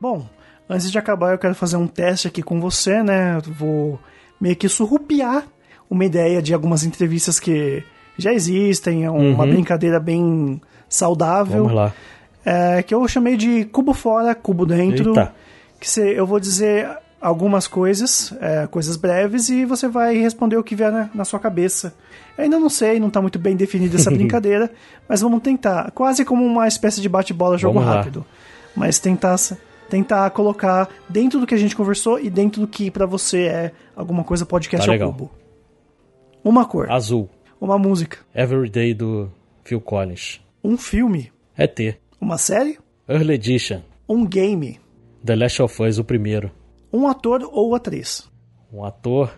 Bom, 0.00 0.26
antes 0.72 0.90
de 0.90 0.98
acabar, 0.98 1.32
eu 1.32 1.38
quero 1.38 1.54
fazer 1.54 1.76
um 1.76 1.86
teste 1.86 2.28
aqui 2.28 2.42
com 2.42 2.60
você, 2.60 3.02
né? 3.02 3.38
Vou 3.46 3.98
meio 4.40 4.56
que 4.56 4.68
surrupiar 4.68 5.44
uma 5.88 6.04
ideia 6.04 6.40
de 6.40 6.54
algumas 6.54 6.84
entrevistas 6.84 7.38
que 7.38 7.84
já 8.16 8.32
existem, 8.32 9.04
é 9.04 9.10
uma 9.10 9.44
uhum. 9.44 9.50
brincadeira 9.50 10.00
bem 10.00 10.60
saudável. 10.88 11.64
Vamos 11.64 11.74
lá. 11.74 11.92
É, 12.44 12.82
que 12.82 12.92
eu 12.92 13.06
chamei 13.06 13.36
de 13.36 13.64
cubo 13.66 13.94
fora, 13.94 14.34
cubo 14.34 14.66
dentro. 14.66 15.10
Eita 15.10 15.32
que 15.82 15.90
você, 15.90 16.16
eu 16.16 16.24
vou 16.24 16.38
dizer 16.38 16.88
algumas 17.20 17.66
coisas, 17.66 18.32
é, 18.40 18.68
coisas 18.68 18.96
breves, 18.96 19.48
e 19.48 19.64
você 19.64 19.88
vai 19.88 20.16
responder 20.16 20.56
o 20.56 20.62
que 20.62 20.76
vier 20.76 20.92
na, 20.92 21.10
na 21.12 21.24
sua 21.24 21.40
cabeça. 21.40 21.92
Eu 22.38 22.44
ainda 22.44 22.56
não 22.56 22.68
sei, 22.68 23.00
não 23.00 23.08
está 23.08 23.20
muito 23.20 23.36
bem 23.36 23.56
definida 23.56 23.96
essa 23.96 24.10
brincadeira, 24.12 24.70
mas 25.08 25.20
vamos 25.20 25.42
tentar. 25.42 25.90
Quase 25.90 26.24
como 26.24 26.44
uma 26.46 26.68
espécie 26.68 27.00
de 27.00 27.08
bate-bola, 27.08 27.58
jogo 27.58 27.80
rápido. 27.80 28.24
Mas 28.76 29.00
tentar, 29.00 29.36
tentar 29.92 30.30
colocar 30.30 30.88
dentro 31.06 31.38
do 31.38 31.46
que 31.46 31.54
a 31.54 31.58
gente 31.58 31.76
conversou 31.76 32.18
e 32.18 32.30
dentro 32.30 32.62
do 32.62 32.66
que 32.66 32.90
para 32.90 33.04
você 33.04 33.42
é 33.42 33.72
alguma 33.94 34.24
coisa 34.24 34.46
podcast 34.46 34.86
tá 34.86 34.92
ao 34.94 35.12
cubo. 35.12 35.30
Uma 36.42 36.64
cor. 36.64 36.90
Azul. 36.90 37.28
Uma 37.60 37.78
música. 37.78 38.16
Everyday 38.34 38.94
do 38.94 39.30
Phil 39.62 39.82
Collins. 39.82 40.40
Um 40.64 40.78
filme. 40.78 41.30
ET. 41.58 41.78
Uma 42.18 42.38
série. 42.38 42.78
Early 43.06 43.34
Edition. 43.34 43.82
Um 44.08 44.24
game. 44.24 44.80
The 45.22 45.36
Last 45.36 45.60
of 45.60 45.82
Us, 45.82 45.98
o 45.98 46.04
primeiro. 46.04 46.50
Um 46.90 47.06
ator 47.06 47.46
ou 47.52 47.74
atriz. 47.74 48.26
Um 48.72 48.82
ator, 48.86 49.30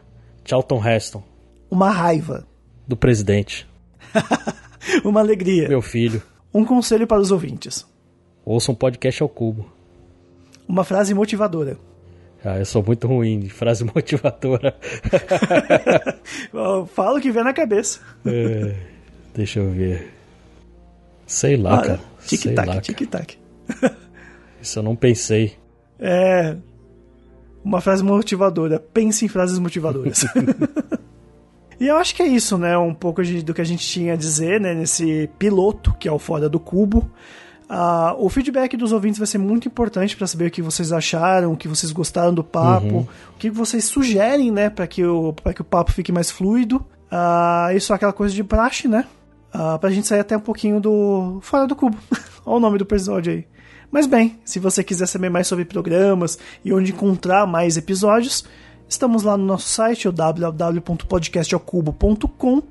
Charlton 0.45 0.89
Heston. 0.89 1.25
Uma 1.69 1.91
raiva. 1.91 2.47
Do 2.87 2.97
presidente. 2.97 3.69
Uma 5.05 5.19
alegria. 5.19 5.69
Meu 5.69 5.83
filho. 5.83 6.23
Um 6.55 6.65
conselho 6.65 7.09
para 7.09 7.21
os 7.21 7.33
ouvintes. 7.33 7.85
Ouça 8.45 8.71
um 8.71 8.75
podcast 8.75 9.21
ao 9.21 9.29
cubo. 9.29 9.74
Uma 10.69 10.85
frase 10.85 11.15
motivadora. 11.15 11.79
Ah, 12.45 12.59
eu 12.59 12.67
sou 12.67 12.85
muito 12.85 13.07
ruim 13.07 13.41
de 13.41 13.49
frase 13.49 13.85
motivadora. 13.95 14.77
Fala 16.95 17.19
o 17.19 17.23
que 17.23 17.31
vem 17.31 17.43
na 17.43 17.55
cabeça. 17.55 18.01
É, 18.27 18.75
deixa 19.35 19.61
eu 19.61 19.71
ver. 19.71 20.13
Sei 21.27 21.57
lá, 21.57 21.81
cara. 21.81 22.01
Tic-tac, 22.27 22.81
tic-tac. 22.83 23.39
Isso 24.61 24.79
eu 24.79 24.83
não 24.83 24.95
pensei. 24.95 25.57
É. 25.99 26.57
Uma 27.65 27.81
frase 27.81 28.03
motivadora. 28.05 28.79
Pense 28.79 29.25
em 29.25 29.29
frases 29.29 29.59
motivadoras. 29.59 30.27
e 31.81 31.87
eu 31.87 31.97
acho 31.97 32.15
que 32.15 32.23
é 32.23 32.27
isso, 32.27 32.59
né? 32.59 32.77
Um 32.77 32.93
pouco 32.93 33.23
do 33.23 33.55
que 33.55 33.61
a 33.61 33.65
gente 33.65 33.87
tinha 33.87 34.13
a 34.13 34.17
dizer, 34.17 34.61
né? 34.61 34.75
Nesse 34.75 35.31
piloto, 35.39 35.95
que 35.99 36.07
é 36.07 36.13
o 36.13 36.19
Fora 36.19 36.47
do 36.47 36.61
Cubo. 36.61 37.11
Uh, 37.75 38.15
o 38.25 38.29
feedback 38.29 38.77
dos 38.77 38.93
ouvintes 38.93 39.19
vai 39.19 39.27
ser 39.27 39.39
muito 39.39 39.67
importante 39.67 40.17
para 40.17 40.29
saber 40.29 40.47
o 40.47 40.51
que 40.51 40.63
vocês 40.63 40.93
acharam, 40.93 41.53
o 41.53 41.57
que 41.57 41.67
vocês 41.67 41.91
gostaram 41.91 42.33
do 42.33 42.45
papo, 42.45 42.87
uhum. 42.87 43.01
o 43.01 43.09
que 43.37 43.51
vocês 43.51 43.87
sugerem, 43.87 44.53
né, 44.53 44.71
para 44.71 44.87
que, 44.87 45.05
o, 45.05 45.35
que 45.53 45.61
o 45.61 45.65
papo 45.65 45.91
fique 45.91 46.13
mais 46.13 46.31
fluido. 46.31 46.77
Uh, 47.11 47.77
isso 47.77 47.93
é 47.93 47.97
aquela 47.97 48.13
coisa 48.13 48.33
de 48.33 48.45
praxe, 48.45 48.87
né? 48.87 49.05
Uh, 49.53 49.77
pra 49.81 49.91
gente 49.91 50.07
sair 50.07 50.21
até 50.21 50.37
um 50.37 50.41
pouquinho 50.41 50.81
do. 50.81 51.41
fora 51.43 51.67
do 51.67 51.75
cubo. 51.75 51.99
Olha 52.47 52.57
o 52.57 52.61
nome 52.61 52.79
do 52.79 52.85
episódio 52.85 53.33
aí. 53.33 53.45
Mas 53.91 54.07
bem, 54.07 54.39
se 54.45 54.61
você 54.61 54.85
quiser 54.85 55.07
saber 55.07 55.29
mais 55.29 55.49
sobre 55.49 55.65
programas 55.65 56.39
e 56.65 56.73
onde 56.73 56.93
encontrar 56.93 57.45
mais 57.45 57.77
episódios, 57.77 58.45
estamos 58.89 59.25
lá 59.25 59.37
no 59.37 59.45
nosso 59.45 59.69
site, 59.69 60.07
o 60.07 60.13
www.podcastacubo.com 60.13 62.63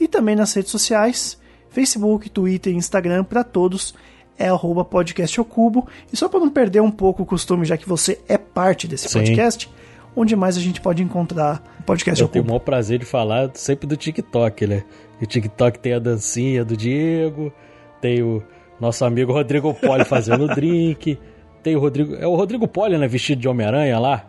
e 0.00 0.08
também 0.08 0.34
nas 0.34 0.52
redes 0.52 0.72
sociais, 0.72 1.38
Facebook, 1.70 2.28
Twitter 2.28 2.72
e 2.72 2.76
Instagram 2.76 3.22
para 3.22 3.44
todos 3.44 3.94
é 4.38 4.48
arroba 4.48 4.84
podcast 4.84 5.38
ao 5.38 5.44
cubo. 5.44 5.86
E 6.12 6.16
só 6.16 6.28
para 6.28 6.40
não 6.40 6.48
perder 6.48 6.80
um 6.80 6.90
pouco 6.90 7.22
o 7.22 7.26
costume, 7.26 7.64
já 7.64 7.76
que 7.76 7.88
você 7.88 8.20
é 8.28 8.38
parte 8.38 8.86
desse 8.86 9.08
Sim. 9.08 9.18
podcast, 9.18 9.68
onde 10.14 10.36
mais 10.36 10.56
a 10.56 10.60
gente 10.60 10.80
pode 10.80 11.02
encontrar 11.02 11.62
o 11.80 11.82
podcast 11.82 12.20
Eu 12.20 12.26
ao 12.26 12.28
cubo? 12.28 12.38
Eu 12.38 12.42
tenho 12.42 12.44
o 12.44 12.48
maior 12.48 12.60
prazer 12.60 13.00
de 13.00 13.04
falar 13.04 13.50
sempre 13.54 13.86
do 13.86 13.96
TikTok, 13.96 14.66
né? 14.66 14.84
E 15.20 15.24
o 15.24 15.26
TikTok 15.26 15.78
tem 15.80 15.94
a 15.94 15.98
dancinha 15.98 16.64
do 16.64 16.76
Diego, 16.76 17.52
tem 18.00 18.22
o 18.22 18.42
nosso 18.80 19.04
amigo 19.04 19.32
Rodrigo 19.32 19.74
Poli 19.74 20.04
fazendo 20.04 20.44
o 20.44 20.54
drink, 20.54 21.18
tem 21.62 21.74
o 21.74 21.80
Rodrigo... 21.80 22.14
É 22.14 22.26
o 22.26 22.36
Rodrigo 22.36 22.68
Poli, 22.68 22.96
né? 22.96 23.08
Vestido 23.08 23.40
de 23.40 23.48
Homem-Aranha 23.48 23.98
lá? 23.98 24.24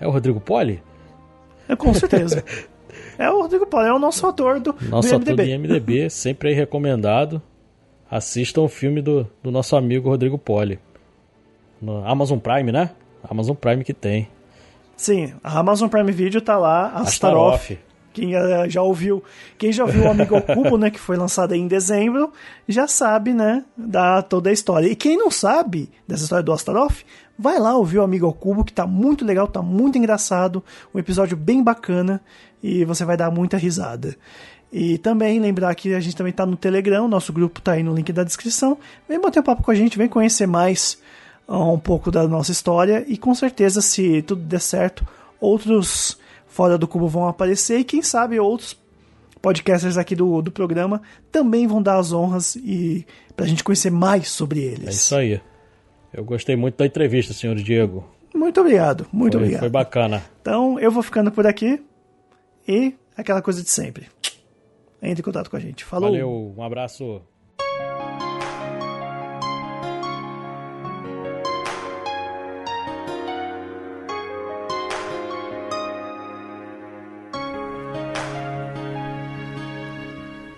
É 0.00 0.06
o 0.06 0.10
Rodrigo 0.10 0.40
Poli? 0.40 0.80
É, 1.68 1.74
com 1.74 1.92
certeza. 1.92 2.44
é 3.18 3.28
o 3.28 3.42
Rodrigo 3.42 3.66
Poli, 3.66 3.88
é 3.88 3.92
o 3.92 3.98
nosso 3.98 4.24
ator 4.24 4.60
do, 4.60 4.74
nosso 4.88 5.08
do 5.08 5.18
MDB. 5.18 5.42
Ator 5.42 5.46
do 5.46 5.58
MDB, 5.58 6.10
sempre 6.10 6.50
aí 6.50 6.54
recomendado 6.54 7.42
assistam 8.12 8.60
o 8.60 8.68
filme 8.68 9.00
do, 9.00 9.26
do 9.42 9.50
nosso 9.50 9.74
amigo 9.74 10.10
Rodrigo 10.10 10.36
Poli. 10.36 10.78
No 11.80 12.06
Amazon 12.06 12.38
Prime, 12.38 12.70
né? 12.70 12.90
Amazon 13.24 13.56
Prime 13.56 13.82
que 13.82 13.94
tem. 13.94 14.28
Sim, 14.94 15.32
a 15.42 15.58
Amazon 15.58 15.88
Prime 15.88 16.12
Video 16.12 16.42
tá 16.42 16.58
lá, 16.58 16.88
Astaroth. 16.90 17.78
Quem 18.12 18.34
eh, 18.34 18.68
já 18.68 18.82
ouviu, 18.82 19.24
quem 19.56 19.72
já 19.72 19.84
ouviu 19.84 20.02
o 20.02 20.10
Amigo 20.10 20.34
ao 20.34 20.42
Cubo, 20.42 20.76
né, 20.76 20.90
que 20.90 21.00
foi 21.00 21.16
lançado 21.16 21.54
em 21.54 21.66
dezembro, 21.66 22.30
já 22.68 22.86
sabe, 22.86 23.32
né, 23.32 23.64
da 23.74 24.20
toda 24.20 24.50
a 24.50 24.52
história. 24.52 24.86
E 24.86 24.94
quem 24.94 25.16
não 25.16 25.30
sabe 25.30 25.90
dessa 26.06 26.24
história 26.24 26.44
do 26.44 26.52
Astaroth, 26.52 27.06
vai 27.38 27.58
lá 27.58 27.74
ouvir 27.74 27.98
o 27.98 28.02
Amigo 28.02 28.26
ao 28.26 28.34
Cubo, 28.34 28.64
que 28.64 28.72
tá 28.72 28.86
muito 28.86 29.24
legal, 29.24 29.48
tá 29.48 29.62
muito 29.62 29.96
engraçado, 29.96 30.62
um 30.94 30.98
episódio 30.98 31.38
bem 31.38 31.64
bacana 31.64 32.20
e 32.62 32.84
você 32.84 33.06
vai 33.06 33.16
dar 33.16 33.30
muita 33.30 33.56
risada. 33.56 34.14
E 34.72 34.96
também 34.96 35.38
lembrar 35.38 35.74
que 35.74 35.92
a 35.92 36.00
gente 36.00 36.16
também 36.16 36.30
está 36.30 36.46
no 36.46 36.56
Telegram, 36.56 37.06
nosso 37.06 37.30
grupo 37.30 37.58
está 37.58 37.72
aí 37.72 37.82
no 37.82 37.94
link 37.94 38.10
da 38.10 38.24
descrição. 38.24 38.78
Vem 39.06 39.20
bater 39.20 39.40
um 39.40 39.42
papo 39.42 39.62
com 39.62 39.70
a 39.70 39.74
gente, 39.74 39.98
vem 39.98 40.08
conhecer 40.08 40.46
mais 40.46 40.98
um 41.46 41.78
pouco 41.78 42.10
da 42.10 42.26
nossa 42.26 42.52
história 42.52 43.04
e 43.06 43.18
com 43.18 43.34
certeza, 43.34 43.82
se 43.82 44.22
tudo 44.22 44.42
der 44.42 44.60
certo, 44.60 45.06
outros 45.38 46.18
fora 46.46 46.78
do 46.78 46.88
cubo 46.88 47.06
vão 47.06 47.28
aparecer 47.28 47.80
e 47.80 47.84
quem 47.84 48.00
sabe 48.00 48.40
outros 48.40 48.78
podcasters 49.42 49.98
aqui 49.98 50.14
do, 50.14 50.40
do 50.40 50.50
programa 50.50 51.02
também 51.30 51.66
vão 51.66 51.82
dar 51.82 51.98
as 51.98 52.12
honras 52.12 52.56
e 52.56 53.04
para 53.36 53.44
a 53.44 53.48
gente 53.48 53.64
conhecer 53.64 53.90
mais 53.90 54.30
sobre 54.30 54.60
eles. 54.60 54.86
É 54.86 54.90
isso 54.90 55.16
aí. 55.16 55.40
Eu 56.14 56.24
gostei 56.24 56.56
muito 56.56 56.76
da 56.76 56.86
entrevista, 56.86 57.34
senhor 57.34 57.56
Diego. 57.56 58.06
Muito 58.34 58.58
obrigado, 58.60 59.06
muito 59.12 59.34
foi, 59.34 59.42
obrigado. 59.42 59.60
Foi 59.60 59.68
bacana. 59.68 60.22
Então 60.40 60.80
eu 60.80 60.90
vou 60.90 61.02
ficando 61.02 61.30
por 61.30 61.46
aqui 61.46 61.82
e 62.66 62.94
aquela 63.14 63.42
coisa 63.42 63.62
de 63.62 63.68
sempre 63.68 64.06
entre 65.02 65.20
em 65.20 65.24
contato 65.24 65.50
com 65.50 65.56
a 65.56 65.60
gente. 65.60 65.84
Falou. 65.84 66.10
Valeu, 66.10 66.54
um 66.56 66.62
abraço. 66.62 67.20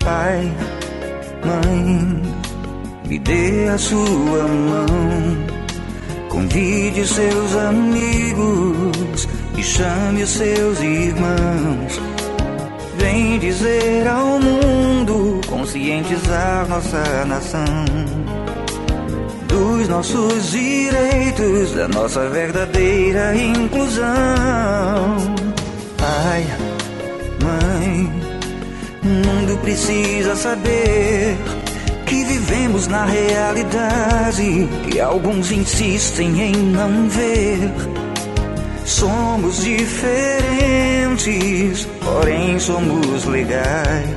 Pai, 0.05 0.53
mãe, 1.47 2.23
me 3.09 3.19
dê 3.21 3.69
a 3.69 3.79
sua 3.79 4.47
mão. 4.47 4.87
Convide 6.29 7.07
seus 7.07 7.57
amigos 7.57 9.27
e 9.57 9.63
chame 9.63 10.25
os 10.25 10.31
seus 10.31 10.81
irmãos 10.83 12.14
Vem 13.05 13.39
dizer 13.39 14.09
ao 14.09 14.41
mundo, 14.41 15.39
conscientizar 15.47 16.67
nossa 16.67 17.25
nação 17.27 17.85
dos 19.47 19.87
nossos 19.89 20.51
direitos, 20.51 21.75
da 21.75 21.87
nossa 21.87 22.27
verdadeira 22.31 23.37
inclusão. 23.37 24.07
Pai, 25.99 26.47
mãe, 27.43 28.11
o 29.03 29.07
mundo 29.07 29.59
precisa 29.61 30.35
saber 30.35 31.37
que 32.07 32.25
vivemos 32.25 32.89
na 32.89 33.05
realidade 33.05 34.67
que 34.89 34.99
alguns 34.99 35.53
insistem 35.53 36.41
em 36.41 36.57
não 36.57 37.07
ver 37.11 37.71
Somos 39.05 39.63
diferentes, 39.63 41.21
porém 42.03 42.59
somos 42.59 43.27
legais. 43.27 44.09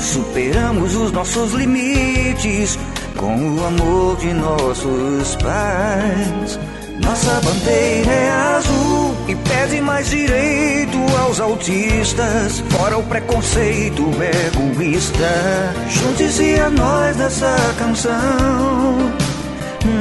Superamos 0.00 0.96
os 0.96 1.12
nossos 1.12 1.52
limites 1.52 2.76
com 3.16 3.36
o 3.36 3.64
amor 3.64 4.16
de 4.16 4.32
nossos 4.32 5.36
pais. 5.36 6.58
Nossa 7.00 7.40
bandeira 7.40 8.10
é 8.10 8.30
azul 8.56 9.14
e 9.28 9.36
pede 9.36 9.80
mais 9.80 10.10
direito 10.10 10.98
aos 11.16 11.38
autistas. 11.38 12.64
Fora 12.70 12.98
o 12.98 13.04
preconceito 13.04 14.10
egoísta. 14.20 15.72
Junte-se 15.88 16.58
a 16.58 16.68
nós 16.68 17.16
nessa 17.16 17.54
canção. 17.78 19.12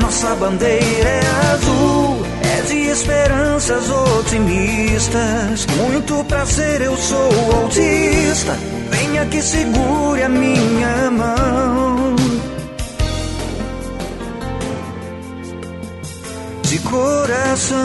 Nossa 0.02 0.34
bandeira 0.34 1.10
é 1.10 1.22
azul 1.54 2.39
de 2.62 2.76
esperanças 2.90 3.90
otimistas. 3.90 5.66
Muito 5.78 6.24
prazer, 6.26 6.82
eu 6.82 6.96
sou 6.98 7.32
autista. 7.62 8.58
Venha 8.90 9.26
que 9.26 9.42
segure 9.42 10.24
a 10.24 10.30
minha 10.30 11.12
mão. 11.12 12.16
De 16.64 16.80
coração. 16.80 17.78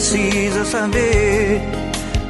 Precisa 0.00 0.64
saber 0.64 1.60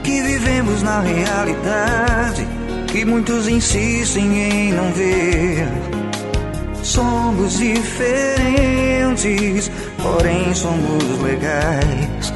que 0.03 0.21
vivemos 0.23 0.83
na 0.83 1.03
realidade 1.03 2.45
que 2.89 3.05
muitos 3.05 3.47
insistem 3.47 4.25
em 4.25 4.73
não 4.73 4.91
ver. 4.91 5.69
Somos 6.83 7.59
diferentes, 7.59 8.11
porém 10.03 10.53
somos 10.53 11.21
legais. 11.23 12.33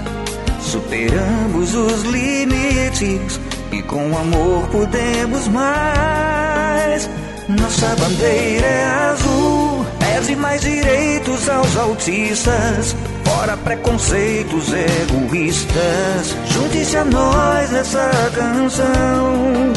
Superamos 0.60 1.74
os 1.74 2.04
limites 2.04 3.40
e 3.72 3.82
com 3.82 4.16
amor 4.16 4.68
podemos 4.68 5.48
mais. 5.48 7.10
Nossa 7.48 7.88
bandeira 7.96 8.66
é 8.66 8.84
azul, 9.10 9.84
pese 9.98 10.36
mais 10.36 10.60
direitos 10.60 11.48
aos 11.48 11.76
autistas. 11.76 12.94
Fora 13.24 13.56
preconceitos 13.56 14.68
egoístas, 14.72 16.36
junte-se 16.50 16.96
a 16.96 17.04
nós 17.04 17.70
nessa 17.70 18.10
canção. 18.34 19.72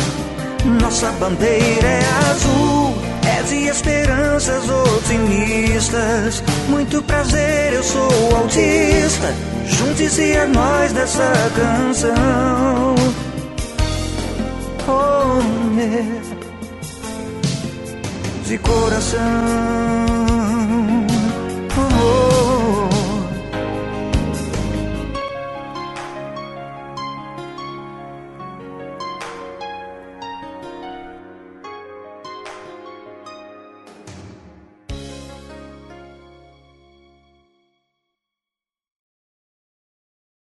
Nossa 0.82 1.12
bandeira 1.14 1.88
é 1.88 2.04
azul, 2.30 2.94
pese 3.22 3.68
esperanças 3.68 4.64
otimistas. 4.70 6.44
Muito 6.68 7.02
prazer, 7.04 7.74
eu 7.74 7.84
sou 7.84 8.36
autista. 8.36 9.34
Junte-se 9.66 10.38
a 10.38 10.48
nós 10.48 10.94
nessa 10.94 11.32
canção. 11.56 12.96
Oh, 14.88 15.40
de 18.48 18.58
coração. 18.60 19.18